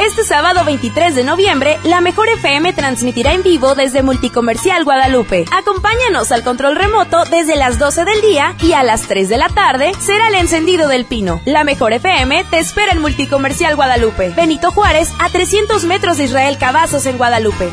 Este 0.00 0.24
sábado 0.24 0.64
23 0.64 1.14
de 1.14 1.24
noviembre, 1.24 1.78
la 1.84 2.00
Mejor 2.00 2.30
FM 2.30 2.72
transmitirá 2.72 3.34
en 3.34 3.42
vivo 3.42 3.74
desde 3.74 4.02
Multicomercial 4.02 4.82
Guadalupe. 4.82 5.44
Acompáñanos 5.52 6.32
al 6.32 6.42
control 6.42 6.76
remoto 6.76 7.22
desde 7.26 7.54
las 7.54 7.78
12 7.78 8.06
del 8.06 8.22
día 8.22 8.56
y 8.62 8.72
a 8.72 8.82
las 8.82 9.02
3 9.02 9.28
de 9.28 9.36
la 9.36 9.50
tarde 9.50 9.92
será 10.00 10.28
el 10.28 10.36
encendido 10.36 10.88
del 10.88 11.04
pino. 11.04 11.42
La 11.44 11.64
Mejor 11.64 11.92
FM 11.92 12.44
te 12.44 12.58
espera 12.58 12.92
en 12.92 13.02
Multicomercial 13.02 13.76
Guadalupe. 13.76 14.30
Benito 14.30 14.70
Juárez, 14.70 15.12
a 15.18 15.28
300 15.28 15.84
metros 15.84 16.16
de 16.16 16.24
Israel 16.24 16.56
Cavazos 16.56 17.04
en 17.04 17.18
Guadalupe. 17.18 17.70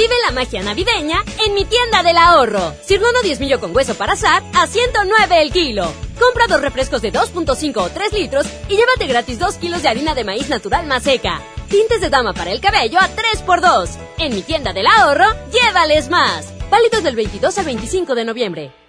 Vive 0.00 0.14
la 0.24 0.32
magia 0.32 0.62
navideña 0.62 1.22
en 1.44 1.52
mi 1.52 1.66
tienda 1.66 2.02
del 2.02 2.16
ahorro. 2.16 2.72
Cirlono 2.82 3.20
10 3.20 3.38
millo 3.38 3.60
con 3.60 3.76
hueso 3.76 3.94
para 3.96 4.14
asar 4.14 4.42
a 4.54 4.66
109 4.66 5.42
el 5.42 5.52
kilo. 5.52 5.92
Compra 6.18 6.46
dos 6.46 6.62
refrescos 6.62 7.02
de 7.02 7.12
2.5 7.12 7.76
o 7.76 7.90
3 7.90 8.12
litros 8.14 8.46
y 8.70 8.78
llévate 8.78 9.06
gratis 9.06 9.38
2 9.38 9.56
kilos 9.56 9.82
de 9.82 9.90
harina 9.90 10.14
de 10.14 10.24
maíz 10.24 10.48
natural 10.48 10.86
más 10.86 11.02
seca. 11.02 11.42
Tintes 11.68 12.00
de 12.00 12.08
dama 12.08 12.32
para 12.32 12.50
el 12.50 12.62
cabello 12.62 12.98
a 12.98 13.10
3x2. 13.10 13.90
En 14.16 14.34
mi 14.34 14.40
tienda 14.40 14.72
del 14.72 14.86
ahorro, 14.86 15.26
llévales 15.52 16.08
más. 16.08 16.50
Válidos 16.70 17.02
del 17.02 17.16
22 17.16 17.58
al 17.58 17.66
25 17.66 18.14
de 18.14 18.24
noviembre. 18.24 18.79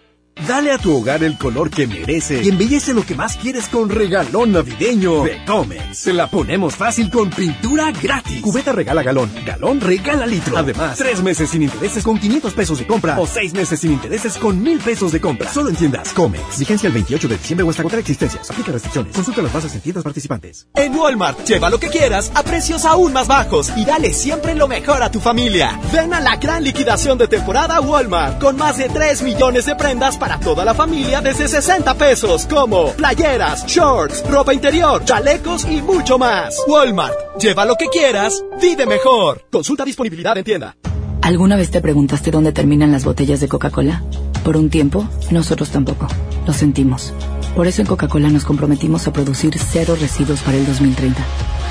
Dale 0.48 0.72
a 0.72 0.78
tu 0.78 0.96
hogar 0.96 1.24
el 1.24 1.38
color 1.38 1.70
que 1.70 1.86
merece 1.88 2.42
y 2.42 2.50
embellece 2.50 2.94
lo 2.94 3.06
que 3.06 3.16
más 3.16 3.38
quieres 3.38 3.68
con 3.68 3.90
regalón 3.90 4.54
navideño 4.54 5.24
de 5.24 5.44
Comex. 5.46 5.98
Se 5.98 6.14
la 6.14 6.28
ponemos 6.28 6.76
fácil 6.76 7.12
con 7.12 7.30
pintura 7.30 7.92
gratis. 7.92 8.42
Cubeta 8.42 8.72
regala 8.72 9.04
galón, 9.04 9.30
galón 9.46 9.82
regala 9.82 10.26
litro. 10.26 10.58
Además, 10.58 10.98
tres 10.98 11.22
meses 11.22 11.50
sin 11.50 11.64
intereses 11.64 12.04
con 12.04 12.18
500 12.18 12.54
pesos 12.54 12.80
de 12.80 12.88
compra 12.88 13.20
o 13.20 13.28
seis 13.28 13.54
meses 13.54 13.80
sin 13.80 13.92
intereses 13.92 14.38
con 14.38 14.62
1000 14.62 14.80
pesos 14.80 15.12
de 15.12 15.22
compra. 15.22 15.52
Solo 15.52 15.70
en 15.70 15.76
tiendas 15.76 16.14
Comex. 16.14 16.60
Vigencia 16.60 16.88
el 16.88 16.94
28 16.94 17.28
de 17.28 17.38
diciembre 17.38 17.66
o 17.66 17.70
hasta 17.70 17.84
contra 17.84 18.00
existencias. 18.00 18.50
Aplica 18.50 18.72
restricciones. 18.72 19.14
Consulta 19.14 19.42
las 19.42 19.54
bases 19.54 19.76
en 19.76 19.82
tiendas 19.82 20.04
participantes. 20.04 20.68
En 20.76 20.96
Walmart, 20.96 21.46
lleva 21.46 21.70
lo 21.70 21.80
que 21.80 21.90
quieras 21.90 22.32
a 22.34 22.44
precios 22.44 22.86
aún 22.86 23.14
más 23.14 23.28
bajos 23.28 23.72
y 23.76 23.86
dale 23.86 24.14
siempre 24.14 24.56
lo 24.56 24.68
mejor 24.68 25.04
a 25.04 25.12
tu 25.12 25.20
familia. 25.20 25.80
Ven 25.94 26.14
a 26.14 26.20
la 26.20 26.38
gran 26.38 26.64
liquidación 26.64 27.18
de 27.18 27.28
temporada 27.28 27.80
Walmart 27.82 28.40
con 28.42 28.56
más 28.58 28.78
de 28.78 28.90
3 28.90 29.22
millones 29.24 29.66
de 29.66 29.76
prendas 29.76 30.18
para 30.18 30.31
toda 30.40 30.66
la 30.66 30.74
familia 30.74 31.22
desde 31.22 31.48
60 31.48 31.94
pesos, 31.96 32.46
como 32.46 32.92
playeras, 32.94 33.66
shorts, 33.66 34.24
ropa 34.30 34.54
interior, 34.54 35.04
chalecos 35.04 35.66
y 35.70 35.82
mucho 35.82 36.18
más. 36.18 36.56
Walmart, 36.68 37.16
lleva 37.40 37.66
lo 37.66 37.76
que 37.76 37.88
quieras, 37.88 38.44
vive 38.62 38.86
mejor. 38.86 39.46
Consulta 39.52 39.86
disponibilidad 39.86 40.38
en 40.38 40.44
tienda. 40.44 40.76
¿Alguna 41.22 41.56
vez 41.56 41.70
te 41.70 41.82
preguntaste 41.82 42.32
dónde 42.32 42.52
terminan 42.52 42.92
las 42.92 43.06
botellas 43.06 43.40
de 43.40 43.48
Coca-Cola? 43.48 44.04
Por 44.44 44.58
un 44.58 44.70
tiempo, 44.70 45.08
nosotros 45.30 45.70
tampoco. 45.70 46.08
Lo 46.48 46.54
sentimos. 46.54 47.14
Por 47.56 47.68
eso 47.68 47.82
en 47.82 47.88
Coca-Cola 47.88 48.30
nos 48.30 48.44
comprometimos 48.44 49.08
a 49.08 49.14
producir 49.14 49.58
cero 49.60 49.96
residuos 50.00 50.42
para 50.42 50.58
el 50.58 50.66
2030. 50.66 51.22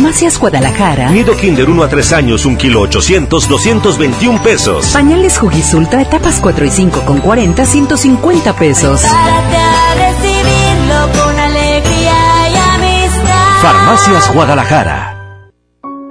En 0.00 0.04
Farmacias 0.04 0.40
Guadalajara. 0.40 1.10
Nido 1.10 1.36
Kinder 1.36 1.68
1 1.68 1.82
a 1.82 1.88
3 1.90 2.12
años, 2.14 2.46
1 2.46 2.56
kilo 2.56 2.80
800, 2.80 3.46
221 3.46 4.42
pesos. 4.42 4.86
Pañales 4.94 5.38
Huggies 5.42 5.74
Ultra, 5.74 6.00
etapas 6.00 6.40
4 6.40 6.64
y 6.64 6.70
5 6.70 7.02
con 7.02 7.20
40, 7.20 7.66
150 7.66 8.56
pesos. 8.56 9.02
Prepárate 9.02 9.56
a 9.56 9.94
recibirlo 10.08 11.22
con 11.22 11.38
alegría 11.38 12.14
y 12.48 12.56
amistad. 12.56 13.60
Farmacias 13.60 14.34
Guadalajara. 14.34 15.42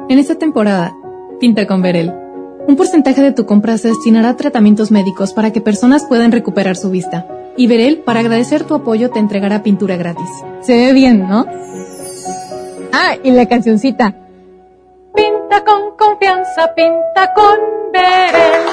En 0.07 0.19
esta 0.19 0.35
temporada, 0.35 0.95
pinta 1.39 1.65
con 1.65 1.81
Verel. 1.81 2.13
Un 2.67 2.75
porcentaje 2.75 3.23
de 3.23 3.31
tu 3.31 3.47
compra 3.47 3.79
se 3.79 3.87
destinará 3.87 4.29
a 4.29 4.37
tratamientos 4.37 4.91
médicos 4.91 5.33
para 5.33 5.51
que 5.51 5.61
personas 5.61 6.05
puedan 6.05 6.31
recuperar 6.31 6.75
su 6.75 6.91
vista. 6.91 7.25
Y 7.57 7.65
Verel, 7.65 8.03
para 8.05 8.19
agradecer 8.19 8.65
tu 8.65 8.75
apoyo, 8.75 9.09
te 9.09 9.17
entregará 9.17 9.63
pintura 9.63 9.97
gratis. 9.97 10.29
Se 10.61 10.77
ve 10.77 10.93
bien, 10.93 11.27
¿no? 11.27 11.47
Ah, 12.91 13.15
y 13.23 13.31
la 13.31 13.47
cancioncita. 13.47 14.15
Pinta 15.15 15.63
con 15.63 15.97
confianza, 15.97 16.73
pinta 16.75 17.33
con 17.33 17.57
Verel. 17.91 18.69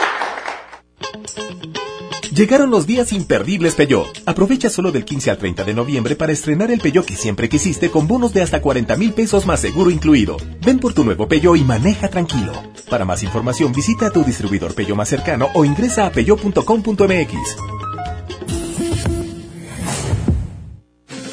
Llegaron 2.36 2.70
los 2.70 2.86
días 2.86 3.12
imperdibles 3.12 3.74
Peugeot. 3.76 4.06
Aprovecha 4.26 4.68
solo 4.68 4.92
del 4.92 5.06
15 5.06 5.30
al 5.30 5.38
30 5.38 5.64
de 5.64 5.72
noviembre 5.72 6.16
para 6.16 6.32
estrenar 6.32 6.70
el 6.70 6.80
Peugeot 6.80 7.06
que 7.06 7.16
siempre 7.16 7.48
quisiste 7.48 7.90
con 7.90 8.06
bonos 8.06 8.34
de 8.34 8.42
hasta 8.42 8.60
40 8.60 8.94
mil 8.96 9.14
pesos 9.14 9.46
más 9.46 9.60
seguro 9.60 9.90
incluido. 9.90 10.36
Ven 10.60 10.78
por 10.78 10.92
tu 10.92 11.02
nuevo 11.02 11.26
Peugeot 11.26 11.56
y 11.56 11.64
maneja 11.64 12.08
tranquilo. 12.08 12.52
Para 12.90 13.06
más 13.06 13.22
información 13.22 13.72
visita 13.72 14.10
tu 14.10 14.22
distribuidor 14.22 14.74
Peugeot 14.74 14.98
más 14.98 15.08
cercano 15.08 15.48
o 15.54 15.64
ingresa 15.64 16.04
a 16.06 16.10
peugeot.com.mx. 16.10 17.56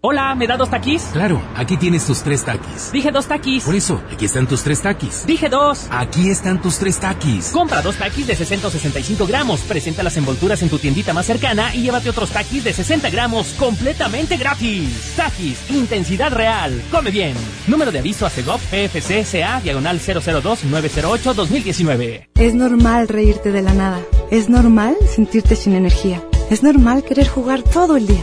Hola, 0.00 0.32
¿me 0.36 0.46
da 0.46 0.56
dos 0.56 0.70
taquis? 0.70 1.02
Claro, 1.12 1.42
aquí 1.56 1.76
tienes 1.76 2.06
tus 2.06 2.22
tres 2.22 2.44
taquis. 2.44 2.92
Dije 2.92 3.10
dos 3.10 3.26
taquis. 3.26 3.64
Por 3.64 3.74
eso, 3.74 4.00
aquí 4.12 4.26
están 4.26 4.46
tus 4.46 4.62
tres 4.62 4.80
taquis. 4.80 5.26
Dije 5.26 5.48
dos. 5.48 5.88
Aquí 5.90 6.30
están 6.30 6.62
tus 6.62 6.78
tres 6.78 7.00
taquis. 7.00 7.50
Compra 7.50 7.82
dos 7.82 7.96
taquis 7.96 8.28
de 8.28 8.36
665 8.36 9.26
gramos, 9.26 9.58
presenta 9.62 10.04
las 10.04 10.16
envolturas 10.16 10.62
en 10.62 10.68
tu 10.68 10.78
tiendita 10.78 11.12
más 11.12 11.26
cercana 11.26 11.74
y 11.74 11.82
llévate 11.82 12.10
otros 12.10 12.30
taquis 12.30 12.62
de 12.62 12.72
60 12.72 13.10
gramos 13.10 13.48
completamente 13.58 14.36
gratis. 14.36 15.14
Taquis, 15.16 15.68
intensidad 15.68 16.32
real. 16.32 16.80
Come 16.92 17.10
bien. 17.10 17.34
Número 17.66 17.90
de 17.90 17.98
aviso 17.98 18.24
a 18.24 18.30
CEGOP 18.30 18.60
PFC 18.70 19.24
CA 19.28 19.60
diagonal 19.60 19.98
002-908-2019. 19.98 22.28
Es 22.36 22.54
normal 22.54 23.08
reírte 23.08 23.50
de 23.50 23.62
la 23.62 23.74
nada. 23.74 24.00
Es 24.30 24.48
normal 24.48 24.94
sentirte 25.12 25.56
sin 25.56 25.74
energía. 25.74 26.22
Es 26.50 26.62
normal 26.62 27.02
querer 27.02 27.26
jugar 27.26 27.62
todo 27.62 27.96
el 27.96 28.06
día. 28.06 28.22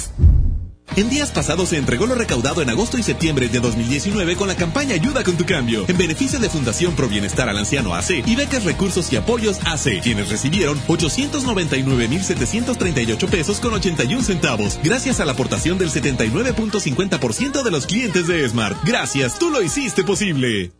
En 0.97 1.09
días 1.09 1.31
pasados 1.31 1.69
se 1.69 1.77
entregó 1.77 2.05
lo 2.05 2.15
recaudado 2.15 2.61
en 2.61 2.69
agosto 2.69 2.97
y 2.97 3.03
septiembre 3.03 3.47
de 3.47 3.61
2019 3.61 4.35
con 4.35 4.49
la 4.49 4.55
campaña 4.55 4.95
Ayuda 4.95 5.23
con 5.23 5.37
tu 5.37 5.45
cambio, 5.45 5.85
en 5.87 5.97
beneficio 5.97 6.37
de 6.37 6.49
Fundación 6.49 6.95
Pro 6.95 7.07
Bienestar 7.07 7.47
al 7.47 7.57
Anciano 7.57 7.95
AC 7.95 8.23
y 8.25 8.35
becas 8.35 8.65
Recursos 8.65 9.13
y 9.13 9.15
Apoyos 9.15 9.59
AC, 9.65 10.01
quienes 10.03 10.27
recibieron 10.29 10.77
899.738 10.87 13.29
pesos 13.29 13.61
con 13.61 13.73
81 13.73 14.21
centavos, 14.21 14.79
gracias 14.83 15.21
a 15.21 15.25
la 15.25 15.31
aportación 15.31 15.77
del 15.77 15.91
79.50% 15.91 17.63
de 17.63 17.71
los 17.71 17.85
clientes 17.85 18.27
de 18.27 18.49
Smart. 18.49 18.77
Gracias, 18.83 19.39
tú 19.39 19.49
lo 19.49 19.61
hiciste 19.61 20.03
posible. 20.03 20.73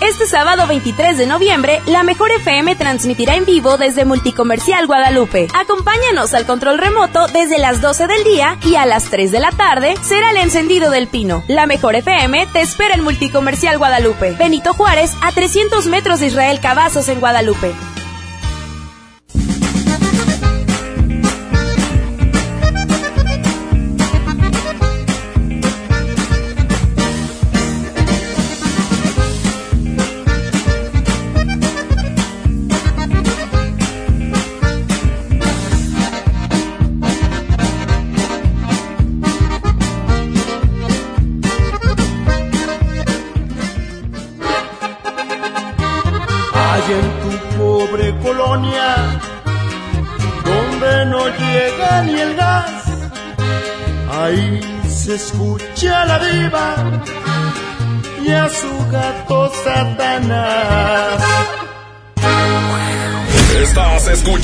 Este 0.00 0.26
sábado 0.26 0.66
23 0.66 1.16
de 1.16 1.26
noviembre, 1.26 1.80
la 1.86 2.02
Mejor 2.02 2.30
FM 2.30 2.76
transmitirá 2.76 3.34
en 3.34 3.46
vivo 3.46 3.78
desde 3.78 4.04
Multicomercial 4.04 4.86
Guadalupe. 4.86 5.48
Acompáñanos 5.54 6.34
al 6.34 6.44
control 6.44 6.76
remoto 6.78 7.26
desde 7.28 7.58
las 7.58 7.80
12 7.80 8.06
del 8.06 8.22
día 8.22 8.58
y 8.66 8.74
a 8.76 8.84
las 8.84 9.04
3 9.04 9.32
de 9.32 9.40
la 9.40 9.52
tarde 9.52 9.94
será 10.02 10.30
el 10.30 10.36
encendido 10.36 10.90
del 10.90 11.06
pino. 11.06 11.44
La 11.48 11.66
Mejor 11.66 11.96
FM 11.96 12.46
te 12.52 12.60
espera 12.60 12.94
en 12.94 13.04
Multicomercial 13.04 13.78
Guadalupe. 13.78 14.32
Benito 14.32 14.74
Juárez, 14.74 15.14
a 15.22 15.32
300 15.32 15.86
metros 15.86 16.20
de 16.20 16.26
Israel 16.26 16.60
Cavazos 16.60 17.08
en 17.08 17.18
Guadalupe. 17.18 17.74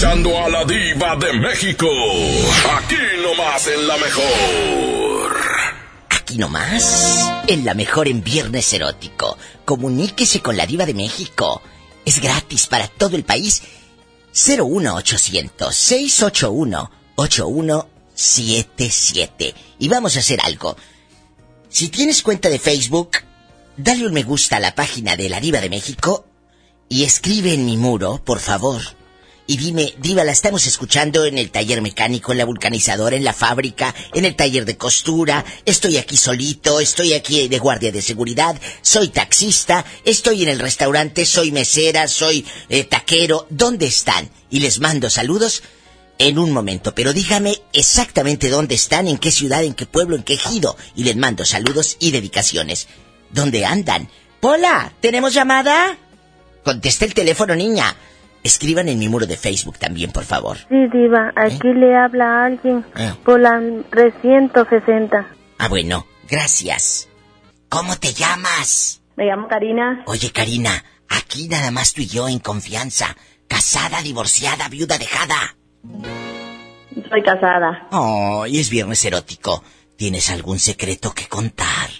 Escuchando 0.02 0.36
a 0.36 0.48
la 0.48 0.64
diva 0.64 1.14
de 1.14 1.32
México. 1.34 1.86
Aquí 2.76 2.96
nomás 3.22 3.68
en 3.68 3.86
la 3.86 3.96
mejor. 3.98 5.36
Aquí 6.10 6.38
nomás, 6.38 7.30
en 7.46 7.64
la 7.64 7.74
mejor 7.74 8.08
en 8.08 8.24
Viernes 8.24 8.72
Erótico. 8.72 9.38
Comuníquese 9.64 10.40
con 10.40 10.56
la 10.56 10.66
diva 10.66 10.86
de 10.86 10.94
México. 10.94 11.62
Es 12.04 12.20
gratis 12.20 12.66
para 12.66 12.88
todo 12.88 13.14
el 13.14 13.22
país. 13.22 13.62
01800 14.32 15.72
681 15.72 16.90
8177. 17.14 19.54
Y 19.78 19.86
vamos 19.86 20.16
a 20.16 20.18
hacer 20.18 20.40
algo. 20.42 20.76
Si 21.68 21.90
tienes 21.90 22.24
cuenta 22.24 22.48
de 22.48 22.58
Facebook, 22.58 23.18
dale 23.76 24.04
un 24.04 24.12
me 24.12 24.24
gusta 24.24 24.56
a 24.56 24.60
la 24.60 24.74
página 24.74 25.14
de 25.14 25.28
la 25.28 25.38
diva 25.38 25.60
de 25.60 25.70
México 25.70 26.24
y 26.88 27.04
escribe 27.04 27.54
en 27.54 27.66
mi 27.66 27.76
muro, 27.76 28.20
por 28.24 28.40
favor. 28.40 28.82
Y 29.47 29.56
dime, 29.56 29.94
Diva, 29.98 30.23
la 30.23 30.31
estamos 30.31 30.66
escuchando 30.66 31.24
en 31.24 31.36
el 31.36 31.51
taller 31.51 31.82
mecánico, 31.82 32.31
en 32.31 32.39
la 32.39 32.44
vulcanizadora, 32.44 33.16
en 33.16 33.24
la 33.24 33.32
fábrica, 33.32 33.93
en 34.14 34.24
el 34.24 34.36
taller 34.36 34.64
de 34.64 34.77
costura, 34.77 35.44
estoy 35.64 35.97
aquí 35.97 36.16
solito, 36.16 36.78
estoy 36.78 37.12
aquí 37.12 37.48
de 37.48 37.59
guardia 37.59 37.90
de 37.90 38.02
seguridad, 38.02 38.56
soy 38.82 39.09
taxista, 39.09 39.85
estoy 40.05 40.44
en 40.44 40.48
el 40.48 40.60
restaurante, 40.60 41.27
soy 41.27 41.51
mesera, 41.51 42.06
soy 42.06 42.47
eh, 42.69 42.85
taquero, 42.85 43.47
¿dónde 43.51 43.86
están? 43.86 44.31
Y 44.48 44.60
les 44.60 44.78
mando 44.78 45.10
saludos 45.10 45.64
en 46.19 46.39
un 46.39 46.52
momento, 46.52 46.94
pero 46.94 47.12
dígame 47.12 47.60
exactamente 47.73 48.48
dónde 48.48 48.77
están, 48.77 49.09
en 49.09 49.19
qué 49.19 49.32
ciudad, 49.32 49.64
en 49.64 49.74
qué 49.74 49.86
pueblo, 49.86 50.14
en 50.14 50.23
qué 50.23 50.35
ejido, 50.35 50.77
y 50.94 51.02
les 51.02 51.16
mando 51.16 51.44
saludos 51.44 51.97
y 51.98 52.12
dedicaciones. 52.12 52.86
¿Dónde 53.31 53.64
andan? 53.64 54.09
Hola, 54.40 54.93
¿tenemos 55.01 55.35
llamada? 55.35 55.98
Contesta 56.62 57.05
el 57.05 57.14
teléfono, 57.14 57.56
niña. 57.56 57.97
Escriban 58.44 58.89
en 58.89 58.98
mi 58.98 59.09
muro 59.09 59.27
de 59.27 59.36
Facebook 59.36 59.78
también, 59.78 60.10
por 60.10 60.24
favor. 60.24 60.56
Sí, 60.69 60.89
Diva, 60.93 61.32
aquí 61.36 61.69
le 61.74 61.97
habla 61.97 62.24
a 62.43 62.44
alguien 62.47 62.85
Ah. 62.94 63.16
por 63.24 63.39
la 63.40 63.60
360. 63.90 65.27
Ah, 65.59 65.69
bueno, 65.69 66.06
gracias. 66.28 67.09
¿Cómo 67.69 67.97
te 67.98 68.12
llamas? 68.12 69.01
Me 69.16 69.27
llamo 69.27 69.47
Karina. 69.48 70.02
Oye, 70.06 70.31
Karina, 70.32 70.85
aquí 71.09 71.47
nada 71.48 71.70
más 71.70 71.93
tú 71.94 72.01
y 72.02 72.06
yo 72.06 72.28
en 72.28 72.40
confianza. 72.40 73.16
Casada, 73.48 74.02
divorciada, 74.02 74.69
viuda, 74.69 74.98
dejada. 74.98 75.56
Soy 77.10 77.23
casada. 77.23 77.86
Oh, 77.93 78.44
y 78.47 78.59
es 78.59 78.70
viernes 78.70 79.05
erótico. 79.05 79.62
¿Tienes 79.97 80.31
algún 80.31 80.59
secreto 80.59 81.12
que 81.12 81.28
contar? 81.28 81.90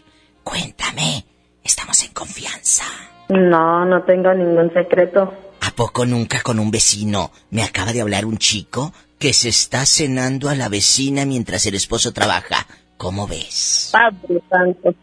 Cuéntame. 0.43 1.25
Estamos 1.63 2.03
en 2.03 2.13
confianza. 2.13 2.85
No, 3.33 3.87
no 3.87 4.03
tengo 4.03 4.35
ningún 4.35 4.73
secreto. 4.75 5.33
¿A 5.63 5.71
poco 5.71 6.05
nunca 6.05 6.43
con 6.43 6.59
un 6.59 6.71
vecino 6.71 7.31
me 7.51 7.63
acaba 7.63 7.95
de 7.95 8.03
hablar 8.03 8.27
un 8.27 8.37
chico 8.37 8.93
que 9.19 9.33
se 9.33 9.49
está 9.49 9.87
cenando 9.87 10.51
a 10.51 10.55
la 10.55 10.69
vecina 10.69 11.25
mientras 11.25 11.65
el 11.65 11.75
esposo 11.75 12.13
trabaja? 12.13 12.67
¿Cómo 12.99 13.27
ves? 13.27 13.89
Padre 13.91 14.43
Santo. 14.51 14.95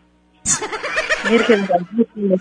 Virgen 1.29 1.67
Santísima. 1.67 2.35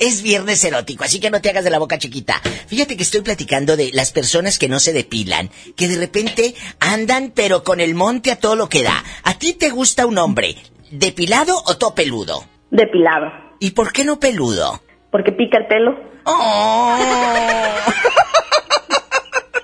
Es 0.00 0.22
viernes 0.22 0.64
erótico, 0.64 1.04
así 1.04 1.20
que 1.20 1.30
no 1.30 1.42
te 1.42 1.50
hagas 1.50 1.64
de 1.64 1.70
la 1.70 1.78
boca 1.78 1.98
chiquita. 1.98 2.40
Fíjate 2.66 2.96
que 2.96 3.02
estoy 3.02 3.20
platicando 3.20 3.76
de 3.76 3.90
las 3.92 4.10
personas 4.10 4.58
que 4.58 4.68
no 4.68 4.78
se 4.78 4.94
depilan, 4.94 5.50
que 5.76 5.88
de 5.88 5.98
repente 5.98 6.54
andan 6.78 7.32
pero 7.34 7.62
con 7.62 7.80
el 7.80 7.94
monte 7.94 8.30
a 8.30 8.36
todo 8.36 8.56
lo 8.56 8.70
que 8.70 8.82
da. 8.82 9.04
¿A 9.24 9.34
ti 9.34 9.52
te 9.52 9.68
gusta 9.68 10.06
un 10.06 10.16
hombre 10.16 10.56
depilado 10.90 11.62
o 11.66 11.76
todo 11.76 11.94
peludo? 11.94 12.44
Depilado. 12.70 13.49
¿Y 13.62 13.72
por 13.72 13.92
qué 13.92 14.04
no 14.04 14.18
peludo? 14.18 14.80
Porque 15.10 15.32
pica 15.32 15.58
el 15.58 15.66
pelo. 15.66 15.94
Oh. 16.24 16.96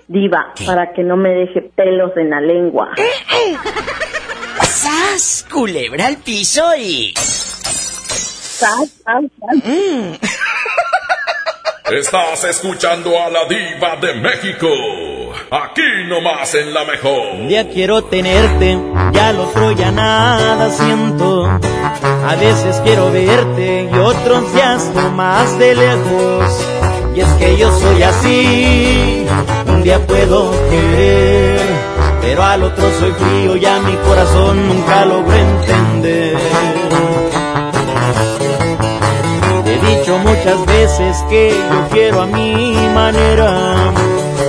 Diva, 0.06 0.52
para 0.66 0.92
que 0.92 1.02
no 1.02 1.16
me 1.16 1.30
deje 1.30 1.62
pelos 1.74 2.12
en 2.16 2.28
la 2.28 2.40
lengua. 2.40 2.90
¡Sas! 4.62 5.46
Culebra 5.50 6.08
al 6.08 6.18
piso 6.18 6.62
y... 6.76 7.14
Sas, 7.16 9.00
sas, 9.02 9.24
sas. 9.40 9.62
Estás 11.90 12.44
escuchando 12.44 13.18
a 13.18 13.30
la 13.30 13.46
diva 13.46 13.96
de 13.96 14.14
México. 14.14 14.68
Aquí 15.48 15.82
nomás 16.08 16.52
en 16.56 16.74
la 16.74 16.84
mejor. 16.84 17.36
Un 17.38 17.46
día 17.46 17.68
quiero 17.68 18.02
tenerte, 18.02 18.76
ya 19.12 19.28
al 19.28 19.38
otro 19.38 19.70
ya 19.70 19.92
nada 19.92 20.70
siento. 20.70 21.44
A 21.46 22.34
veces 22.34 22.80
quiero 22.82 23.12
verte 23.12 23.88
y 23.92 23.96
otros 23.96 24.52
días 24.52 24.90
no 24.92 25.10
más 25.10 25.56
de 25.60 25.76
lejos. 25.76 26.66
Y 27.14 27.20
es 27.20 27.28
que 27.34 27.56
yo 27.56 27.70
soy 27.78 28.02
así, 28.02 29.24
un 29.68 29.84
día 29.84 30.04
puedo 30.04 30.50
querer, 30.68 31.60
pero 32.22 32.42
al 32.42 32.64
otro 32.64 32.84
soy 32.98 33.12
frío 33.12 33.56
y 33.56 33.64
a 33.64 33.78
mi 33.78 33.94
corazón 33.98 34.68
nunca 34.68 35.04
logro 35.04 35.32
entender. 35.32 36.38
Te 39.64 39.74
he 39.74 39.96
dicho 39.96 40.18
muchas 40.18 40.66
veces 40.66 41.24
que 41.30 41.50
yo 41.50 41.88
quiero 41.92 42.22
a 42.22 42.26
mi 42.26 42.74
manera. 42.92 43.92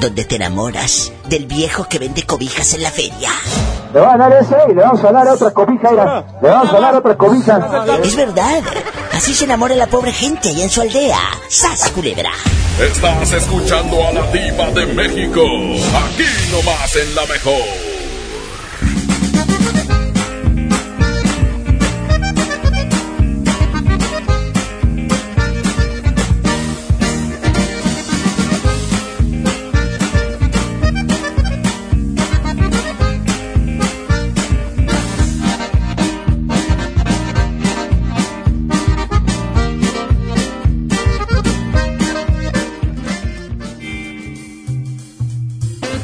Donde 0.00 0.24
te 0.24 0.36
enamoras 0.36 1.12
del 1.28 1.46
viejo 1.46 1.86
que 1.88 1.98
vende 1.98 2.22
cobijas 2.24 2.74
en 2.74 2.82
la 2.82 2.90
feria. 2.90 3.30
Le 3.92 4.00
van 4.00 4.20
a 4.20 4.28
dar 4.28 4.42
ese 4.42 4.56
y 4.70 4.74
le 4.74 4.82
vamos 4.82 5.04
a 5.04 5.12
dar 5.12 5.28
otra 5.28 5.50
cobija, 5.50 5.90
Le 6.40 6.48
vamos 6.48 6.72
a 6.72 6.80
dar 6.80 6.96
otra 6.96 7.16
cobija. 7.16 7.86
Es 8.02 8.16
verdad. 8.16 8.62
Así 9.12 9.34
se 9.34 9.44
enamora 9.44 9.74
la 9.74 9.86
pobre 9.86 10.12
gente 10.12 10.48
allá 10.48 10.64
en 10.64 10.70
su 10.70 10.80
aldea. 10.80 11.18
¡Sas, 11.48 11.90
culebra! 11.90 12.30
Estás 12.80 13.32
escuchando 13.32 14.06
a 14.06 14.12
la 14.12 14.26
diva 14.30 14.70
de 14.70 14.86
México. 14.86 15.42
Aquí 15.42 16.24
nomás 16.50 16.96
en 16.96 17.14
La 17.14 17.26
Mejor. 17.26 17.89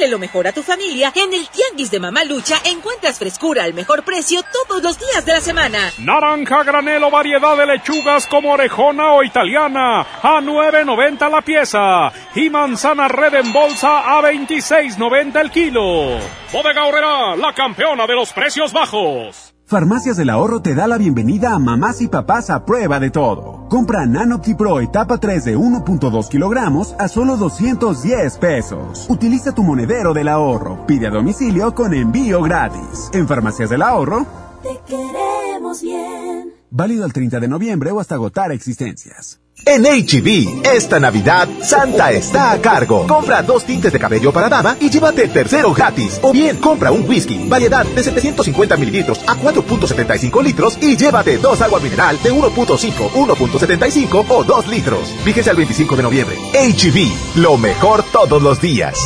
Darle 0.00 0.12
lo 0.12 0.18
mejor 0.18 0.46
a 0.46 0.52
tu 0.52 0.62
familia, 0.62 1.12
en 1.14 1.34
el 1.34 1.46
Tianguis 1.50 1.90
de 1.90 2.00
Mamá 2.00 2.24
Lucha 2.24 2.56
encuentras 2.64 3.18
frescura 3.18 3.64
al 3.64 3.74
mejor 3.74 4.02
precio 4.02 4.40
todos 4.50 4.82
los 4.82 4.98
días 4.98 5.26
de 5.26 5.34
la 5.34 5.42
semana. 5.42 5.92
Naranja 5.98 6.62
granelo 6.62 7.10
variedad 7.10 7.54
de 7.54 7.66
lechugas 7.66 8.26
como 8.26 8.52
orejona 8.52 9.12
o 9.12 9.22
italiana 9.22 10.00
a 10.00 10.40
9.90 10.40 11.30
la 11.30 11.42
pieza 11.42 12.12
y 12.34 12.48
manzana 12.48 13.08
red 13.08 13.34
en 13.34 13.52
bolsa 13.52 14.16
a 14.16 14.22
26.90 14.22 15.38
el 15.38 15.50
kilo. 15.50 16.18
Bodega 16.50 16.86
Horrera, 16.86 17.36
la 17.36 17.52
campeona 17.52 18.06
de 18.06 18.14
los 18.14 18.32
precios 18.32 18.72
bajos. 18.72 19.49
Farmacias 19.70 20.16
del 20.16 20.30
Ahorro 20.30 20.60
te 20.62 20.74
da 20.74 20.88
la 20.88 20.98
bienvenida 20.98 21.54
a 21.54 21.60
mamás 21.60 22.00
y 22.00 22.08
papás 22.08 22.50
a 22.50 22.64
prueba 22.64 22.98
de 22.98 23.10
todo. 23.10 23.68
Compra 23.68 24.04
Nanopti 24.04 24.54
Pro 24.54 24.80
etapa 24.80 25.18
3 25.18 25.44
de 25.44 25.56
1.2 25.56 26.28
kilogramos 26.28 26.96
a 26.98 27.06
solo 27.06 27.36
210 27.36 28.38
pesos. 28.38 29.06
Utiliza 29.08 29.52
tu 29.52 29.62
monedero 29.62 30.12
del 30.12 30.26
ahorro. 30.26 30.84
Pide 30.88 31.06
a 31.06 31.10
domicilio 31.10 31.72
con 31.72 31.94
envío 31.94 32.42
gratis. 32.42 33.10
En 33.12 33.28
Farmacias 33.28 33.70
del 33.70 33.82
Ahorro. 33.82 34.26
Te 34.60 34.76
queremos 34.88 35.80
bien. 35.82 36.52
Válido 36.72 37.06
el 37.06 37.12
30 37.12 37.38
de 37.38 37.46
noviembre 37.46 37.92
o 37.92 38.00
hasta 38.00 38.16
agotar 38.16 38.50
existencias. 38.50 39.40
En 39.64 39.82
HB, 39.84 40.64
e 40.64 40.76
esta 40.76 40.98
Navidad, 40.98 41.48
Santa 41.62 42.12
está 42.12 42.52
a 42.52 42.60
cargo. 42.60 43.06
Compra 43.06 43.42
dos 43.42 43.64
tintes 43.64 43.92
de 43.92 43.98
cabello 43.98 44.32
para 44.32 44.48
dama 44.48 44.76
y 44.80 44.90
llévate 44.90 45.22
el 45.24 45.30
tercero 45.30 45.72
gratis. 45.72 46.18
O 46.22 46.32
bien, 46.32 46.56
compra 46.56 46.90
un 46.90 47.08
whisky, 47.08 47.48
variedad 47.48 47.84
de 47.84 48.02
750 48.02 48.76
mililitros 48.76 49.20
a 49.26 49.36
4.75 49.36 50.42
litros 50.42 50.78
y 50.80 50.96
llévate 50.96 51.38
dos 51.38 51.60
agua 51.60 51.80
mineral 51.80 52.18
de 52.22 52.32
1.5, 52.32 53.10
1.75 53.10 54.24
o 54.28 54.44
2 54.44 54.68
litros. 54.68 55.08
Fíjese 55.24 55.50
al 55.50 55.56
25 55.56 55.96
de 55.96 56.02
noviembre. 56.02 56.36
HB, 56.52 56.96
e 56.96 57.40
lo 57.40 57.56
mejor 57.56 58.02
todos 58.12 58.42
los 58.42 58.60
días. 58.60 58.96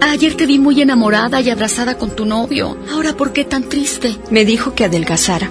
Ayer 0.00 0.34
te 0.36 0.46
vi 0.46 0.58
muy 0.58 0.80
enamorada 0.80 1.40
y 1.40 1.50
abrazada 1.50 1.98
con 1.98 2.10
tu 2.10 2.24
novio. 2.24 2.76
Ahora, 2.92 3.14
¿por 3.14 3.32
qué 3.32 3.44
tan 3.44 3.68
triste? 3.68 4.16
Me 4.30 4.44
dijo 4.44 4.74
que 4.74 4.84
adelgazara 4.84 5.50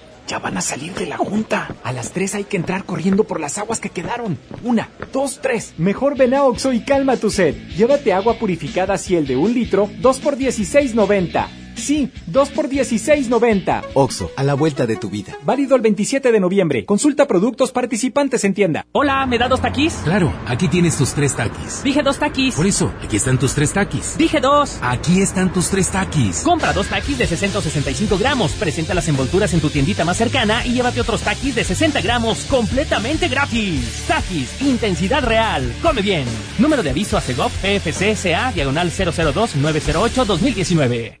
Ya 0.31 0.39
van 0.39 0.55
a 0.55 0.61
salir 0.61 0.93
de 0.93 1.07
la 1.07 1.17
junta. 1.17 1.75
A 1.83 1.91
las 1.91 2.13
tres 2.13 2.35
hay 2.35 2.45
que 2.45 2.55
entrar 2.55 2.85
corriendo 2.85 3.25
por 3.25 3.41
las 3.41 3.57
aguas 3.57 3.81
que 3.81 3.89
quedaron. 3.89 4.37
Una, 4.63 4.87
dos, 5.11 5.41
tres. 5.41 5.73
Mejor 5.77 6.17
ven 6.17 6.33
a 6.33 6.45
Oxo 6.45 6.71
y 6.71 6.85
calma 6.85 7.17
tu 7.17 7.29
sed. 7.29 7.53
Llévate 7.75 8.13
agua 8.13 8.35
purificada 8.35 8.97
Ciel 8.97 9.27
de 9.27 9.35
un 9.35 9.53
litro, 9.53 9.89
dos 9.99 10.19
por 10.19 10.37
$16.90. 10.37 11.60
Sí, 11.75 12.11
2 12.27 12.49
por 12.49 12.69
16.90. 12.69 13.83
Oxo, 13.93 14.31
a 14.35 14.43
la 14.43 14.53
vuelta 14.53 14.85
de 14.85 14.95
tu 14.95 15.09
vida. 15.09 15.35
Válido 15.43 15.75
el 15.75 15.81
27 15.81 16.31
de 16.31 16.39
noviembre. 16.39 16.85
Consulta 16.85 17.27
productos 17.27 17.71
participantes 17.71 18.43
en 18.43 18.53
tienda. 18.53 18.85
Hola, 18.91 19.25
¿me 19.25 19.37
da 19.37 19.47
dos 19.47 19.61
taquis? 19.61 19.93
Claro, 20.03 20.33
aquí 20.47 20.67
tienes 20.67 20.97
tus 20.97 21.13
tres 21.13 21.35
taquis. 21.35 21.83
Dije 21.83 22.01
dos 22.03 22.17
taquis. 22.19 22.55
Por 22.55 22.67
eso, 22.67 22.93
aquí 23.03 23.17
están 23.17 23.37
tus 23.39 23.53
tres 23.53 23.73
taquis. 23.73 24.17
Dije 24.17 24.39
dos. 24.39 24.77
Aquí 24.81 25.21
están 25.21 25.51
tus 25.53 25.69
tres 25.69 25.89
taquis. 25.89 26.41
Compra 26.41 26.73
dos 26.73 26.87
taquis 26.87 27.17
de 27.17 27.27
665 27.27 28.17
gramos. 28.17 28.51
Presenta 28.53 28.93
las 28.93 29.07
envolturas 29.07 29.53
en 29.53 29.61
tu 29.61 29.69
tiendita 29.69 30.05
más 30.05 30.17
cercana 30.17 30.65
y 30.65 30.73
llévate 30.73 31.01
otros 31.01 31.21
taquis 31.21 31.55
de 31.55 31.63
60 31.63 32.01
gramos 32.01 32.45
completamente 32.45 33.27
gratis. 33.27 34.03
Taquis, 34.07 34.61
intensidad 34.61 35.23
real. 35.23 35.73
Come 35.81 36.01
bien. 36.01 36.25
Número 36.59 36.83
de 36.83 36.89
aviso 36.91 37.17
a 37.17 37.21
CEGOP 37.21 37.51
PFCSA, 37.61 38.51
diagonal 38.53 38.91
002 38.91 39.55
908 39.55 40.25
2019. 40.25 41.20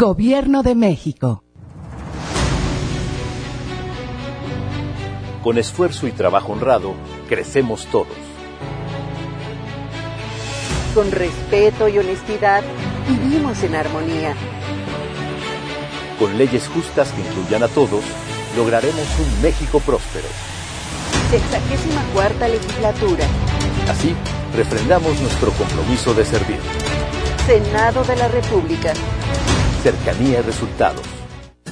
Gobierno 0.00 0.62
de 0.62 0.76
México. 0.76 1.42
Con 5.42 5.58
esfuerzo 5.58 6.06
y 6.06 6.12
trabajo 6.12 6.52
honrado, 6.52 6.94
crecemos 7.28 7.84
todos. 7.86 8.06
Con 10.94 11.10
respeto 11.10 11.88
y 11.88 11.98
honestidad, 11.98 12.62
vivimos 13.08 13.60
en 13.64 13.74
armonía. 13.74 14.36
Con 16.20 16.38
leyes 16.38 16.68
justas 16.68 17.10
que 17.10 17.20
incluyan 17.22 17.64
a 17.64 17.68
todos, 17.68 18.04
lograremos 18.56 19.06
un 19.18 19.42
México 19.42 19.80
próspero. 19.80 20.28
Sexagésima 21.28 22.04
cuarta 22.14 22.46
legislatura. 22.46 23.24
Así, 23.88 24.14
refrendamos 24.54 25.20
nuestro 25.20 25.50
compromiso 25.50 26.14
de 26.14 26.24
servir. 26.24 26.60
Senado 27.48 28.04
de 28.04 28.14
la 28.14 28.28
República. 28.28 28.92
Cercanía 29.82 30.40
y 30.40 30.42
resultados. 30.42 31.02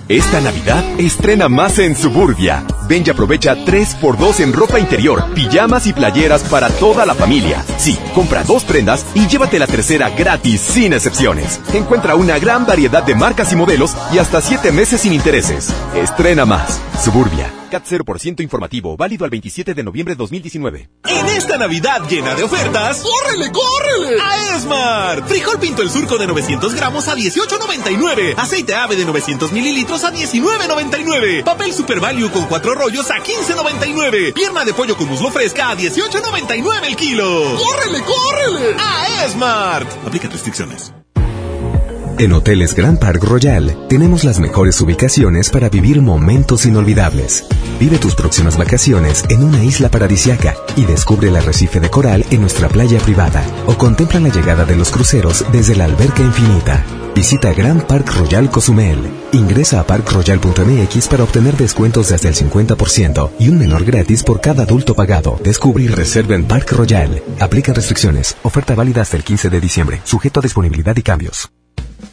Esta 0.09 0.41
Navidad 0.41 0.85
estrena 0.99 1.49
más 1.49 1.79
en 1.81 1.97
Suburbia. 1.97 2.65
Ven 2.89 3.05
y 3.07 3.11
aprovecha 3.11 3.57
3x2 3.57 4.41
en 4.41 4.53
ropa 4.53 4.79
interior, 4.79 5.25
pijamas 5.35 5.87
y 5.87 5.93
playeras 5.93 6.43
para 6.45 6.69
toda 6.71 7.05
la 7.07 7.15
familia. 7.15 7.65
Sí, 7.79 7.99
compra 8.15 8.45
dos 8.45 8.65
prendas 8.65 9.05
y 9.15 9.27
llévate 9.27 9.59
la 9.59 9.67
tercera 9.67 10.11
gratis 10.11 10.61
sin 10.61 10.93
excepciones. 10.93 11.61
Encuentra 11.73 12.15
una 12.15 12.39
gran 12.39 12.67
variedad 12.67 13.03
de 13.03 13.15
marcas 13.15 13.53
y 13.53 13.57
modelos 13.57 13.97
y 14.13 14.19
hasta 14.19 14.41
7 14.41 14.73
meses 14.73 15.01
sin 15.01 15.13
intereses. 15.13 15.73
Estrena 15.95 16.45
más. 16.45 16.81
Suburbia. 17.03 17.53
CAT 17.71 17.85
0% 17.85 18.43
informativo, 18.43 18.97
válido 18.97 19.25
al 19.25 19.31
27 19.31 19.75
de 19.75 19.83
noviembre 19.83 20.15
de 20.15 20.19
2019. 20.19 20.89
En 21.05 21.27
esta 21.27 21.59
Navidad 21.59 22.09
llena 22.09 22.35
de 22.35 22.45
ofertas, 22.45 23.03
¡córrele, 23.03 23.51
córrele! 23.51 24.21
A 24.23 24.57
Esmar. 24.57 25.27
Frijol 25.27 25.59
pinto 25.59 25.83
el 25.83 25.91
surco 25.91 26.17
de 26.17 26.27
900 26.27 26.75
gramos 26.75 27.09
a 27.09 27.17
18.99. 27.17 28.35
Aceite 28.37 28.75
ave 28.75 28.97
de 28.97 29.05
900 29.05 29.53
mililitros 29.53 30.05
a 30.05 30.13
19.99. 30.13 31.45
Papel 31.45 31.73
Super 31.73 32.01
Value 32.01 32.31
con 32.31 32.47
cuatro 32.47 32.75
rollos 32.77 33.11
a 33.11 33.17
15.99. 33.17 34.35
Pierna 34.35 34.65
de 34.65 34.75
pollo 34.75 34.97
con 34.97 35.09
muslo 35.09 35.31
fresca 35.31 35.71
a 35.71 35.77
18.99 35.77 36.85
el 36.87 36.97
kilo. 36.97 37.57
¡Córrele, 37.57 38.05
córrele! 38.05 38.77
A 38.79 39.25
Esmart. 39.25 39.89
Aplica 40.07 40.29
restricciones. 40.29 40.93
En 42.19 42.33
Hoteles 42.33 42.75
Grand 42.75 42.99
Park 42.99 43.23
Royal 43.25 43.77
tenemos 43.91 44.25
las 44.25 44.41
mejores 44.41 44.81
ubicaciones 44.81 45.51
para 45.51 45.69
vivir 45.69 46.01
momentos 46.01 46.65
inolvidables. 46.65 47.45
Vive 47.79 47.99
tus 47.99 48.15
próximas 48.15 48.57
vacaciones 48.57 49.23
en 49.29 49.45
una 49.45 49.63
isla 49.63 49.91
paradisiaca 49.91 50.55
y 50.77 50.87
descubre 50.87 51.29
el 51.29 51.37
arrecife 51.37 51.79
de 51.79 51.91
coral 51.91 52.25
en 52.31 52.41
nuestra 52.41 52.71
playa 52.71 53.01
privada 53.01 53.45
o 53.67 53.77
contempla 53.77 54.19
la 54.21 54.31
llegada 54.31 54.65
de 54.65 54.77
los 54.77 54.91
cruceros 54.91 55.45
desde 55.53 55.77
la 55.77 55.85
alberca 55.85 56.23
infinita. 56.23 57.06
Visita 57.17 57.51
Grand 57.55 57.83
Park 57.83 58.13
Royal 58.15 58.51
Cozumel. 58.51 58.99
Ingresa 59.33 59.81
a 59.81 59.87
parkroyal.mx 59.87 61.09
para 61.09 61.25
obtener 61.25 61.57
descuentos 61.57 62.11
de 62.11 62.15
hasta 62.15 62.29
el 62.29 62.35
50% 62.35 63.31
y 63.39 63.49
un 63.49 63.59
menor 63.59 63.87
gratis 63.87 64.23
por 64.23 64.43
cada 64.43 64.65
adulto 64.65 64.95
pagado. 64.95 65.41
Descubre 65.43 65.83
y 65.85 65.89
reserva 65.89 66.35
en 66.35 66.45
Park 66.45 66.73
Royal. 66.73 67.23
Aplica 67.41 67.73
restricciones. 67.73 68.37
Oferta 68.43 68.75
válida 68.75 69.01
hasta 69.01 69.17
el 69.17 69.25
15 69.25 69.49
de 69.49 69.61
diciembre. 69.63 70.03
Sujeto 70.05 70.41
a 70.41 70.43
disponibilidad 70.43 70.95
y 70.95 71.03
cambios. 71.03 71.51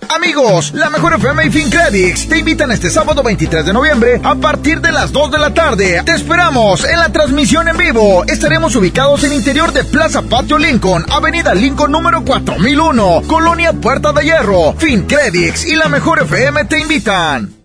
Amigos, 0.10 0.74
la 0.74 0.90
mejor 0.90 1.14
FM 1.14 1.46
y 1.46 1.50
FinCredits 1.52 2.28
te 2.28 2.40
invitan 2.40 2.72
este 2.72 2.90
sábado 2.90 3.24
23 3.24 3.66
de 3.66 3.74
noviembre 3.74 4.22
a 4.24 4.36
partir 4.36 4.82
de 4.82 4.92
las 4.92 5.12
2 5.12 5.32
de 5.32 5.40
la 5.40 5.54
tarde. 5.54 6.02
Te 6.06 6.14
esperamos 6.14 6.84
en 6.86 7.00
la 7.00 7.10
transmisión 7.10 7.68
en 7.68 7.78
vivo. 7.78 8.24
Estaremos 8.26 8.76
ubicados 8.76 9.24
en 9.24 9.34
interior 9.34 9.72
de 9.72 9.84
Plaza 9.84 10.22
Patio 10.22 10.58
Lincoln, 10.58 11.06
Avenida 11.10 11.54
Lincoln 11.54 11.92
número 11.92 12.24
4001, 12.24 13.24
Colonia 13.28 13.74
Puerta 13.74 14.12
de 14.12 14.24
Hierro. 14.24 14.74
FinCredits 14.78 15.66
y 15.66 15.76
la 15.76 15.90
mejor 15.90 16.22
FM 16.22 16.66
te 16.66 16.80
invitan. 16.80 17.63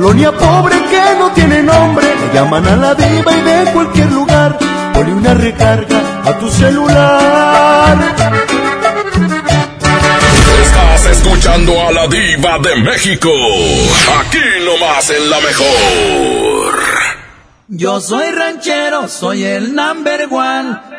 Colonia 0.00 0.32
pobre 0.32 0.76
que 0.88 1.02
no 1.18 1.30
tiene 1.32 1.62
nombre, 1.62 2.06
le 2.06 2.32
llaman 2.32 2.66
a 2.66 2.74
la 2.74 2.94
diva 2.94 3.36
y 3.36 3.42
de 3.42 3.70
cualquier 3.70 4.10
lugar, 4.10 4.58
pone 4.94 5.12
una 5.12 5.34
recarga 5.34 6.00
a 6.24 6.38
tu 6.38 6.48
celular. 6.48 7.98
Estás 10.62 11.04
escuchando 11.04 11.86
a 11.86 11.92
la 11.92 12.06
diva 12.06 12.58
de 12.60 12.76
México, 12.76 13.28
aquí 14.20 14.38
nomás 14.64 15.10
en 15.10 15.28
la 15.28 15.40
mejor. 15.40 16.78
Yo 17.68 18.00
soy 18.00 18.30
ranchero, 18.30 19.06
soy 19.06 19.44
el 19.44 19.74
number 19.74 20.28
one. 20.30 20.89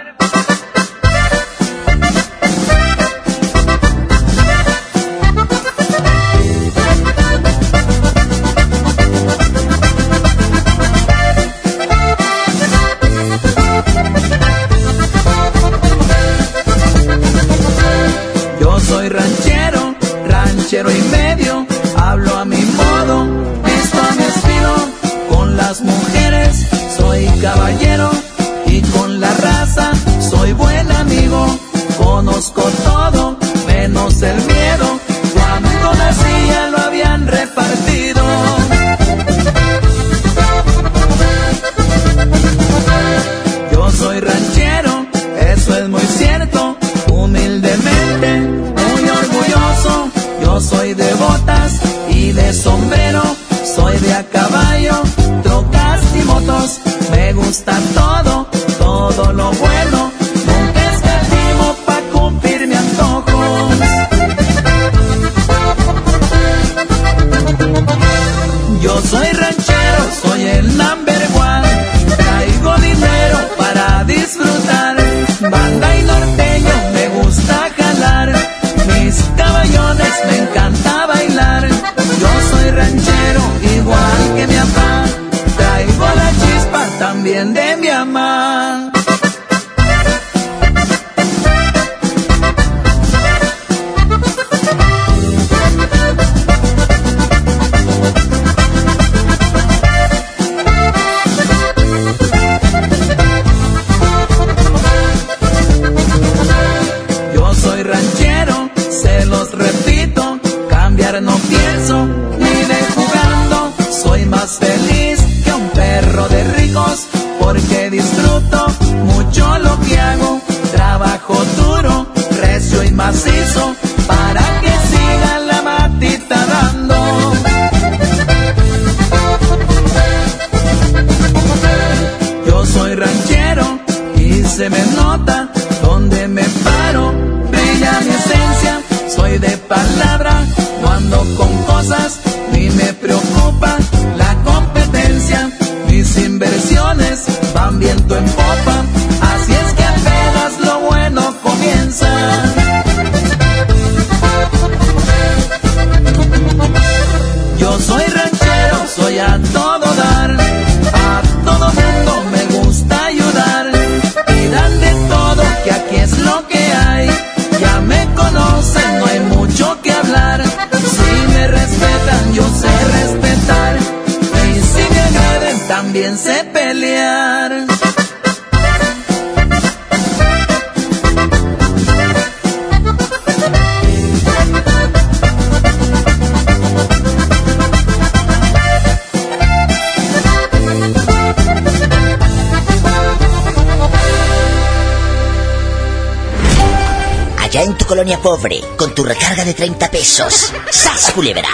Pobre, 198.32 198.62
con 198.78 198.96
tu 198.96 199.04
recarga 199.04 199.44
de 199.44 199.54
30 199.54 199.92
pesos. 199.92 200.54
¡Sas, 200.70 201.12
culebra! 201.12 201.50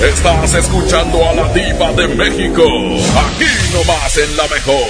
Estás 0.00 0.54
escuchando 0.54 1.28
a 1.28 1.32
la 1.34 1.52
diva 1.52 1.90
de 1.92 2.06
México. 2.06 2.62
Aquí 2.62 3.50
nomás 3.72 4.16
en 4.16 4.36
la 4.36 4.46
mejor. 4.46 4.86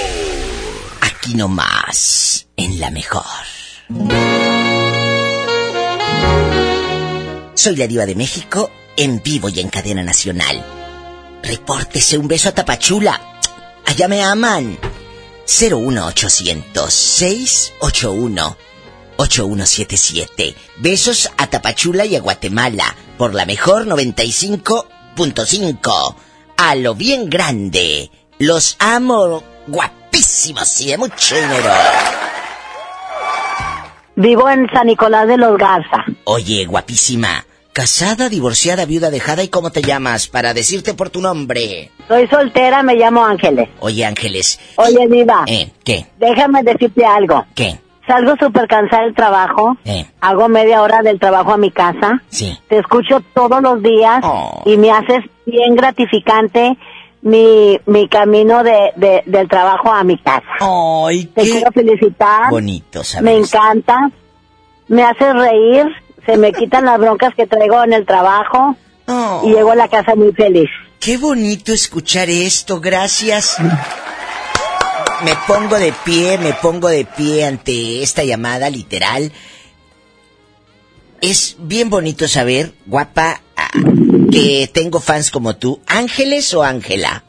Aquí 1.01 1.33
nomás, 1.33 2.45
en 2.55 2.79
la 2.79 2.91
mejor. 2.91 3.23
Soy 7.55 7.75
la 7.75 7.87
diva 7.87 8.05
de 8.05 8.13
México, 8.13 8.69
en 8.95 9.23
vivo 9.23 9.49
y 9.49 9.61
en 9.61 9.69
cadena 9.69 10.03
nacional. 10.03 10.63
Repórtese 11.41 12.19
un 12.19 12.27
beso 12.27 12.49
a 12.49 12.51
Tapachula. 12.51 13.19
Allá 13.87 14.07
me 14.07 14.21
aman. 14.21 14.77
01800 15.47 16.93
681 16.93 18.70
8177. 19.21 20.55
Besos 20.77 21.29
a 21.37 21.45
Tapachula 21.47 22.05
y 22.05 22.15
a 22.15 22.21
Guatemala 22.21 22.95
por 23.17 23.33
la 23.35 23.45
mejor 23.45 23.85
95.5. 23.85 26.15
A 26.57 26.75
lo 26.75 26.95
bien 26.95 27.29
grande. 27.29 28.09
Los 28.39 28.77
amo 28.79 29.43
guapísimos 29.67 30.81
y 30.81 30.87
de 30.87 30.97
mucho 30.97 31.35
dinero. 31.35 31.69
Vivo 34.15 34.49
en 34.49 34.67
San 34.73 34.87
Nicolás 34.87 35.27
de 35.27 35.37
los 35.37 35.55
Garza. 35.57 36.03
Oye, 36.25 36.65
guapísima. 36.65 37.45
Casada, 37.73 38.27
divorciada, 38.27 38.83
viuda, 38.85 39.09
dejada 39.11 39.43
y 39.43 39.47
cómo 39.47 39.71
te 39.71 39.81
llamas 39.81 40.27
para 40.27 40.53
decirte 40.53 40.93
por 40.93 41.09
tu 41.09 41.21
nombre. 41.21 41.89
Soy 42.07 42.27
soltera, 42.27 42.83
me 42.83 42.95
llamo 42.95 43.23
Ángeles. 43.23 43.69
Oye, 43.79 44.03
Ángeles. 44.03 44.59
Oye, 44.75 45.07
Diva. 45.07 45.45
Eh, 45.47 45.71
¿qué? 45.85 46.05
Déjame 46.19 46.63
decirte 46.63 47.05
algo. 47.05 47.45
¿Qué? 47.55 47.79
Salgo 48.11 48.35
súper 48.37 48.67
cansada 48.67 49.03
del 49.03 49.13
trabajo. 49.15 49.77
Eh. 49.85 50.05
Hago 50.19 50.49
media 50.49 50.81
hora 50.81 51.01
del 51.01 51.17
trabajo 51.19 51.53
a 51.53 51.57
mi 51.57 51.71
casa. 51.71 52.21
Sí. 52.29 52.57
Te 52.67 52.79
escucho 52.79 53.21
todos 53.33 53.61
los 53.61 53.81
días 53.81 54.19
Oh. 54.23 54.63
y 54.65 54.75
me 54.75 54.91
haces 54.91 55.19
bien 55.45 55.75
gratificante 55.75 56.77
mi, 57.21 57.79
mi 57.85 58.09
camino 58.09 58.63
de, 58.63 58.91
de- 58.97 59.23
del 59.25 59.47
trabajo 59.47 59.91
a 59.93 60.03
mi 60.03 60.17
casa. 60.17 60.43
Ay, 60.59 61.25
Te 61.25 61.43
quiero 61.43 61.71
felicitar. 61.71 62.49
Bonito, 62.49 63.03
¿sabes? 63.03 63.23
Me 63.23 63.37
encanta. 63.37 63.95
Me 64.89 65.03
haces 65.03 65.33
reír. 65.33 65.85
Se 66.25 66.35
me 66.35 66.51
quitan 66.59 66.83
las 66.85 66.99
broncas 66.99 67.33
que 67.33 67.47
traigo 67.47 67.81
en 67.83 67.93
el 67.93 68.05
trabajo. 68.05 68.75
Oh. 69.07 69.41
Y 69.45 69.53
llego 69.53 69.71
a 69.71 69.75
la 69.75 69.87
casa 69.87 70.15
muy 70.15 70.33
feliz. 70.33 70.69
Qué 70.99 71.17
bonito 71.17 71.71
escuchar 71.73 72.29
esto, 72.29 72.79
gracias. 72.81 73.57
Me 75.23 75.35
pongo 75.47 75.77
de 75.77 75.93
pie, 76.03 76.37
me 76.37 76.53
pongo 76.53 76.87
de 76.87 77.05
pie 77.05 77.45
ante 77.45 78.01
esta 78.01 78.23
llamada 78.23 78.69
literal. 78.69 79.31
Es 81.21 81.55
bien 81.59 81.89
bonito 81.89 82.27
saber, 82.27 82.73
guapa, 82.87 83.41
que 84.31 84.69
tengo 84.73 84.99
fans 84.99 85.29
como 85.29 85.55
tú. 85.55 85.79
¿Ángeles 85.85 86.53
o 86.53 86.63
Ángela? 86.63 87.23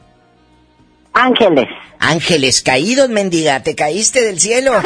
Ángeles. 1.13 1.67
Ángeles 1.99 2.63
caídos, 2.63 3.09
mendiga, 3.09 3.61
te 3.61 3.75
caíste 3.75 4.21
del 4.21 4.39
cielo. 4.39 4.73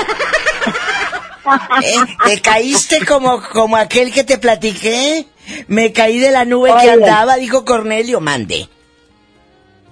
¿Eh? 1.81 1.95
¿Te 2.25 2.41
caíste 2.41 3.05
como, 3.05 3.41
como 3.41 3.77
aquel 3.77 4.11
que 4.11 4.25
te 4.25 4.37
platiqué? 4.37 5.27
Me 5.67 5.93
caí 5.93 6.19
de 6.19 6.31
la 6.31 6.43
nube 6.43 6.73
que 6.81 6.91
andaba, 6.91 7.37
dijo 7.37 7.63
Cornelio, 7.63 8.19
mande. 8.19 8.67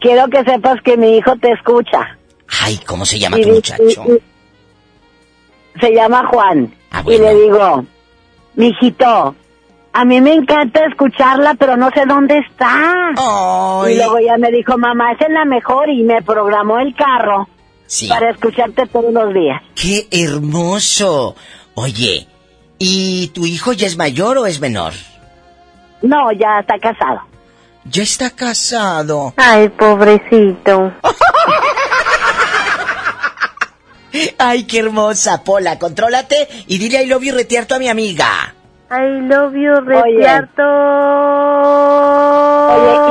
Quiero 0.01 0.27
que 0.27 0.43
sepas 0.43 0.81
que 0.81 0.97
mi 0.97 1.17
hijo 1.17 1.37
te 1.37 1.51
escucha. 1.53 2.17
Ay, 2.61 2.79
¿cómo 2.85 3.05
se 3.05 3.19
llama 3.19 3.39
Y 3.39 3.43
tu 3.43 3.49
muchacho? 3.49 4.03
y- 4.07 4.11
y- 4.13 5.79
se 5.81 5.93
llama 5.93 6.27
Juan. 6.27 6.73
Ah, 6.91 7.03
Y 7.05 7.17
le 7.17 7.35
digo, 7.35 7.85
mijito, 8.55 9.35
a 9.93 10.05
mí 10.05 10.21
me 10.21 10.33
encanta 10.33 10.85
escucharla, 10.85 11.55
pero 11.55 11.75
no 11.75 11.89
sé 11.91 12.05
dónde 12.07 12.37
está. 12.37 13.11
Y 13.89 13.95
luego 13.95 14.19
ya 14.19 14.37
me 14.37 14.51
dijo, 14.51 14.77
mamá, 14.77 15.11
esa 15.13 15.25
es 15.25 15.31
la 15.31 15.45
mejor 15.45 15.89
y 15.89 16.03
me 16.03 16.21
programó 16.21 16.79
el 16.79 16.95
carro 16.95 17.47
Sí. 17.87 18.07
para 18.07 18.29
escucharte 18.31 18.85
todos 18.87 19.11
los 19.13 19.33
días. 19.33 19.61
¡Qué 19.75 20.07
hermoso! 20.11 21.35
Oye, 21.75 22.25
¿y 22.79 23.27
tu 23.27 23.45
hijo 23.45 23.73
ya 23.73 23.87
es 23.87 23.97
mayor 23.97 24.37
o 24.37 24.45
es 24.45 24.59
menor? 24.61 24.93
No, 26.01 26.31
ya 26.31 26.59
está 26.61 26.79
casado. 26.79 27.19
Ya 27.85 28.03
está 28.03 28.29
casado. 28.31 29.33
Ay, 29.37 29.67
pobrecito. 29.69 30.93
Ay, 34.37 34.63
qué 34.63 34.79
hermosa, 34.79 35.43
Pola. 35.43 35.79
Contrólate 35.79 36.47
y 36.67 36.77
dile 36.77 37.03
I 37.03 37.07
love 37.07 37.23
you 37.23 37.33
retearto 37.33 37.75
a 37.75 37.79
mi 37.79 37.87
amiga. 37.89 38.53
I 38.91 39.19
love 39.27 39.55
you, 39.55 39.73
Retiarto. 39.81 40.61
Oye, 42.69 43.04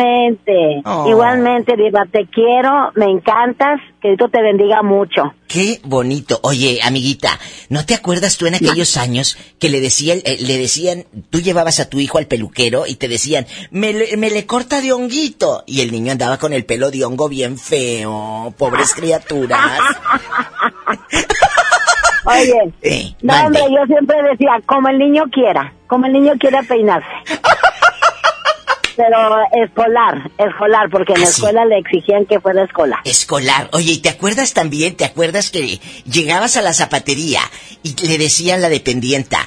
igualmente, 0.00 0.82
Oh. 0.84 1.06
igualmente, 1.08 1.76
Diva, 1.76 2.04
te 2.10 2.26
quiero, 2.26 2.90
me 2.94 3.06
encantas, 3.06 3.80
que 4.00 4.16
Dios 4.16 4.30
te 4.30 4.42
bendiga 4.42 4.82
mucho. 4.82 5.34
Qué 5.46 5.80
bonito. 5.84 6.38
Oye, 6.42 6.80
amiguita, 6.82 7.38
¿no 7.68 7.84
te 7.84 7.94
acuerdas 7.94 8.36
tú 8.38 8.46
en 8.46 8.54
aquellos 8.54 8.96
años 8.96 9.36
que 9.58 9.68
le 9.68 9.80
decían, 9.80 10.18
eh, 10.24 10.38
le 10.40 10.58
decían, 10.58 11.04
tú 11.30 11.40
llevabas 11.40 11.80
a 11.80 11.88
tu 11.90 11.98
hijo 11.98 12.18
al 12.18 12.26
peluquero 12.26 12.86
y 12.86 12.94
te 12.96 13.08
decían, 13.08 13.46
me, 13.70 13.92
le- 13.92 14.16
me 14.16 14.30
le 14.30 14.46
corta 14.46 14.80
de 14.80 14.92
honguito? 14.92 15.64
Y 15.66 15.80
el 15.82 15.92
niño 15.92 16.12
andaba 16.12 16.38
con 16.38 16.52
el 16.52 16.64
pelo 16.64 16.90
de 16.90 17.04
hongo 17.04 17.28
bien 17.28 17.58
feo, 17.58 18.54
pobres 18.56 18.94
criaturas. 18.94 19.60
Oye, 22.26 22.72
Eh, 22.82 23.14
no, 23.22 23.46
hombre, 23.46 23.62
yo 23.70 23.86
siempre 23.86 24.16
decía, 24.30 24.60
como 24.66 24.88
el 24.88 24.98
niño 24.98 25.24
quiera, 25.32 25.72
como 25.86 26.06
el 26.06 26.12
niño 26.12 26.34
quiera 26.38 26.62
peinarse. 26.62 27.06
Pero 29.00 29.64
escolar, 29.64 30.30
escolar, 30.36 30.90
porque 30.90 31.14
en 31.14 31.20
la 31.20 31.26
escuela 31.26 31.64
le 31.64 31.78
exigían 31.78 32.26
que 32.26 32.38
fuera 32.38 32.64
escolar. 32.64 33.00
Escolar. 33.04 33.70
Oye, 33.72 33.92
¿y 33.92 33.98
te 33.98 34.10
acuerdas 34.10 34.52
también, 34.52 34.94
te 34.94 35.06
acuerdas 35.06 35.50
que 35.50 35.80
llegabas 36.04 36.58
a 36.58 36.62
la 36.62 36.74
zapatería 36.74 37.40
y 37.82 37.96
le 38.06 38.18
decían 38.18 38.60
la 38.60 38.68
dependienta, 38.68 39.38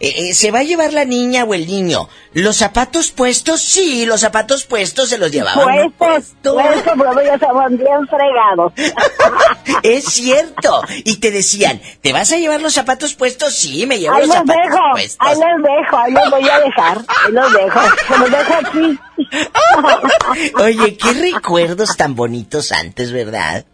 eh, 0.00 0.14
eh, 0.30 0.34
¿se 0.34 0.50
va 0.50 0.60
a 0.60 0.62
llevar 0.62 0.92
la 0.92 1.04
niña 1.04 1.44
o 1.44 1.54
el 1.54 1.66
niño? 1.66 2.08
¿Los 2.32 2.56
zapatos 2.56 3.10
puestos? 3.10 3.60
Sí, 3.60 4.06
los 4.06 4.20
zapatos 4.20 4.64
puestos 4.64 5.08
se 5.08 5.18
los 5.18 5.30
llevaban. 5.32 5.64
Puestos, 5.64 6.34
puestos, 6.54 6.92
pero 6.96 7.22
ya 7.24 7.34
estaban 7.34 7.76
bien 7.76 8.06
fregados. 8.08 8.72
Es 9.82 10.04
cierto. 10.06 10.82
Y 11.04 11.16
te 11.18 11.30
decían, 11.30 11.80
¿te 12.00 12.12
vas 12.12 12.32
a 12.32 12.36
llevar 12.38 12.60
los 12.60 12.74
zapatos 12.74 13.14
puestos? 13.14 13.54
Sí, 13.54 13.86
me 13.86 13.98
llevo 13.98 14.14
Ahí 14.14 14.26
los 14.26 14.28
los 14.28 14.36
zapatos 14.38 14.62
dejo, 14.64 14.78
puestos. 14.92 15.26
ahí 15.28 15.34
los 15.34 15.62
dejo, 15.62 15.96
ahí 15.98 16.12
los 16.12 16.30
voy 16.30 16.48
a 16.48 16.58
dejar, 16.60 16.98
ahí 16.98 17.32
los 17.32 17.52
dejo, 17.52 17.80
se 18.08 18.18
los 18.18 18.30
dejo 18.30 18.54
aquí. 18.54 18.98
Oye, 20.62 20.96
qué 20.96 21.12
recuerdos 21.32 21.96
tan 21.96 22.14
bonitos 22.14 22.72
antes, 22.72 23.12
¿verdad? 23.12 23.64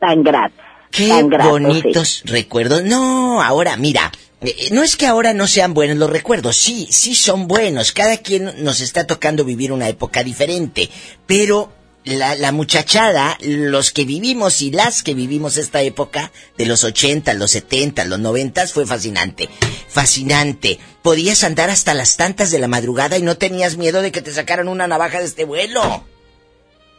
Tan 0.00 0.22
gratos. 0.22 0.58
Qué 0.90 1.08
tan 1.08 1.28
gratos, 1.28 1.50
bonitos 1.50 2.22
recuerdos. 2.24 2.82
No, 2.84 3.42
ahora, 3.42 3.76
mira, 3.76 4.10
no 4.70 4.82
es 4.82 4.96
que 4.96 5.06
ahora 5.06 5.34
no 5.34 5.46
sean 5.46 5.74
buenos 5.74 5.96
los 5.96 6.10
recuerdos, 6.10 6.56
sí, 6.56 6.86
sí 6.90 7.14
son 7.14 7.48
buenos. 7.48 7.92
Cada 7.92 8.18
quien 8.18 8.64
nos 8.64 8.80
está 8.80 9.06
tocando 9.06 9.44
vivir 9.44 9.72
una 9.72 9.88
época 9.88 10.22
diferente, 10.22 10.88
pero 11.26 11.72
la, 12.04 12.34
la 12.36 12.52
muchachada, 12.52 13.36
los 13.40 13.90
que 13.90 14.04
vivimos 14.04 14.62
y 14.62 14.70
las 14.70 15.02
que 15.02 15.14
vivimos 15.14 15.56
esta 15.56 15.82
época 15.82 16.30
de 16.56 16.66
los 16.66 16.84
80, 16.84 17.34
los 17.34 17.50
70, 17.50 18.04
los 18.04 18.18
90 18.18 18.66
fue 18.68 18.86
fascinante. 18.86 19.48
fascinante. 19.88 20.78
Podías 21.02 21.42
andar 21.42 21.70
hasta 21.70 21.94
las 21.94 22.16
tantas 22.16 22.50
de 22.50 22.58
la 22.58 22.68
madrugada 22.68 23.18
y 23.18 23.22
no 23.22 23.36
tenías 23.36 23.76
miedo 23.76 24.02
de 24.02 24.12
que 24.12 24.22
te 24.22 24.30
sacaran 24.30 24.68
una 24.68 24.86
navaja 24.86 25.18
de 25.18 25.24
este 25.24 25.44
vuelo. 25.44 26.04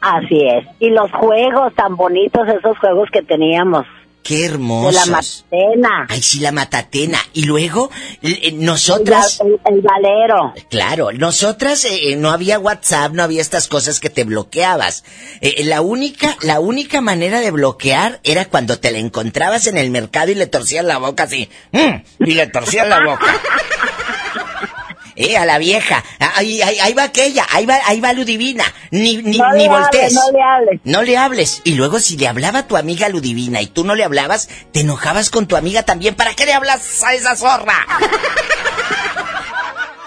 Así 0.02 0.42
es. 0.46 0.66
Y 0.80 0.90
los 0.90 1.12
juegos 1.12 1.74
tan 1.76 1.96
bonitos, 1.96 2.48
esos 2.48 2.78
juegos 2.80 3.10
que 3.12 3.22
teníamos. 3.22 3.86
Qué 4.24 4.46
hermoso. 4.46 4.92
La 4.92 5.06
matatena. 5.06 6.08
Ay, 6.10 6.22
sí, 6.22 6.40
la 6.40 6.52
matatena. 6.52 7.20
Y 7.34 7.44
luego, 7.44 7.90
eh, 8.22 8.52
nosotras... 8.54 9.40
El, 9.66 9.82
valero. 9.82 10.54
Claro, 10.70 11.12
nosotras 11.12 11.86
eh, 11.86 12.16
no 12.16 12.30
había 12.30 12.60
WhatsApp, 12.60 13.14
no 13.14 13.24
había 13.24 13.42
estas 13.42 13.68
cosas 13.68 14.00
que 14.00 14.10
te 14.10 14.26
bloqueabas. 14.26 15.04
Eh, 15.42 15.64
la 15.64 15.82
única, 15.82 16.38
la 16.42 16.60
única 16.60 17.02
manera 17.02 17.40
de 17.40 17.52
bloquear 17.52 18.20
era 18.24 18.46
cuando 18.46 18.80
te 18.80 18.92
la 18.92 19.00
encontrabas 19.00 19.68
en 19.68 19.78
el 19.78 19.90
mercado 19.90 20.32
y 20.32 20.36
le 20.36 20.48
torcías 20.48 20.86
la 20.86 20.98
boca 20.98 21.24
así. 21.24 21.50
Mm, 21.72 22.26
y 22.26 22.34
le 22.34 22.48
torcías 22.48 22.88
la 22.88 23.04
boca. 23.06 23.26
Eh, 25.22 25.36
a 25.36 25.46
la 25.46 25.58
vieja. 25.58 26.02
Ahí, 26.36 26.62
ahí, 26.62 26.94
va 26.94 27.04
aquella, 27.04 27.46
ahí 27.52 27.66
va, 27.66 27.78
ahí 27.86 28.00
va 28.00 28.14
Ludivina. 28.14 28.64
Ni, 28.92 29.18
ni, 29.18 29.38
no 29.38 29.52
ni 29.52 29.68
voltees. 29.68 30.14
no 30.14 30.32
le 30.32 30.42
hables. 30.42 30.80
No 30.86 31.02
le 31.04 31.18
hables. 31.18 31.62
Y 31.66 31.74
luego 31.74 32.00
si 32.00 32.16
le 32.16 32.30
hablaba 32.30 32.60
a 32.60 32.68
tu 32.68 32.78
amiga 32.78 33.10
Ludivina 33.10 33.62
y 33.62 33.68
tú 33.68 33.84
no 33.84 33.96
le 33.96 34.06
hablabas, 34.06 34.48
te 34.72 34.80
enojabas 34.80 35.30
con 35.30 35.46
tu 35.46 35.58
amiga 35.58 35.84
también. 35.84 36.16
¿Para 36.16 36.36
qué 36.36 36.46
le 36.46 36.54
hablas 36.54 37.04
a 37.04 37.14
esa 37.16 37.36
zorra? 37.36 37.86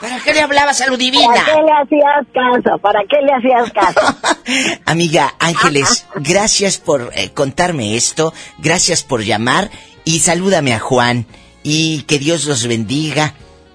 ¿Para 0.00 0.18
qué 0.20 0.32
le 0.32 0.40
hablabas 0.40 0.80
a 0.80 0.86
Ludivina? 0.86 1.26
¿Para 1.26 1.44
qué 1.44 1.60
le 1.60 1.72
hacías 1.72 2.26
caso? 2.32 2.78
¿Para 2.78 3.00
qué 3.06 3.18
le 3.20 3.32
hacías 3.34 3.70
caso? 3.70 4.80
Amiga 4.86 5.34
Ángeles, 5.38 6.06
gracias 6.14 6.78
por 6.78 7.12
eh, 7.14 7.32
contarme 7.34 7.96
esto, 7.96 8.32
gracias 8.58 9.02
por 9.02 9.22
llamar 9.22 9.70
y 10.06 10.20
salúdame 10.20 10.72
a 10.72 10.78
Juan 10.78 11.26
y 11.62 12.02
que 12.04 12.18
Dios 12.18 12.46
los 12.46 12.66
bendiga. 12.66 13.34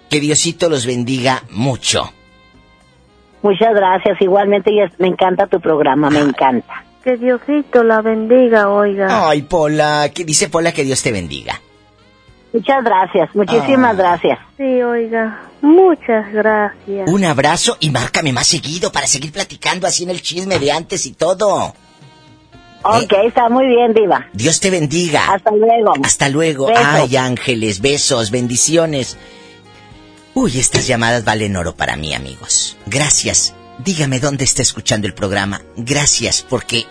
Que 0.10 0.20
Diosito 0.20 0.70
los 0.70 0.86
bendiga 0.86 1.44
mucho. 1.50 2.12
Muchas 3.42 3.74
gracias. 3.74 4.22
Igualmente 4.22 4.72
me 4.98 5.08
encanta 5.08 5.48
tu 5.48 5.60
programa, 5.60 6.10
me 6.10 6.20
encanta. 6.20 6.84
Que 7.04 7.18
Diosito 7.18 7.84
la 7.84 8.02
bendiga, 8.02 8.70
oiga. 8.70 9.30
Ay, 9.30 9.44
Pola, 9.44 10.10
¿qué 10.14 10.26
dice 10.26 10.50
Pola 10.50 10.72
que 10.72 10.84
Dios 10.84 11.02
te 11.02 11.12
bendiga? 11.12 11.62
Muchas 12.54 12.84
gracias, 12.84 13.36
muchísimas 13.36 13.92
ah. 13.92 13.98
gracias. 13.98 14.40
Sí, 14.58 14.82
oiga, 14.82 15.42
muchas 15.62 16.32
gracias. 16.34 17.08
Un 17.08 17.24
abrazo 17.26 17.78
y 17.80 17.92
márcame 17.92 18.34
más 18.34 18.48
seguido 18.48 18.92
para 18.92 19.06
seguir 19.06 19.32
platicando 19.32 19.86
así 19.86 20.04
en 20.04 20.10
el 20.10 20.22
chisme 20.22 20.58
de 20.58 20.72
antes 20.72 21.06
y 21.06 21.14
todo. 21.14 21.74
Ok, 22.84 23.14
está 23.26 23.50
muy 23.50 23.68
bien, 23.68 23.94
Diva. 23.94 24.28
Dios 24.34 24.60
te 24.60 24.70
bendiga. 24.70 25.34
Hasta 25.34 25.52
luego. 25.52 25.94
Hasta 26.04 26.30
luego. 26.30 26.70
Ay, 26.76 27.16
ángeles, 27.18 27.82
besos, 27.82 28.32
bendiciones. 28.32 29.18
Uy, 30.40 30.60
estas 30.60 30.86
llamadas 30.86 31.26
valen 31.26 31.56
oro 31.56 31.76
para 31.76 31.96
mí, 31.96 32.14
amigos. 32.14 32.78
Gracias. 32.86 33.56
Dígame 33.80 34.20
dónde 34.20 34.44
está 34.44 34.62
escuchando 34.62 35.08
el 35.08 35.16
programa. 35.16 35.64
Gracias, 35.76 36.46
porque 36.48 36.86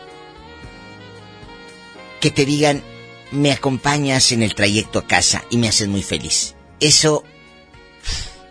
que 2.19 2.33
te 2.33 2.45
digan, 2.45 2.83
me 3.31 3.53
acompañas 3.53 4.33
en 4.33 4.43
el 4.43 4.57
trayecto 4.57 4.99
a 4.99 5.07
casa 5.07 5.45
y 5.49 5.59
me 5.59 5.69
haces 5.69 5.87
muy 5.87 6.03
feliz. 6.03 6.57
Eso 6.81 7.23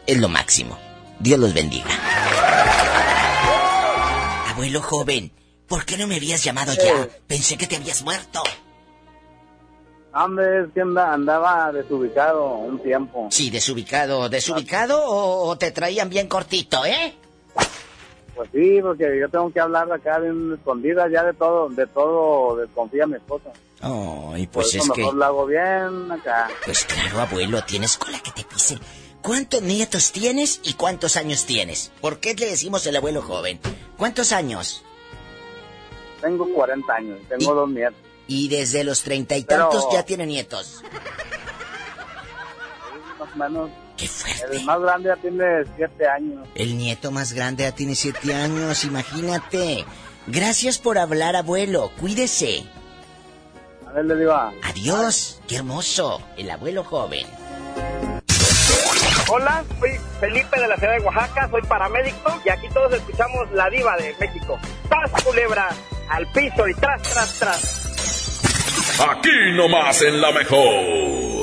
es 0.07 0.17
lo 0.17 0.29
máximo. 0.29 0.79
Dios 1.19 1.41
los 1.41 1.53
bendiga. 1.53 1.91
Abuelo 4.47 4.81
joven, 4.81 5.33
¿por 5.67 5.83
qué 5.83 5.97
no 5.97 6.07
me 6.07 6.15
habías 6.15 6.41
llamado 6.41 6.73
ya? 6.73 7.09
Pensé 7.27 7.57
que 7.57 7.67
te 7.67 7.75
habías 7.75 8.01
muerto. 8.01 8.43
Hombre, 10.15 10.61
es 10.61 10.67
que 10.73 10.79
andaba 10.79 11.73
desubicado 11.73 12.47
un 12.47 12.79
tiempo. 12.79 13.27
Sí, 13.31 13.49
desubicado. 13.49 14.29
¿Desubicado 14.29 15.01
o, 15.05 15.57
te 15.57 15.71
traían 15.71 16.09
bien 16.09 16.29
cortito, 16.29 16.85
eh? 16.85 17.13
Pues 18.33 18.49
sí, 18.53 18.79
porque 18.81 19.19
yo 19.19 19.27
tengo 19.27 19.51
que 19.51 19.59
hablar 19.59 19.91
acá 19.91 20.19
bien 20.19 20.53
escondida, 20.57 21.09
ya 21.09 21.23
de 21.23 21.33
todo, 21.33 21.67
de 21.67 21.85
todo 21.87 22.55
desconfía 22.55 23.05
mi 23.07 23.15
esposa. 23.15 23.51
Oh, 23.81 24.33
y 24.37 24.47
pues 24.47 24.73
es 24.75 24.87
mejor 24.87 24.95
que... 24.95 25.17
lo 25.17 25.25
hago 25.25 25.45
bien 25.47 26.11
acá. 26.11 26.47
Pues 26.63 26.85
claro, 26.85 27.19
abuelo, 27.19 27.61
tienes 27.65 27.97
cola 27.97 28.19
que 28.19 28.31
te 28.31 28.45
pisen. 28.45 28.79
¿Cuántos 29.21 29.61
nietos 29.63 30.13
tienes 30.13 30.61
y 30.63 30.73
cuántos 30.73 31.17
años 31.17 31.45
tienes? 31.45 31.91
¿Por 31.99 32.19
qué 32.19 32.35
le 32.35 32.45
decimos 32.45 32.87
el 32.87 32.95
abuelo 32.95 33.21
joven? 33.21 33.59
¿Cuántos 33.97 34.31
años? 34.31 34.83
Tengo 36.21 36.47
40 36.53 36.93
años, 36.93 37.19
tengo 37.27 37.53
dos 37.53 37.69
nietos. 37.69 38.04
Y 38.27 38.47
desde 38.49 38.83
los 38.83 39.03
treinta 39.03 39.35
y 39.37 39.43
tantos 39.43 39.87
ya 39.93 40.03
tiene 40.03 40.25
nietos. 40.25 40.83
Más 43.19 43.29
o 43.33 43.37
menos. 43.37 43.69
¡Qué 43.97 44.07
fuerte! 44.07 44.57
El 44.57 44.65
más 44.65 44.81
grande 44.81 45.09
ya 45.09 45.15
tiene 45.21 45.45
siete 45.75 46.07
años. 46.07 46.47
El 46.55 46.77
nieto 46.77 47.11
más 47.11 47.33
grande 47.33 47.63
ya 47.63 47.71
tiene 47.71 47.95
siete 47.95 48.33
años, 48.33 48.83
imagínate. 48.83 49.85
Gracias 50.27 50.79
por 50.79 50.97
hablar, 50.97 51.35
abuelo. 51.35 51.91
Cuídese. 51.99 52.65
A 53.87 53.91
ver, 53.93 54.05
le 54.05 54.15
digo. 54.15 54.33
Adiós. 54.63 55.39
¡Qué 55.47 55.57
hermoso! 55.57 56.21
El 56.35 56.49
abuelo 56.49 56.83
joven. 56.83 57.25
Hola, 59.27 59.63
soy 59.79 59.91
Felipe 60.19 60.59
de 60.59 60.67
la 60.67 60.75
ciudad 60.77 60.97
de 60.97 61.03
Oaxaca, 61.03 61.49
soy 61.49 61.61
paramédico 61.63 62.41
y 62.45 62.49
aquí 62.49 62.67
todos 62.69 62.93
escuchamos 62.93 63.51
la 63.53 63.69
diva 63.71 63.97
de 63.97 64.15
México. 64.19 64.59
¡Tras, 64.87 65.23
culebra! 65.23 65.69
Al 66.09 66.31
piso 66.31 66.67
y 66.67 66.75
tras, 66.75 67.01
tras, 67.01 67.39
tras. 67.39 68.04
Aquí 68.97 69.51
nomás 69.53 70.01
en 70.03 70.21
la 70.21 70.31
mejor. 70.31 71.34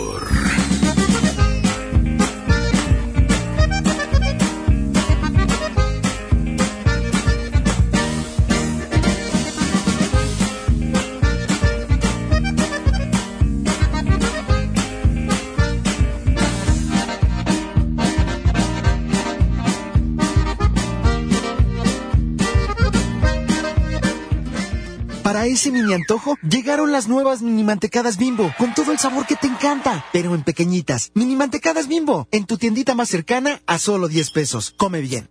Para 25.43 25.53
ese 25.53 25.73
mini 25.73 25.93
antojo, 25.93 26.39
llegaron 26.49 26.93
las 26.93 27.09
nuevas 27.09 27.43
mini 27.43 27.65
mantecadas 27.65 28.17
bimbo, 28.17 28.55
con 28.57 28.75
todo 28.75 28.93
el 28.93 29.01
sabor 29.01 29.27
que 29.27 29.35
te 29.35 29.49
encanta, 29.49 30.07
pero 30.13 30.37
en 30.37 30.45
pequeñitas. 30.45 31.11
Mini 31.15 31.35
mantecadas 31.35 31.89
bimbo, 31.89 32.29
en 32.31 32.47
tu 32.47 32.59
tiendita 32.59 32.95
más 32.95 33.09
cercana 33.09 33.61
a 33.67 33.81
solo 33.81 34.07
10 34.07 34.31
pesos. 34.31 34.73
Come 34.77 35.01
bien. 35.01 35.29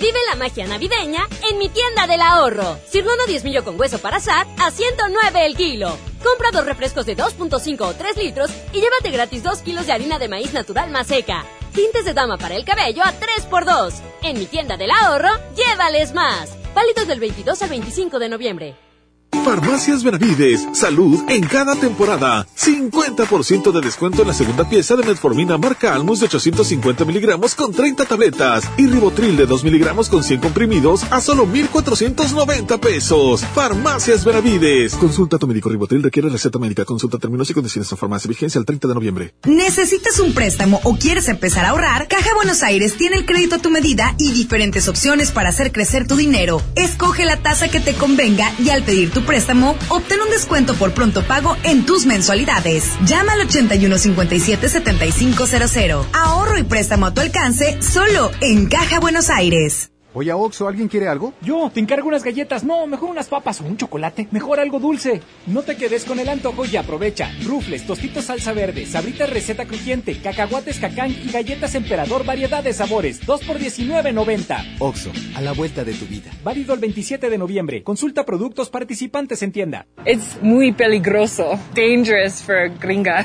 Vive 0.00 0.18
la 0.30 0.36
magia 0.36 0.66
navideña 0.66 1.28
en 1.50 1.58
mi 1.58 1.68
tienda 1.68 2.06
del 2.06 2.22
ahorro. 2.22 2.78
Cirlono 2.90 3.26
10 3.26 3.44
millo 3.44 3.64
con 3.64 3.78
hueso 3.78 3.98
para 3.98 4.16
asar 4.16 4.46
a 4.56 4.70
109 4.70 5.44
el 5.44 5.56
kilo. 5.56 5.94
Compra 6.24 6.50
dos 6.50 6.64
refrescos 6.64 7.04
de 7.04 7.14
2.5 7.14 7.80
o 7.82 7.92
3 7.92 8.16
litros 8.16 8.50
y 8.72 8.80
llévate 8.80 9.10
gratis 9.10 9.42
2 9.42 9.58
kilos 9.58 9.84
de 9.84 9.92
harina 9.92 10.18
de 10.18 10.28
maíz 10.28 10.54
natural 10.54 10.90
más 10.90 11.06
seca. 11.06 11.44
Tintes 11.74 12.06
de 12.06 12.14
dama 12.14 12.38
para 12.38 12.56
el 12.56 12.64
cabello 12.64 13.02
a 13.04 13.12
3x2. 13.12 13.92
En 14.22 14.38
mi 14.38 14.46
tienda 14.46 14.78
del 14.78 14.90
ahorro, 14.90 15.28
llévales 15.54 16.14
más. 16.14 16.48
Válidos 16.74 17.06
del 17.06 17.20
22 17.20 17.60
al 17.60 17.68
25 17.68 18.18
de 18.18 18.28
noviembre. 18.30 18.87
Farmacias 19.32 20.02
Benavides, 20.02 20.66
salud 20.72 21.18
en 21.28 21.42
cada 21.42 21.74
temporada. 21.74 22.46
50% 22.56 23.72
de 23.72 23.80
descuento 23.80 24.22
en 24.22 24.28
la 24.28 24.34
segunda 24.34 24.68
pieza 24.68 24.96
de 24.96 25.04
metformina 25.04 25.56
marca 25.56 25.94
Almus 25.94 26.20
de 26.20 26.26
850 26.26 27.04
miligramos 27.04 27.54
con 27.54 27.72
30 27.72 28.04
tabletas 28.04 28.64
y 28.76 28.86
ribotril 28.86 29.36
de 29.36 29.46
2 29.46 29.64
miligramos 29.64 30.08
con 30.08 30.22
100 30.22 30.40
comprimidos 30.40 31.04
a 31.10 31.20
solo 31.20 31.46
1,490 31.46 32.78
pesos. 32.78 33.44
Farmacias 33.54 34.24
Benavides. 34.24 34.94
Consulta 34.94 35.36
a 35.36 35.38
tu 35.38 35.46
médico 35.46 35.68
ribotril, 35.68 36.02
requiere 36.02 36.28
receta 36.28 36.58
médica. 36.58 36.84
Consulta 36.84 37.18
términos 37.18 37.48
y 37.48 37.54
condiciones 37.54 37.90
en 37.90 37.98
farmacia. 37.98 38.28
Vigencia 38.28 38.58
el 38.58 38.66
30 38.66 38.88
de 38.88 38.94
noviembre. 38.94 39.34
¿Necesitas 39.46 40.18
un 40.20 40.34
préstamo 40.34 40.80
o 40.84 40.96
quieres 40.96 41.28
empezar 41.28 41.64
a 41.64 41.70
ahorrar? 41.70 42.08
Caja 42.08 42.34
Buenos 42.34 42.62
Aires 42.62 42.96
tiene 42.96 43.16
el 43.16 43.26
crédito 43.26 43.56
a 43.56 43.58
tu 43.58 43.70
medida 43.70 44.14
y 44.18 44.32
diferentes 44.32 44.88
opciones 44.88 45.30
para 45.30 45.48
hacer 45.48 45.72
crecer 45.72 46.06
tu 46.06 46.16
dinero. 46.16 46.60
Escoge 46.74 47.24
la 47.24 47.38
tasa 47.38 47.68
que 47.68 47.80
te 47.80 47.94
convenga 47.94 48.52
y 48.58 48.70
al 48.70 48.82
pedir 48.82 49.10
tu 49.10 49.17
préstamo, 49.22 49.76
obtén 49.88 50.20
un 50.20 50.30
descuento 50.30 50.74
por 50.74 50.92
pronto 50.92 51.22
pago 51.22 51.56
en 51.64 51.84
tus 51.84 52.06
mensualidades. 52.06 52.92
Llama 53.04 53.32
al 53.32 53.48
8157-7500. 53.48 56.06
Ahorro 56.12 56.56
y 56.58 56.62
préstamo 56.62 57.06
a 57.06 57.14
tu 57.14 57.20
alcance 57.20 57.82
solo 57.82 58.30
en 58.40 58.66
Caja 58.66 59.00
Buenos 59.00 59.30
Aires. 59.30 59.90
Oye, 60.18 60.32
Oxo, 60.32 60.66
¿alguien 60.66 60.88
quiere 60.88 61.06
algo? 61.06 61.32
Yo, 61.42 61.70
te 61.72 61.78
encargo 61.78 62.08
unas 62.08 62.24
galletas. 62.24 62.64
No, 62.64 62.88
mejor 62.88 63.08
unas 63.08 63.28
papas 63.28 63.60
o 63.60 63.64
un 63.64 63.76
chocolate. 63.76 64.26
Mejor 64.32 64.58
algo 64.58 64.80
dulce. 64.80 65.22
No 65.46 65.62
te 65.62 65.76
quedes 65.76 66.04
con 66.04 66.18
el 66.18 66.28
antojo 66.28 66.64
y 66.64 66.76
aprovecha. 66.76 67.30
Rufles, 67.44 67.86
tostitos 67.86 68.24
salsa 68.24 68.52
verde, 68.52 68.84
sabritas 68.84 69.30
receta 69.30 69.66
crujiente, 69.66 70.20
cacahuates 70.20 70.80
cacán 70.80 71.12
y 71.12 71.30
galletas 71.30 71.76
emperador 71.76 72.24
variedad 72.24 72.64
de 72.64 72.72
sabores. 72.72 73.24
2 73.24 73.44
por 73.44 73.60
19.90. 73.60 74.78
Oxo, 74.80 75.12
a 75.36 75.40
la 75.40 75.52
vuelta 75.52 75.84
de 75.84 75.94
tu 75.94 76.06
vida. 76.06 76.32
Válido 76.42 76.74
el 76.74 76.80
27 76.80 77.30
de 77.30 77.38
noviembre. 77.38 77.84
Consulta 77.84 78.26
productos 78.26 78.70
participantes 78.70 79.40
en 79.44 79.52
tienda. 79.52 79.86
Es 80.04 80.42
muy 80.42 80.72
peligroso. 80.72 81.60
Dangerous 81.76 82.42
for 82.42 82.76
gringa. 82.80 83.24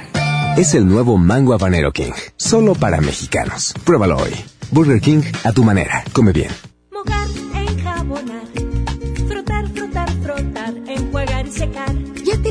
Es 0.58 0.76
el 0.76 0.88
nuevo 0.88 1.18
Mango 1.18 1.56
Habanero 1.56 1.92
King, 1.92 2.12
solo 2.36 2.76
para 2.76 3.02
mexicanos. 3.02 3.74
Pruébalo 3.84 4.18
hoy. 4.18 4.34
Burger 4.70 5.02
King 5.02 5.24
a 5.44 5.52
tu 5.52 5.64
manera. 5.64 6.04
Come 6.14 6.34
bien. 6.34 6.52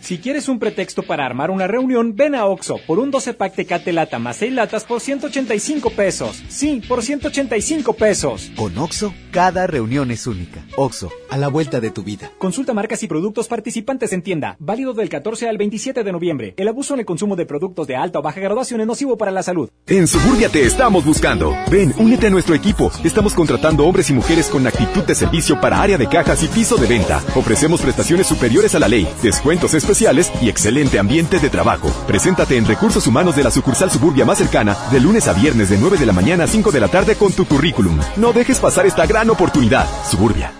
Si 0.00 0.18
quieres 0.18 0.48
un 0.48 0.58
pretexto 0.58 1.02
para 1.02 1.26
armar 1.26 1.50
una 1.50 1.66
reunión, 1.66 2.16
ven 2.16 2.34
a 2.34 2.46
Oxo 2.46 2.78
por 2.86 2.98
un 2.98 3.10
12 3.10 3.34
pack 3.34 3.54
Tecate 3.54 3.92
Lata 3.92 4.18
más 4.18 4.38
6 4.38 4.54
latas 4.54 4.84
por 4.84 5.00
185 5.00 5.90
pesos. 5.90 6.42
Sí, 6.48 6.80
por 6.88 7.02
185 7.02 7.92
pesos. 7.92 8.50
Con 8.56 8.76
Oxo, 8.78 9.12
cada 9.30 9.66
reunión 9.66 10.10
es 10.10 10.26
única. 10.26 10.64
Oxo, 10.76 11.10
a 11.28 11.36
la 11.36 11.48
vuelta 11.48 11.80
de 11.80 11.90
tu 11.90 12.02
vida. 12.02 12.32
Consulta 12.38 12.72
marcas 12.72 13.02
y 13.02 13.08
productos 13.08 13.46
participantes 13.46 14.14
en 14.14 14.22
tienda. 14.22 14.56
Válido 14.58 14.94
del 14.94 15.10
14 15.10 15.48
al 15.48 15.58
27 15.58 16.02
de 16.02 16.12
noviembre. 16.12 16.54
El 16.56 16.68
abuso 16.68 16.94
en 16.94 17.00
el 17.00 17.06
consumo 17.06 17.36
de 17.36 17.44
productos 17.44 17.86
de 17.86 17.96
alta 17.96 18.20
o 18.20 18.22
baja 18.22 18.40
graduación 18.40 18.80
es 18.80 18.86
nocivo 18.86 19.18
para 19.18 19.30
la 19.30 19.42
salud. 19.42 19.68
En 19.86 20.06
Suburbia 20.06 20.48
te 20.48 20.62
estamos 20.62 21.04
buscando. 21.04 21.54
Ven, 21.70 21.92
únete 21.98 22.28
a 22.28 22.30
nuestro 22.30 22.54
equipo. 22.54 22.90
Estamos 23.04 23.34
contratando 23.34 23.86
hombres 23.86 24.08
y 24.08 24.14
mujeres 24.14 24.48
con 24.48 24.66
actitud 24.66 25.04
de 25.04 25.14
servicio 25.14 25.60
para 25.60 25.82
área 25.82 25.98
de 25.98 26.08
cajas 26.08 26.42
y 26.42 26.48
piso 26.48 26.76
de 26.76 26.86
venta. 26.86 27.22
Ofrecemos 27.36 27.82
prestaciones 27.82 28.26
superiores 28.26 28.74
a 28.74 28.78
la 28.78 28.88
ley, 28.88 29.06
descuentos 29.22 29.74
especiales 29.74 29.89
y 30.40 30.48
excelente 30.48 31.00
ambiente 31.00 31.40
de 31.40 31.50
trabajo. 31.50 31.90
Preséntate 32.06 32.56
en 32.56 32.64
Recursos 32.64 33.06
Humanos 33.08 33.34
de 33.34 33.42
la 33.42 33.50
sucursal 33.50 33.90
Suburbia 33.90 34.24
más 34.24 34.38
cercana 34.38 34.76
de 34.92 35.00
lunes 35.00 35.26
a 35.26 35.32
viernes 35.32 35.68
de 35.68 35.78
9 35.78 35.98
de 35.98 36.06
la 36.06 36.12
mañana 36.12 36.44
a 36.44 36.46
5 36.46 36.70
de 36.70 36.80
la 36.80 36.88
tarde 36.88 37.16
con 37.16 37.32
tu 37.32 37.44
currículum. 37.44 37.98
No 38.16 38.32
dejes 38.32 38.60
pasar 38.60 38.86
esta 38.86 39.06
gran 39.06 39.30
oportunidad. 39.30 39.86
Suburbia. 40.08 40.59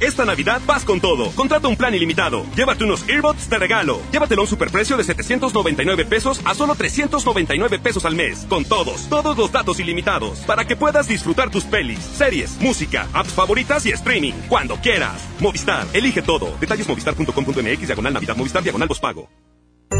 Esta 0.00 0.24
Navidad 0.24 0.60
vas 0.66 0.84
con 0.84 1.00
todo. 1.00 1.30
Contrata 1.32 1.68
un 1.68 1.76
plan 1.76 1.94
ilimitado. 1.94 2.44
Llévate 2.56 2.84
unos 2.84 3.08
earbuds 3.08 3.48
de 3.48 3.58
regalo. 3.58 4.00
Llévatelo 4.12 4.42
a 4.42 4.44
un 4.44 4.48
superprecio 4.48 4.96
de 4.96 5.04
799 5.04 6.04
pesos 6.04 6.40
a 6.44 6.54
solo 6.54 6.74
399 6.74 7.78
pesos 7.78 8.04
al 8.04 8.14
mes. 8.14 8.46
Con 8.48 8.64
todos, 8.64 9.08
todos 9.08 9.36
los 9.36 9.52
datos 9.52 9.80
ilimitados. 9.80 10.40
Para 10.40 10.66
que 10.66 10.76
puedas 10.76 11.08
disfrutar 11.08 11.50
tus 11.50 11.64
pelis, 11.64 12.00
series, 12.00 12.60
música, 12.60 13.08
apps 13.12 13.32
favoritas 13.32 13.86
y 13.86 13.90
streaming. 13.90 14.34
Cuando 14.48 14.76
quieras. 14.76 15.22
Movistar, 15.38 15.86
elige 15.92 16.22
todo. 16.22 16.56
Detalles 16.60 16.88
movistar.com.mx, 16.88 17.86
diagonal 17.86 18.14
Navidad, 18.14 18.36
Movistar, 18.36 18.62
diagonal 18.62 18.88
pago. 19.00 19.28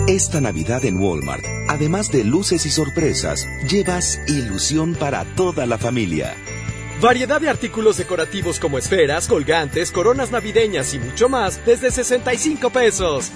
Esta 0.07 0.41
Navidad 0.41 0.85
en 0.85 0.99
Walmart, 0.99 1.45
además 1.69 2.11
de 2.11 2.25
luces 2.25 2.67
y 2.67 2.71
sorpresas, 2.71 3.47
llevas 3.69 4.21
ilusión 4.29 4.95
para 4.95 5.25
toda 5.37 5.67
la 5.67 5.79
familia. 5.79 6.35
Variedad 7.01 7.41
de 7.41 7.49
artículos 7.49 7.97
decorativos 7.97 8.59
como 8.59 8.77
esferas, 8.77 9.27
colgantes, 9.27 9.91
coronas 9.91 10.31
navideñas 10.31 10.93
y 10.93 10.99
mucho 10.99 11.31
más 11.31 11.65
desde 11.65 11.91
65 11.91 12.69
pesos. 12.69 13.31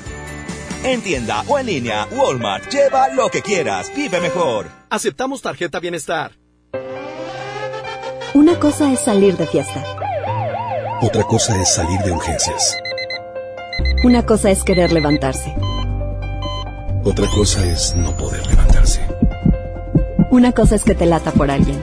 En 0.84 1.00
tienda 1.00 1.42
o 1.48 1.58
en 1.58 1.66
línea, 1.66 2.06
Walmart. 2.10 2.70
Lleva 2.70 3.08
lo 3.08 3.30
que 3.30 3.40
quieras. 3.40 3.90
Vive 3.96 4.20
mejor. 4.20 4.66
Aceptamos 4.90 5.40
tarjeta 5.40 5.80
bienestar. 5.80 6.32
Una 8.34 8.60
cosa 8.60 8.92
es 8.92 9.00
salir 9.00 9.34
de 9.38 9.46
fiesta. 9.46 9.82
Otra 11.00 11.22
cosa 11.22 11.60
es 11.60 11.72
salir 11.72 11.98
de 12.00 12.12
urgencias. 12.12 12.76
Una 14.04 14.26
cosa 14.26 14.50
es 14.50 14.62
querer 14.62 14.92
levantarse. 14.92 15.54
Otra 17.02 17.26
cosa 17.28 17.66
es 17.66 17.94
no 17.96 18.14
poder 18.14 18.46
levantarse. 18.46 19.00
Una 20.30 20.52
cosa 20.52 20.74
es 20.74 20.84
que 20.84 20.94
te 20.94 21.06
lata 21.06 21.30
por 21.30 21.50
alguien. 21.50 21.82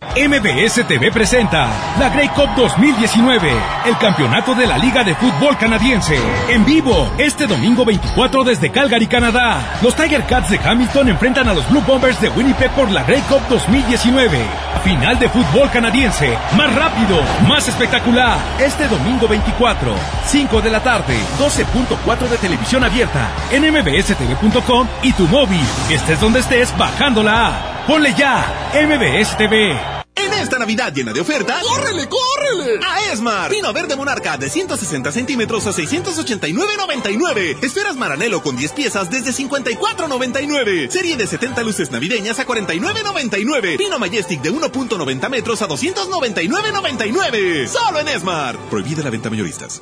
MBS 0.00 0.86
TV 0.86 1.10
presenta 1.10 1.68
la 1.98 2.08
Grey 2.08 2.28
Cup 2.28 2.48
2019, 2.56 3.50
el 3.84 3.98
campeonato 3.98 4.54
de 4.54 4.66
la 4.66 4.78
Liga 4.78 5.02
de 5.02 5.14
Fútbol 5.16 5.56
Canadiense. 5.58 6.16
En 6.48 6.64
vivo, 6.64 7.10
este 7.18 7.48
domingo 7.48 7.84
24 7.84 8.44
desde 8.44 8.70
Calgary, 8.70 9.08
Canadá. 9.08 9.78
Los 9.82 9.96
Tiger 9.96 10.24
Cats 10.24 10.50
de 10.50 10.58
Hamilton 10.58 11.08
enfrentan 11.08 11.48
a 11.48 11.54
los 11.54 11.68
Blue 11.68 11.82
Bombers 11.84 12.20
de 12.20 12.28
Winnipeg 12.28 12.70
por 12.72 12.90
la 12.92 13.02
Grey 13.02 13.20
Cup 13.22 13.42
2019. 13.48 14.38
Final 14.84 15.18
de 15.18 15.28
fútbol 15.28 15.68
canadiense, 15.70 16.36
más 16.56 16.72
rápido, 16.76 17.20
más 17.48 17.66
espectacular. 17.66 18.38
Este 18.60 18.86
domingo 18.86 19.26
24, 19.26 19.94
5 20.26 20.60
de 20.62 20.70
la 20.70 20.80
tarde, 20.80 21.18
12.4 21.38 22.28
de 22.28 22.38
televisión 22.38 22.84
abierta, 22.84 23.30
en 23.50 23.64
mbstv.com 23.72 24.86
y 25.02 25.12
tu 25.12 25.26
móvil. 25.26 25.66
Estés 25.90 26.20
donde 26.20 26.38
estés, 26.38 26.72
bajando 26.78 27.22
la 27.24 27.48
app. 27.48 27.77
Ponle 27.88 28.14
ya, 28.14 28.70
MBS 28.74 29.36
TV. 29.38 29.70
En 30.14 30.32
esta 30.34 30.58
Navidad 30.58 30.92
llena 30.92 31.14
de 31.14 31.22
ofertas, 31.22 31.62
¡córrele, 31.62 32.06
córrele! 32.06 32.84
A 32.86 33.10
Esmar. 33.10 33.50
Pino 33.50 33.72
verde 33.72 33.96
monarca 33.96 34.36
de 34.36 34.50
160 34.50 35.10
centímetros 35.10 35.66
a 35.66 35.70
689.99. 35.70 37.64
Esferas 37.64 37.96
Maranelo 37.96 38.42
con 38.42 38.56
10 38.56 38.72
piezas 38.72 39.08
desde 39.08 39.30
54.99. 39.30 40.90
Serie 40.90 41.16
de 41.16 41.26
70 41.26 41.62
luces 41.62 41.90
navideñas 41.90 42.38
a 42.38 42.46
49.99. 42.46 43.78
Pino 43.78 43.98
Majestic 43.98 44.42
de 44.42 44.52
1.90 44.52 45.30
metros 45.30 45.62
a 45.62 45.68
299.99. 45.68 47.68
Solo 47.68 48.00
en 48.00 48.08
Esmar. 48.08 48.58
Prohibida 48.68 49.02
la 49.02 49.08
venta 49.08 49.30
mayoristas. 49.30 49.80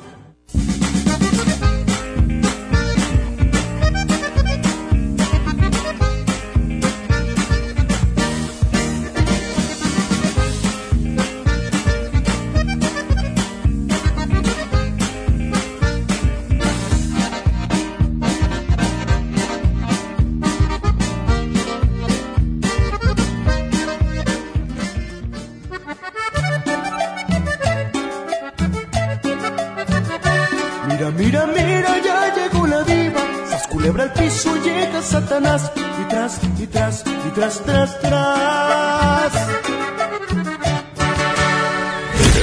Satanás. 35.07 35.71
Y 35.75 36.09
tras, 36.09 36.39
y 36.59 36.67
tras, 36.67 37.03
y 37.05 37.29
tras, 37.31 37.63
tras, 37.63 37.99
tras. 38.01 39.33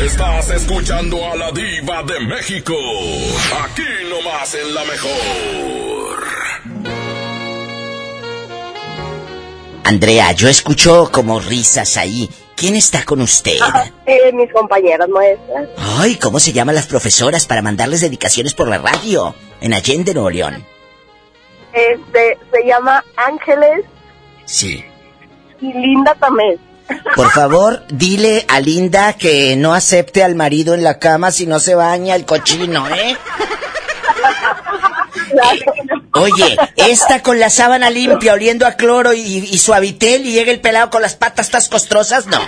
Estás 0.05 0.51
escuchando 0.51 1.17
a 1.31 1.37
la 1.37 1.51
diva 1.53 2.03
de 2.03 2.21
México. 2.21 2.75
Aquí 3.65 3.83
nomás 4.09 4.55
en 4.55 4.75
la 4.75 4.85
mejor. 4.85 6.25
Andrea, 9.85 10.33
yo 10.33 10.49
escucho 10.49 11.11
como 11.13 11.41
risas 11.41 11.97
ahí. 11.97 12.31
¿Quién 12.57 12.77
está 12.77 13.05
con 13.05 13.21
usted? 13.21 13.59
Eh, 14.07 14.33
mis 14.33 14.51
compañeras 14.53 15.09
maestras. 15.09 15.69
Ay, 15.99 16.17
¿cómo 16.17 16.41
se 16.41 16.53
llaman 16.53 16.75
las 16.75 16.87
profesoras 16.87 17.47
para 17.47 17.63
mandarles 17.63 18.01
dedicaciones 18.01 18.55
por 18.55 18.69
la 18.69 18.79
radio? 18.79 19.35
En 19.61 19.75
Allende, 19.75 20.15
Nuevo 20.15 20.31
León. 20.31 20.74
Este, 21.75 22.39
se 22.53 22.67
llama 22.67 23.05
Ángeles 23.17 23.85
Sí. 24.45 24.85
y 25.61 25.73
Linda 25.73 26.15
Tamés. 26.15 26.59
Por 27.17 27.31
favor, 27.33 27.83
dile 27.89 28.45
a 28.49 28.61
Linda 28.61 29.15
que 29.15 29.57
no 29.57 29.75
acepte 29.75 30.23
al 30.23 30.35
marido 30.35 30.75
en 30.75 30.85
la 30.85 30.99
cama 30.99 31.31
si 31.31 31.47
no 31.47 31.59
se 31.59 31.75
baña 31.75 32.15
el 32.15 32.25
cochino, 32.27 32.89
¿eh? 32.91 33.17
Oye, 36.13 36.57
esta 36.77 37.23
con 37.23 37.41
la 37.41 37.51
sábana 37.51 37.91
limpia, 37.91 38.35
oliendo 38.35 38.67
a 38.67 38.73
cloro 38.73 39.13
y, 39.13 39.21
y 39.21 39.59
suavitel 39.59 40.25
y 40.27 40.33
llega 40.33 40.53
el 40.53 40.61
pelado 40.61 40.91
con 40.91 41.03
las 41.03 41.17
patas 41.17 41.51
tas 41.51 41.69
costrosas, 41.69 42.27
no. 42.27 42.39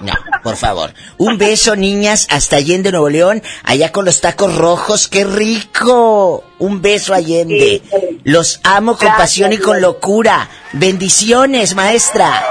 No, 0.00 0.12
por 0.42 0.56
favor. 0.56 0.92
Un 1.18 1.38
beso, 1.38 1.76
niñas, 1.76 2.26
hasta 2.30 2.56
Allende, 2.56 2.90
Nuevo 2.90 3.08
León, 3.08 3.42
allá 3.64 3.92
con 3.92 4.04
los 4.04 4.20
tacos 4.20 4.56
rojos, 4.56 5.08
qué 5.08 5.24
rico. 5.24 6.44
Un 6.58 6.82
beso, 6.82 7.14
Allende. 7.14 7.82
Los 8.24 8.60
amo 8.64 8.96
con 8.96 9.08
pasión 9.08 9.52
y 9.52 9.58
con 9.58 9.80
locura. 9.80 10.48
Bendiciones, 10.72 11.74
maestra. 11.74 12.42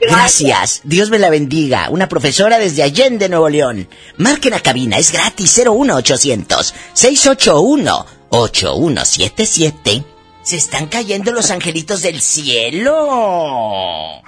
Gracias. 0.00 0.80
Dios 0.84 1.10
me 1.10 1.18
la 1.18 1.30
bendiga. 1.30 1.88
Una 1.90 2.08
profesora 2.08 2.58
desde 2.58 2.82
Allende, 2.82 3.28
Nuevo 3.28 3.48
León. 3.48 3.88
Marquen 4.18 4.54
a 4.54 4.60
cabina, 4.60 4.98
es 4.98 5.12
gratis 5.12 5.58
01800 5.64 6.74
681 6.92 8.06
8177. 8.28 10.13
Se 10.44 10.56
están 10.56 10.88
cayendo 10.88 11.32
los 11.32 11.50
angelitos 11.50 12.02
del 12.02 12.20
cielo. 12.20 14.20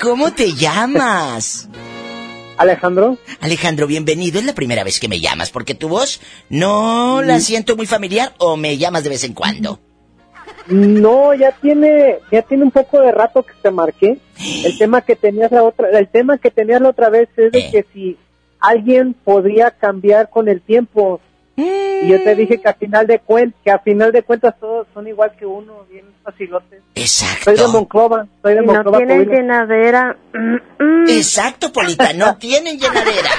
¿Cómo 0.00 0.32
te 0.32 0.52
llamas? 0.52 1.68
Alejandro. 2.56 3.18
Alejandro, 3.40 3.88
bienvenido. 3.88 4.38
Es 4.38 4.44
la 4.44 4.54
primera 4.54 4.84
vez 4.84 5.00
que 5.00 5.08
me 5.08 5.18
llamas, 5.18 5.50
porque 5.50 5.74
tu 5.74 5.88
voz 5.88 6.20
no 6.48 7.22
la 7.22 7.40
siento 7.40 7.74
muy 7.74 7.86
familiar 7.86 8.32
o 8.38 8.56
me 8.56 8.78
llamas 8.78 9.02
de 9.02 9.10
vez 9.10 9.24
en 9.24 9.34
cuando. 9.34 9.80
No, 10.68 11.34
ya 11.34 11.50
tiene, 11.60 12.18
ya 12.30 12.42
tiene 12.42 12.62
un 12.62 12.70
poco 12.70 13.00
de 13.00 13.10
rato 13.10 13.42
que 13.42 13.54
te 13.60 13.72
marqué. 13.72 14.18
El 14.64 14.78
tema 14.78 15.00
que 15.00 15.16
tenías 15.16 15.50
la 15.50 15.64
otra, 15.64 15.88
el 15.90 16.08
tema 16.08 16.38
que 16.38 16.52
tenías 16.52 16.80
la 16.80 16.90
otra 16.90 17.08
vez 17.08 17.28
es 17.36 17.50
de 17.50 17.68
que 17.72 17.84
si 17.92 18.16
alguien 18.60 19.12
podría 19.12 19.72
cambiar 19.72 20.30
con 20.30 20.48
el 20.48 20.60
tiempo. 20.60 21.20
Y 21.60 22.08
yo 22.08 22.22
te 22.22 22.34
dije 22.34 22.60
que 22.60 22.68
a 22.68 22.74
final 22.74 23.06
de 23.06 23.18
cuentas, 23.18 23.60
que 23.62 23.70
a 23.70 23.78
final 23.78 24.10
de 24.12 24.22
cuentas 24.22 24.54
todos 24.58 24.86
son 24.94 25.06
igual 25.06 25.32
que 25.38 25.44
uno, 25.46 25.84
bien 25.90 26.04
facilotes. 26.24 26.80
Exacto. 26.94 27.44
Soy 27.44 27.56
de 27.56 27.66
Monclova, 27.68 28.26
soy 28.42 28.54
de 28.54 28.60
No 28.62 28.72
Monclova. 28.72 28.98
tienen 28.98 29.24
Coahuila. 29.24 29.36
llenadera. 29.40 30.16
Exacto, 31.08 31.72
Polita, 31.72 32.12
no 32.14 32.36
tienen 32.38 32.78
llenadera. 32.78 33.30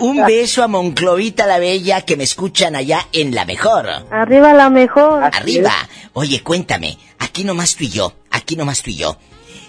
Un 0.00 0.24
beso 0.26 0.62
a 0.62 0.68
Monclovita 0.68 1.46
la 1.46 1.58
Bella 1.58 2.00
que 2.02 2.16
me 2.16 2.24
escuchan 2.24 2.74
allá 2.76 3.06
en 3.12 3.34
la 3.34 3.44
mejor. 3.44 3.86
Arriba 4.10 4.52
la 4.52 4.68
mejor. 4.70 5.22
Arriba. 5.24 5.72
Oye, 6.12 6.42
cuéntame, 6.42 6.98
aquí 7.18 7.44
nomás 7.44 7.76
tú 7.76 7.84
y 7.84 7.88
yo, 7.90 8.12
aquí 8.30 8.56
nomás 8.56 8.82
tú 8.82 8.90
y 8.90 8.96
yo. 8.96 9.16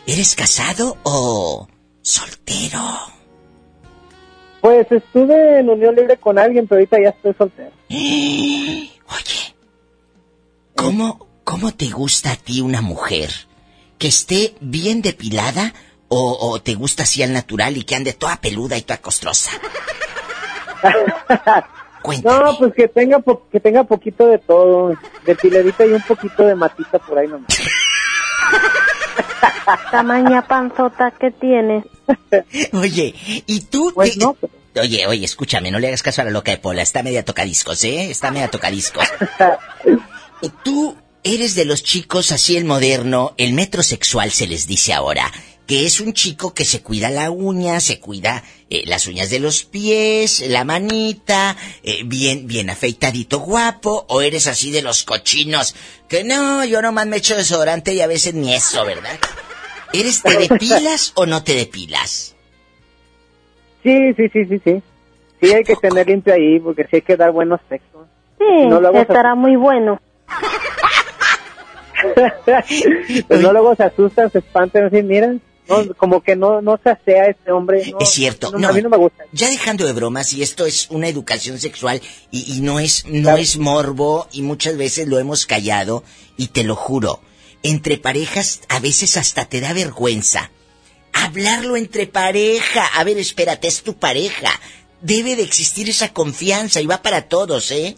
¿Eres 0.06 0.36
casado 0.36 0.98
o 1.04 1.68
soltero? 2.02 2.80
Pues 4.68 4.92
estuve 4.92 5.60
en 5.62 5.70
unión 5.70 5.96
libre 5.96 6.18
con 6.18 6.38
alguien, 6.38 6.68
pero 6.68 6.80
ahorita 6.80 6.98
ya 7.02 7.10
estoy 7.12 7.34
soltero. 7.38 7.72
Oye, 7.90 9.56
¿cómo, 10.76 11.26
¿cómo 11.46 11.74
te 11.74 11.86
gusta 11.90 12.34
a 12.34 12.36
ti 12.36 12.60
una 12.60 12.82
mujer? 12.82 13.30
¿Que 13.98 14.10
esté 14.10 14.56
bien 14.60 15.02
depilada 15.02 15.74
o, 16.10 16.38
o 16.52 16.62
te 16.62 16.76
gusta 16.76 17.04
así 17.04 17.24
al 17.24 17.32
natural 17.32 17.78
y 17.78 17.84
que 17.86 17.96
ande 17.96 18.12
toda 18.12 18.42
peluda 18.42 18.76
y 18.78 18.82
toda 18.82 18.98
costrosa? 18.98 19.52
No, 22.24 22.58
pues 22.58 22.74
que 22.74 22.88
tenga 22.88 23.20
po- 23.20 23.48
que 23.52 23.60
tenga 23.60 23.84
poquito 23.84 24.28
de 24.28 24.38
todo, 24.38 24.94
de 25.26 25.36
pilerita 25.36 25.86
y 25.86 25.92
un 25.92 26.02
poquito 26.02 26.46
de 26.46 26.56
matita 26.56 27.00
por 27.00 27.18
ahí 27.18 27.28
nomás. 27.28 27.48
Tamaña 29.92 30.48
panzota 30.48 31.12
que 31.12 31.32
tiene. 31.32 31.84
Oye, 32.74 33.14
¿y 33.46 33.62
tú? 33.62 33.92
Pues 33.94 34.18
te- 34.18 34.26
Oye, 34.78 35.08
oye, 35.08 35.26
escúchame, 35.26 35.72
no 35.72 35.80
le 35.80 35.88
hagas 35.88 36.04
caso 36.04 36.22
a 36.22 36.26
la 36.26 36.32
loca 36.32 36.52
de 36.52 36.58
Pola, 36.58 36.82
está 36.82 37.04
media 37.04 37.26
tocadiscos, 37.26 37.84
¿eh? 37.84 38.10
Está 38.12 38.32
media 38.32 38.50
tocadiscos. 38.50 39.08
¿Y 40.42 40.50
tú 40.64 40.98
eres 41.24 41.56
de 41.56 41.66
los 41.66 41.84
chicos 41.84 42.32
así 42.32 42.58
el 42.58 42.66
moderno, 42.66 43.34
el 43.38 43.54
metrosexual 43.54 44.32
se 44.32 44.48
les 44.48 44.68
dice 44.68 44.94
ahora, 44.94 45.32
que 45.68 45.86
es 45.86 46.00
un 46.00 46.14
chico 46.14 46.54
que 46.54 46.64
se 46.64 46.82
cuida 46.82 47.10
la 47.10 47.30
uña, 47.30 47.82
se 47.82 48.00
cuida 48.00 48.44
eh, 48.70 48.84
las 48.86 49.06
uñas 49.08 49.30
de 49.30 49.40
los 49.40 49.66
pies, 49.66 50.40
la 50.48 50.64
manita, 50.64 51.58
eh, 51.84 52.04
bien, 52.06 52.48
bien 52.48 52.70
afeitadito, 52.70 53.40
guapo, 53.40 54.06
o 54.08 54.22
eres 54.22 54.48
así 54.48 54.72
de 54.72 54.82
los 54.82 55.04
cochinos, 55.04 55.76
que 56.08 56.24
no, 56.24 56.64
yo 56.64 56.82
nomás 56.82 57.06
me 57.08 57.18
echo 57.18 57.36
desodorante 57.36 57.94
y 57.94 58.00
a 58.00 58.08
veces 58.08 58.34
ni 58.34 58.54
eso, 58.54 58.86
¿verdad? 58.86 59.20
¿Eres 59.92 60.22
te 60.22 60.38
depilas 60.48 61.12
o 61.16 61.26
no 61.26 61.44
te 61.44 61.56
depilas? 61.56 62.37
Sí, 63.88 64.14
sí, 64.16 64.30
sí, 64.34 64.46
sí, 64.46 64.62
sí. 64.64 64.84
Sí 65.42 65.54
hay 65.54 65.64
que 65.64 65.76
tener 65.76 66.08
limpio 66.08 66.34
ahí, 66.34 66.60
porque 66.60 66.84
sí 66.84 66.98
hay 66.98 67.02
que 67.02 67.16
dar 67.16 67.32
buenos 67.32 67.60
textos. 67.70 68.06
Sí, 68.38 68.66
No, 68.68 68.80
luego 68.82 68.98
se- 68.98 69.02
estará 69.04 69.36
muy 69.36 69.56
bueno. 69.56 70.00
pues 73.28 73.42
no 73.42 73.52
luego 73.54 73.76
se 73.76 73.84
asustan, 73.84 74.32
se 74.32 74.40
espantan, 74.40 74.86
así, 74.86 75.02
miran, 75.04 75.42
no, 75.68 75.94
como 75.96 76.22
que 76.22 76.36
no, 76.36 76.62
no 76.62 76.80
se 76.84 76.90
asea 76.92 77.28
este 77.28 77.52
hombre. 77.52 77.84
no, 77.92 77.98
es 78.00 78.10
cierto, 78.10 78.52
no, 78.52 78.60
no, 78.60 78.70
a 78.70 78.74
mí 78.74 78.82
no 78.82 78.90
me 78.90 78.98
gusta. 78.98 79.24
Ya 79.32 79.50
dejando 79.50 79.86
de 79.86 79.94
bromas, 79.94 80.34
y 80.34 80.44
esto 80.44 80.66
es 80.66 80.88
una 80.90 81.08
educación 81.08 81.60
sexual 81.60 82.02
y, 82.32 82.58
y 82.58 82.62
no 82.62 82.80
es 82.80 83.06
no 83.08 83.36
es 83.38 83.58
morbo 83.58 84.28
y 84.32 84.42
muchas 84.42 84.78
veces 84.78 85.08
lo 85.08 85.20
hemos 85.20 85.46
callado 85.46 86.04
y 86.38 86.48
te 86.48 86.64
lo 86.64 86.76
juro, 86.76 87.20
entre 87.64 87.98
parejas 87.98 88.62
a 88.70 88.80
veces 88.80 89.18
hasta 89.18 89.46
te 89.46 89.62
da 89.62 89.74
vergüenza 89.74 90.52
hablarlo 91.26 91.78
entre 91.78 92.08
pareja. 92.08 92.86
A 92.96 93.04
ver, 93.04 93.18
espérate, 93.18 93.68
es 93.68 93.84
tu 93.84 93.96
pareja. 93.98 94.52
Debe 95.02 95.36
de 95.36 95.44
existir 95.44 95.90
esa 95.90 96.14
confianza 96.14 96.82
y 96.82 96.86
va 96.86 97.02
para 97.02 97.28
todos, 97.28 97.72
¿eh? 97.72 97.98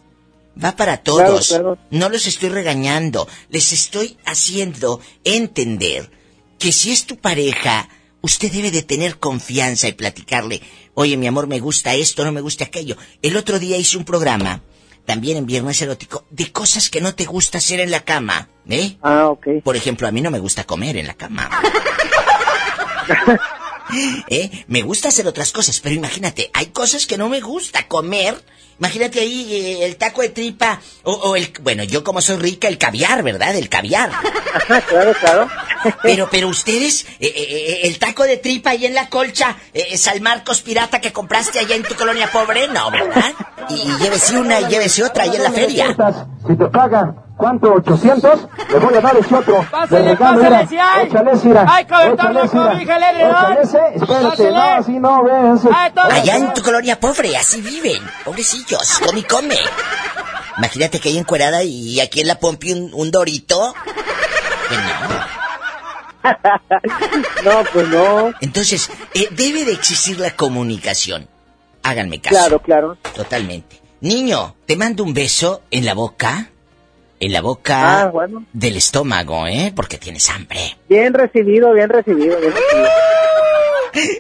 Va 0.62 0.76
para 0.76 0.98
todos. 0.98 1.50
Claro, 1.50 1.64
claro. 1.64 1.88
No 1.92 2.10
los 2.10 2.28
estoy 2.28 2.50
regañando, 2.50 3.28
les 3.50 3.72
estoy 3.72 4.18
haciendo 4.26 5.00
entender 5.24 6.12
que 6.58 6.72
si 6.72 6.92
es 6.92 7.06
tu 7.06 7.18
pareja, 7.18 7.88
usted 8.22 8.52
debe 8.52 8.72
de 8.72 8.84
tener 8.84 9.20
confianza 9.20 9.88
y 9.88 9.94
platicarle, 9.94 10.62
oye 10.94 11.16
mi 11.16 11.28
amor, 11.28 11.48
me 11.48 11.60
gusta 11.60 11.96
esto, 11.96 12.26
no 12.26 12.32
me 12.32 12.42
gusta 12.42 12.66
aquello. 12.66 12.98
El 13.22 13.38
otro 13.38 13.60
día 13.60 13.78
hice 13.78 13.98
un 13.98 14.04
programa, 14.04 14.62
también 15.06 15.38
en 15.38 15.46
Viernes 15.46 15.82
Erótico, 15.82 16.26
de 16.30 16.52
cosas 16.52 16.90
que 16.90 17.02
no 17.02 17.16
te 17.16 17.26
gusta 17.26 17.60
hacer 17.60 17.80
en 17.80 17.92
la 17.92 18.02
cama, 18.02 18.50
¿eh? 18.70 18.98
Ah, 19.02 19.30
ok. 19.30 19.64
Por 19.64 19.76
ejemplo, 19.76 20.08
a 20.08 20.12
mí 20.12 20.22
no 20.22 20.32
me 20.32 20.40
gusta 20.40 20.66
comer 20.66 20.98
en 20.98 21.08
la 21.08 21.14
cama. 21.14 21.50
¿Eh? 24.28 24.66
Me 24.68 24.82
gusta 24.84 25.10
hacer 25.10 25.28
otras 25.28 25.52
cosas, 25.52 25.80
pero 25.80 25.96
imagínate, 25.96 26.52
hay 26.54 26.68
cosas 26.68 27.06
que 27.08 27.18
no 27.18 27.30
me 27.30 27.42
gusta 27.42 27.88
comer. 27.88 28.40
Imagínate 28.78 29.20
ahí 29.20 29.48
eh, 29.52 29.86
el 29.86 29.98
taco 29.98 30.22
de 30.22 30.30
tripa 30.30 30.80
o, 31.04 31.12
o 31.12 31.36
el... 31.36 31.52
Bueno, 31.62 31.84
yo 31.84 32.04
como 32.04 32.22
soy 32.22 32.38
rica, 32.38 32.68
el 32.70 32.78
caviar, 32.78 33.24
¿verdad? 33.24 33.56
El 33.56 33.68
caviar. 33.68 34.12
claro, 34.88 35.14
claro. 35.20 35.50
Pero, 36.02 36.30
pero 36.32 36.48
ustedes, 36.48 37.06
eh, 37.20 37.28
eh, 37.28 37.32
eh, 37.36 37.80
el 37.84 38.00
taco 38.00 38.24
de 38.24 38.38
tripa 38.38 38.70
ahí 38.72 38.86
en 38.86 38.94
la 38.94 39.10
colcha, 39.10 39.58
eh, 39.74 39.98
San 39.98 40.22
Marcos 40.22 40.62
pirata 40.62 41.02
que 41.02 41.12
compraste 41.12 41.60
allá 41.60 41.76
en 41.76 41.84
tu 41.84 41.96
colonia 41.96 42.32
pobre, 42.32 42.68
no, 42.70 42.90
¿verdad? 42.92 43.34
Y, 43.70 43.74
y 43.74 43.98
llévese 43.98 44.38
una 44.38 44.62
y 44.62 44.68
llévese 44.68 45.04
otra 45.04 45.24
ahí 45.24 45.36
en 45.36 45.44
la 45.44 45.52
feria. 45.52 45.96
Si 46.48 46.56
te 46.56 46.66
paga, 46.68 47.16
¿cuánto? 47.40 47.74
¿800? 47.74 48.50
Le 48.70 48.80
voy 48.80 48.94
a 48.96 49.02
dar 49.02 49.18
ese 49.18 49.34
otro. 49.34 49.66
Pásale, 49.72 50.16
pásale, 50.18 50.68
si 50.68 50.78
hay. 50.78 51.08
Échale 51.08 51.32
ese, 51.32 51.48
mira. 51.48 51.66
Hay 51.68 51.86
que 51.86 51.94
aventar 51.96 52.34
la 52.34 52.44
Échale 52.44 52.60
ese, 52.60 52.74
cobija, 52.76 52.98
el. 52.98 53.22
Échale 53.22 53.62
ese. 53.62 53.78
Espérate, 53.96 54.26
Pásale. 54.30 54.52
no, 54.52 54.62
así 54.62 54.92
no, 55.00 55.24
ve 55.24 55.32
ese. 55.56 55.70
Allá 56.12 56.36
en 56.36 56.54
tu 56.54 56.62
colonia 56.62 57.00
pobre, 57.00 57.38
así 57.38 57.62
viven, 57.62 58.04
pobrecillos, 58.26 59.00
come 59.06 59.20
y 59.22 59.24
come. 59.24 59.56
Imagínate 60.58 61.00
que 61.00 61.10
hay 61.10 61.18
encuerada 61.18 61.64
y 61.64 62.02
aquí 62.02 62.20
en 62.20 62.28
la 62.28 62.36
pompi 62.36 62.74
un, 62.74 62.92
un 62.94 63.10
dorito. 63.10 63.74
Que 64.70 64.76
no. 64.76 65.30
No, 67.46 67.64
pues 67.72 67.88
no. 67.88 68.34
Entonces, 68.42 68.92
eh, 69.14 69.30
debe 69.32 69.64
de 69.64 69.72
existir 69.72 70.20
la 70.20 70.32
comunicación. 70.36 71.30
Háganme 71.82 72.20
caso. 72.20 72.36
Claro, 72.36 72.60
claro. 72.62 72.98
Totalmente. 73.16 73.82
Niño, 74.02 74.56
te 74.66 74.76
mando 74.76 75.04
un 75.06 75.14
beso 75.14 75.62
en 75.72 75.86
la 75.86 75.94
boca. 75.94 76.50
En 77.20 77.34
la 77.34 77.42
boca 77.42 78.02
Ah, 78.04 78.06
bueno. 78.08 78.46
del 78.54 78.78
estómago, 78.78 79.46
¿eh? 79.48 79.74
Porque 79.76 79.98
tienes 79.98 80.30
hambre. 80.30 80.78
Bien 80.88 81.14
recibido, 81.14 81.74
bien 81.74 81.90
recibido, 81.90 82.40
bien 82.40 82.54
recibido. 82.54 82.90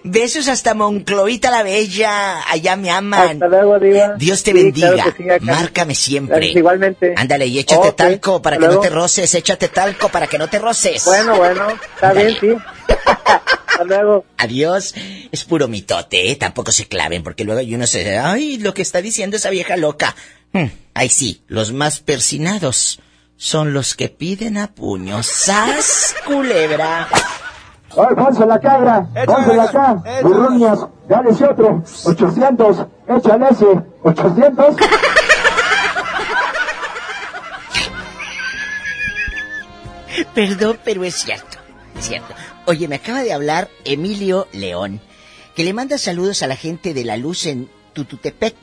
Besos 0.03 0.47
hasta 0.47 0.73
Moncloita 0.73 1.51
la 1.51 1.63
Bella. 1.63 2.41
Allá 2.49 2.76
me 2.76 2.89
aman. 2.89 3.34
Hasta 3.34 3.47
luego, 3.47 3.80
Diva. 3.80 4.15
Dios 4.17 4.43
te 4.43 4.51
Sí, 4.51 4.57
bendiga. 4.57 4.91
claro 4.95 5.13
sí. 5.15 5.23
Márcame 5.45 5.95
siempre. 5.95 6.47
Igualmente. 6.47 7.13
Ándale, 7.15 7.45
y 7.47 7.59
échate 7.59 7.91
talco 7.93 8.41
para 8.41 8.55
hasta 8.57 8.67
que 8.67 8.76
no 8.76 8.81
te 8.81 8.89
roces. 8.89 9.34
Échate 9.35 9.67
talco 9.69 10.09
para 10.09 10.27
que 10.27 10.38
no 10.38 10.47
te 10.49 10.59
roces. 10.59 11.05
Bueno, 11.05 11.38
bueno, 11.38 11.67
está 11.93 12.13
bien, 12.13 12.35
sí. 12.39 12.49
Hasta 13.69 13.84
luego. 13.85 14.26
Adiós. 14.38 14.93
Es 15.31 15.45
puro 15.45 15.67
mitote, 15.69 16.31
¿eh? 16.31 16.35
Tampoco 16.35 16.71
se 16.73 16.88
claven, 16.88 17.23
porque 17.23 17.45
luego 17.45 17.59
hay 17.61 17.73
uno 17.73 17.88
se... 17.88 18.17
Ay, 18.17 18.57
lo 18.57 18.73
que 18.73 18.81
está 18.81 19.01
diciendo 19.01 19.38
esa 19.38 19.51
vieja 19.51 19.77
loca. 19.77 20.15
Hmm, 20.53 20.65
Ahí 20.93 21.09
sí, 21.09 21.43
los 21.47 21.71
más 21.71 21.99
persinados 21.99 22.99
son 23.38 23.73
los 23.73 23.95
que 23.95 24.09
piden 24.09 24.57
a 24.57 24.67
puños. 24.73 25.26
¡Sas, 25.27 26.15
culebra! 26.26 27.07
Ay, 27.91 28.15
pónsela 28.15 28.55
acá, 28.55 28.77
mira. 28.80 29.26
Pónsela 29.26 29.63
acá. 29.63 30.03
Burruñas. 30.21 30.80
Dale 31.07 31.31
ese 31.31 31.45
otro. 31.45 31.84
800. 32.05 32.85
Échale 33.07 33.45
ese. 33.49 33.65
800. 34.03 34.76
Perdón, 40.34 40.80
pero 40.84 41.03
es 41.03 41.15
cierto. 41.15 41.57
Es 41.97 42.07
cierto. 42.07 42.34
Oye, 42.65 42.88
me 42.88 42.95
acaba 42.95 43.23
de 43.23 43.34
hablar 43.34 43.69
Emilio 43.85 44.47
León, 44.51 45.01
que 45.55 45.63
le 45.63 45.73
manda 45.73 45.97
saludos 45.97 46.43
a 46.43 46.47
la 46.47 46.55
gente 46.55 46.93
de 46.93 47.03
la 47.03 47.17
luz 47.17 47.45
en 47.45 47.69
Tututepec, 47.93 48.55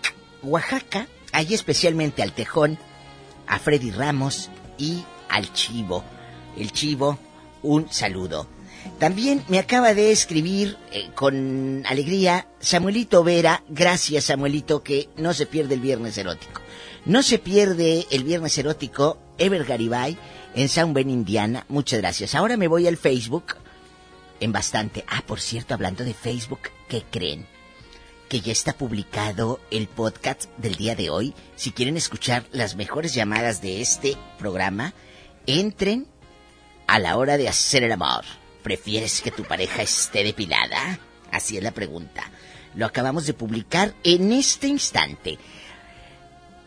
Oaxaca, 0.43 1.09
ahí 1.37 1.53
especialmente 1.53 2.23
al 2.23 2.33
Tejón, 2.33 2.79
a 3.47 3.59
Freddy 3.59 3.91
Ramos 3.91 4.49
y 4.79 5.05
al 5.29 5.53
Chivo. 5.53 6.03
El 6.57 6.73
Chivo, 6.73 7.19
un 7.63 7.93
saludo. 7.93 8.49
También 8.99 9.45
me 9.49 9.59
acaba 9.59 9.93
de 9.93 10.13
escribir 10.13 10.79
eh, 10.93 11.11
con 11.15 11.85
alegría 11.85 12.49
Samuelito 12.59 13.23
Vera. 13.23 13.63
Gracias, 13.69 14.25
Samuelito, 14.25 14.83
que 14.83 15.11
no 15.19 15.35
se 15.35 15.45
pierde 15.45 15.75
el 15.75 15.81
viernes 15.81 16.17
erótico. 16.17 16.63
No 17.05 17.23
se 17.23 17.39
pierde 17.39 18.07
el 18.11 18.25
viernes 18.25 18.57
erótico 18.57 19.19
Ever 19.37 19.65
Garibay 19.65 20.17
en 20.55 20.71
Sound 20.71 20.95
Bend, 20.95 21.11
Indiana. 21.11 21.67
Muchas 21.69 22.01
gracias. 22.01 22.35
Ahora 22.35 22.57
me 22.57 22.69
voy 22.69 22.87
al 22.87 22.97
Facebook 22.97 23.57
en 24.41 24.53
bastante. 24.53 25.05
Ah, 25.07 25.23
por 25.27 25.41
cierto, 25.41 25.75
hablando 25.75 26.03
de 26.03 26.15
Facebook, 26.15 26.71
¿qué 26.89 27.05
creen? 27.11 27.47
Que 28.29 28.41
ya 28.41 28.53
está 28.53 28.73
publicado 28.73 29.61
el 29.71 29.87
podcast 29.87 30.47
del 30.57 30.75
día 30.75 30.97
de 30.97 31.11
hoy. 31.11 31.35
Si 31.55 31.71
quieren 31.71 31.97
escuchar 31.97 32.45
las 32.51 32.75
mejores 32.75 33.15
llamadas 33.15 33.63
de 33.63 33.81
este 33.81 34.17
programa, 34.39 34.95
entren 35.47 36.09
a 36.89 36.99
la 36.99 37.17
hora 37.17 37.37
de 37.37 37.49
hacer 37.49 37.85
el 37.85 37.93
amor. 37.93 38.25
¿Prefieres 38.65 39.21
que 39.21 39.31
tu 39.31 39.45
pareja 39.45 39.83
esté 39.83 40.25
depilada? 40.25 40.99
Así 41.31 41.57
es 41.57 41.63
la 41.63 41.71
pregunta. 41.71 42.31
Lo 42.75 42.87
acabamos 42.87 43.27
de 43.27 43.35
publicar 43.35 43.95
en 44.03 44.33
este 44.33 44.67
instante. 44.67 45.39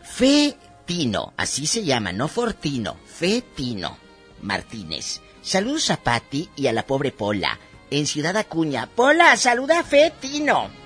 Fetino, 0.02 1.34
así 1.36 1.66
se 1.66 1.84
llama, 1.84 2.12
no 2.12 2.26
Fortino, 2.26 2.96
Fetino 3.04 3.98
Martínez. 4.42 5.20
Saludos 5.42 5.90
a 5.90 5.98
Patti 5.98 6.48
y 6.56 6.66
a 6.66 6.72
la 6.72 6.86
pobre 6.86 7.12
Pola, 7.12 7.58
en 7.90 8.06
Ciudad 8.06 8.36
Acuña. 8.36 8.86
Pola, 8.86 9.36
saluda 9.36 9.80
a 9.80 9.84
Fetino. 9.84 10.79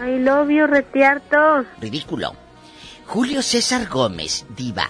I 0.00 0.18
love 0.18 0.50
you, 0.50 0.66
retiarto. 0.66 1.66
Ridículo. 1.78 2.34
Julio 3.06 3.42
César 3.42 3.86
Gómez, 3.86 4.46
diva. 4.56 4.88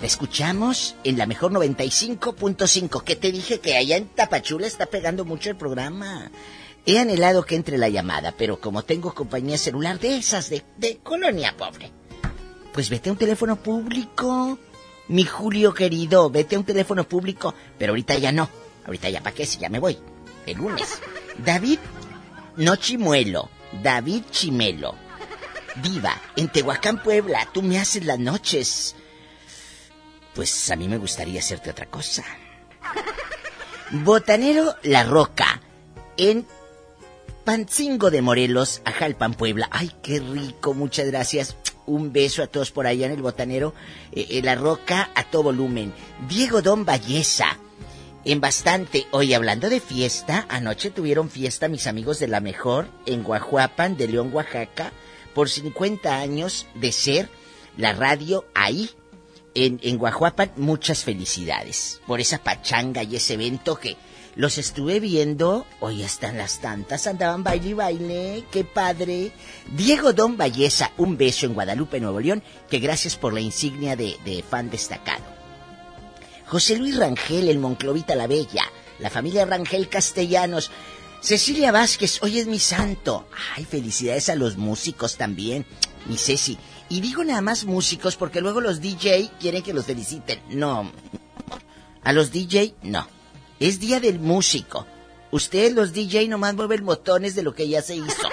Te 0.00 0.06
escuchamos 0.06 0.94
en 1.02 1.18
la 1.18 1.26
mejor 1.26 1.52
95.5. 1.52 3.02
Que 3.02 3.16
te 3.16 3.32
dije 3.32 3.58
que 3.58 3.76
allá 3.76 3.96
en 3.96 4.06
Tapachula 4.08 4.66
está 4.66 4.86
pegando 4.86 5.24
mucho 5.24 5.50
el 5.50 5.56
programa. 5.56 6.30
He 6.86 6.98
anhelado 7.00 7.44
que 7.44 7.56
entre 7.56 7.78
la 7.78 7.88
llamada, 7.88 8.32
pero 8.36 8.60
como 8.60 8.84
tengo 8.84 9.12
compañía 9.14 9.58
celular 9.58 9.98
de 9.98 10.18
esas 10.18 10.50
de, 10.50 10.62
de 10.76 10.98
colonia 10.98 11.56
pobre, 11.56 11.90
pues 12.72 12.90
vete 12.90 13.08
a 13.08 13.12
un 13.12 13.18
teléfono 13.18 13.56
público. 13.56 14.58
Mi 15.08 15.24
Julio 15.24 15.74
querido, 15.74 16.30
vete 16.30 16.54
a 16.54 16.58
un 16.58 16.64
teléfono 16.64 17.08
público, 17.08 17.54
pero 17.78 17.92
ahorita 17.92 18.18
ya 18.18 18.30
no. 18.30 18.48
Ahorita 18.86 19.08
ya 19.08 19.20
para 19.20 19.34
qué 19.34 19.46
si 19.46 19.58
ya 19.58 19.68
me 19.68 19.80
voy. 19.80 19.98
El 20.46 20.58
lunes. 20.58 21.00
David 21.44 21.78
no 22.56 22.76
Chimuelo, 22.76 23.48
David 23.82 24.24
Chimelo. 24.30 24.96
Diva, 25.82 26.20
en 26.36 26.48
Tehuacán, 26.48 27.02
Puebla, 27.02 27.48
tú 27.52 27.62
me 27.62 27.78
haces 27.78 28.04
las 28.04 28.18
noches. 28.18 28.94
Pues 30.34 30.70
a 30.70 30.76
mí 30.76 30.88
me 30.88 30.98
gustaría 30.98 31.40
hacerte 31.40 31.70
otra 31.70 31.86
cosa. 31.86 32.24
Botanero 33.90 34.74
La 34.82 35.04
Roca, 35.04 35.60
en 36.16 36.46
Pancingo 37.44 38.10
de 38.10 38.22
Morelos, 38.22 38.80
Ajalpan, 38.84 39.34
Puebla. 39.34 39.68
Ay, 39.70 39.92
qué 40.02 40.20
rico, 40.20 40.74
muchas 40.74 41.06
gracias. 41.06 41.56
Un 41.86 42.12
beso 42.12 42.42
a 42.42 42.46
todos 42.46 42.70
por 42.70 42.86
allá 42.86 43.06
en 43.06 43.12
el 43.12 43.22
botanero. 43.22 43.74
Eh, 44.12 44.26
eh, 44.30 44.42
la 44.42 44.54
Roca 44.54 45.10
a 45.14 45.24
todo 45.24 45.44
volumen. 45.44 45.92
Diego 46.28 46.62
Don 46.62 46.84
Valleza, 46.84 47.58
en 48.24 48.40
bastante. 48.40 49.06
Hoy 49.10 49.34
hablando 49.34 49.68
de 49.68 49.80
fiesta, 49.80 50.46
anoche 50.48 50.90
tuvieron 50.90 51.30
fiesta 51.30 51.68
mis 51.68 51.86
amigos 51.86 52.18
de 52.18 52.28
la 52.28 52.40
mejor 52.40 52.88
en 53.06 53.22
Guajuapan, 53.22 53.96
de 53.96 54.08
León, 54.08 54.30
Oaxaca, 54.32 54.92
por 55.34 55.48
50 55.48 56.18
años 56.18 56.66
de 56.74 56.92
ser 56.92 57.28
la 57.76 57.92
radio 57.92 58.44
ahí 58.54 58.90
en, 59.54 59.78
en 59.82 59.98
Guajuapan, 59.98 60.52
muchas 60.56 61.04
felicidades 61.04 62.00
por 62.06 62.20
esa 62.20 62.38
pachanga 62.38 63.02
y 63.02 63.16
ese 63.16 63.34
evento 63.34 63.76
que 63.76 63.96
los 64.36 64.58
estuve 64.58 65.00
viendo. 65.00 65.66
Hoy 65.80 66.02
están 66.02 66.38
las 66.38 66.60
tantas, 66.60 67.06
andaban 67.06 67.44
baile 67.44 67.68
y 67.68 67.72
baile, 67.74 68.44
qué 68.50 68.64
padre. 68.64 69.32
Diego 69.76 70.12
Don 70.12 70.36
Valleza, 70.36 70.92
un 70.96 71.16
beso 71.16 71.46
en 71.46 71.54
Guadalupe, 71.54 72.00
Nuevo 72.00 72.20
León, 72.20 72.42
que 72.70 72.78
gracias 72.78 73.16
por 73.16 73.32
la 73.32 73.40
insignia 73.40 73.96
de, 73.96 74.16
de 74.24 74.42
fan 74.42 74.70
destacado. 74.70 75.33
José 76.46 76.76
Luis 76.76 76.96
Rangel, 76.96 77.48
el 77.48 77.58
Monclovita 77.58 78.14
la 78.14 78.26
Bella, 78.26 78.64
la 78.98 79.10
familia 79.10 79.46
Rangel 79.46 79.88
Castellanos. 79.88 80.70
Cecilia 81.20 81.72
Vázquez, 81.72 82.22
hoy 82.22 82.38
es 82.38 82.46
mi 82.46 82.58
santo. 82.58 83.26
Ay, 83.56 83.64
felicidades 83.64 84.28
a 84.28 84.34
los 84.34 84.56
músicos 84.56 85.16
también, 85.16 85.66
mi 86.06 86.18
Ceci. 86.18 86.58
Y 86.90 87.00
digo 87.00 87.24
nada 87.24 87.40
más 87.40 87.64
músicos 87.64 88.16
porque 88.16 88.42
luego 88.42 88.60
los 88.60 88.80
DJ 88.80 89.30
quieren 89.40 89.62
que 89.62 89.72
los 89.72 89.86
feliciten. 89.86 90.40
No. 90.50 90.92
A 92.02 92.12
los 92.12 92.30
DJ, 92.30 92.74
no. 92.82 93.08
Es 93.58 93.80
día 93.80 94.00
del 94.00 94.20
músico. 94.20 94.86
Ustedes 95.30 95.72
los 95.72 95.94
DJ 95.94 96.28
nomás 96.28 96.54
mueven 96.54 96.84
botones 96.84 97.34
de 97.34 97.42
lo 97.42 97.54
que 97.54 97.68
ya 97.68 97.80
se 97.80 97.96
hizo. 97.96 98.28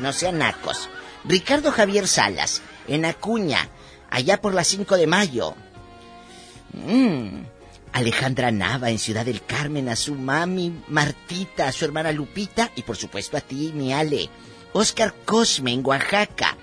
No 0.00 0.12
sean 0.12 0.38
nacos. 0.38 0.88
Ricardo 1.24 1.70
Javier 1.70 2.08
Salas, 2.08 2.60
en 2.88 3.04
Acuña, 3.04 3.68
allá 4.10 4.40
por 4.40 4.52
las 4.52 4.66
5 4.66 4.96
de 4.96 5.06
mayo. 5.06 5.54
Mm. 6.74 7.44
Alejandra 7.92 8.50
Nava 8.50 8.90
en 8.90 8.98
Ciudad 8.98 9.24
del 9.24 9.44
Carmen, 9.44 9.88
a 9.88 9.96
su 9.96 10.14
mami 10.14 10.82
Martita, 10.88 11.68
a 11.68 11.72
su 11.72 11.84
hermana 11.84 12.10
Lupita 12.10 12.70
y 12.74 12.82
por 12.82 12.96
supuesto 12.96 13.36
a 13.36 13.40
ti, 13.40 13.72
mi 13.72 13.92
Ale. 13.92 14.28
Oscar 14.72 15.14
Cosme 15.24 15.72
en 15.72 15.86
Oaxaca. 15.86 16.56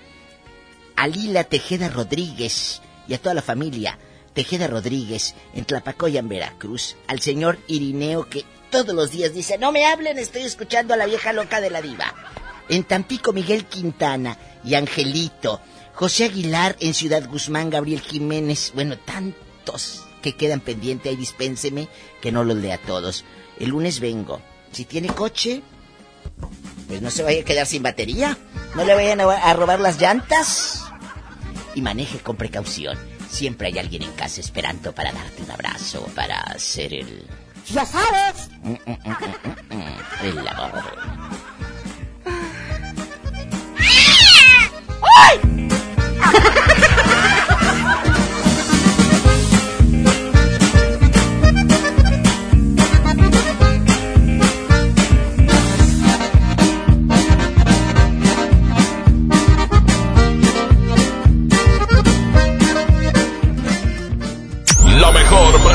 A 0.96 1.06
Lila 1.08 1.44
Tejeda 1.44 1.88
Rodríguez 1.88 2.82
y 3.08 3.14
a 3.14 3.18
toda 3.18 3.34
la 3.34 3.42
familia 3.42 3.98
Tejeda 4.34 4.66
Rodríguez 4.66 5.34
en 5.54 5.64
Tlapacoya, 5.64 6.20
en 6.20 6.28
Veracruz. 6.28 6.96
Al 7.06 7.20
señor 7.20 7.58
Irineo 7.66 8.28
que 8.28 8.44
todos 8.70 8.94
los 8.94 9.10
días 9.10 9.34
dice, 9.34 9.58
no 9.58 9.72
me 9.72 9.86
hablen, 9.86 10.18
estoy 10.18 10.42
escuchando 10.42 10.94
a 10.94 10.96
la 10.96 11.06
vieja 11.06 11.32
loca 11.32 11.60
de 11.60 11.70
la 11.70 11.82
diva. 11.82 12.14
En 12.68 12.84
Tampico, 12.84 13.32
Miguel 13.32 13.66
Quintana 13.66 14.36
y 14.64 14.74
Angelito. 14.74 15.60
José 15.94 16.24
Aguilar 16.24 16.76
en 16.80 16.94
Ciudad 16.94 17.28
Guzmán, 17.28 17.68
Gabriel 17.68 18.00
Jiménez. 18.00 18.72
Bueno, 18.74 18.96
que 20.22 20.34
quedan 20.34 20.60
pendientes, 20.60 21.10
ahí 21.10 21.16
dispénseme 21.16 21.88
que 22.20 22.32
no 22.32 22.44
los 22.44 22.56
lea 22.56 22.78
todos. 22.78 23.24
El 23.58 23.70
lunes 23.70 24.00
vengo. 24.00 24.40
Si 24.72 24.84
tiene 24.84 25.08
coche, 25.08 25.62
pues 26.88 27.02
no 27.02 27.10
se 27.10 27.22
vaya 27.22 27.42
a 27.42 27.44
quedar 27.44 27.66
sin 27.66 27.82
batería. 27.82 28.38
No 28.74 28.84
le 28.84 28.94
vayan 28.94 29.20
a 29.20 29.54
robar 29.54 29.80
las 29.80 30.00
llantas. 30.00 30.84
Y 31.74 31.82
maneje 31.82 32.18
con 32.18 32.36
precaución. 32.36 32.98
Siempre 33.28 33.68
hay 33.68 33.78
alguien 33.78 34.02
en 34.02 34.12
casa 34.12 34.40
esperando 34.40 34.94
para 34.94 35.12
darte 35.12 35.42
un 35.42 35.50
abrazo, 35.50 36.06
para 36.14 36.38
hacer 36.40 36.92
el... 36.92 37.26
Ya 37.70 37.86
sabes. 37.86 38.50
Mm, 38.62 38.72
mm, 38.72 38.96
mm, 39.70 40.38
el 40.38 40.48
amor. 40.48 40.82
¡Ay! 45.16 46.68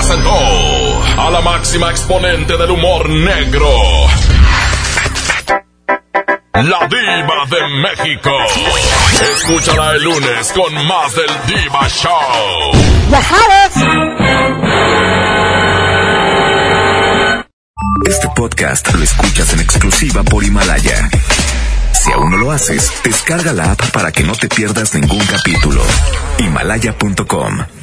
Presentó 0.08 1.22
a 1.22 1.30
la 1.30 1.42
máxima 1.42 1.92
exponente 1.92 2.56
del 2.58 2.72
humor 2.72 3.10
negro. 3.10 3.68
La 6.54 6.88
diva 6.88 7.46
de 7.50 7.68
México. 7.82 8.32
Escúchala 9.36 9.92
el 9.92 10.04
lunes 10.04 10.54
con 10.54 10.74
más 10.88 11.14
del 11.14 11.30
Diva 11.46 11.90
Show. 11.90 12.72
Ya 13.12 13.22
sabes. 13.22 13.76
Este 18.06 18.30
podcast 18.36 18.94
lo 18.94 19.04
escuchas 19.04 19.54
en 19.54 19.60
exclusiva 19.60 20.24
por 20.24 20.44
Himalaya. 20.44 21.10
Si 21.92 22.12
aún 22.14 22.32
no 22.32 22.38
lo 22.38 22.52
haces, 22.52 22.94
descarga 23.04 23.52
la 23.52 23.72
app 23.72 23.92
para 23.92 24.12
que 24.14 24.24
no 24.24 24.34
te 24.34 24.48
pierdas 24.48 24.94
ningún 24.94 25.26
capítulo. 25.26 25.84
Himalaya.com 26.40 27.77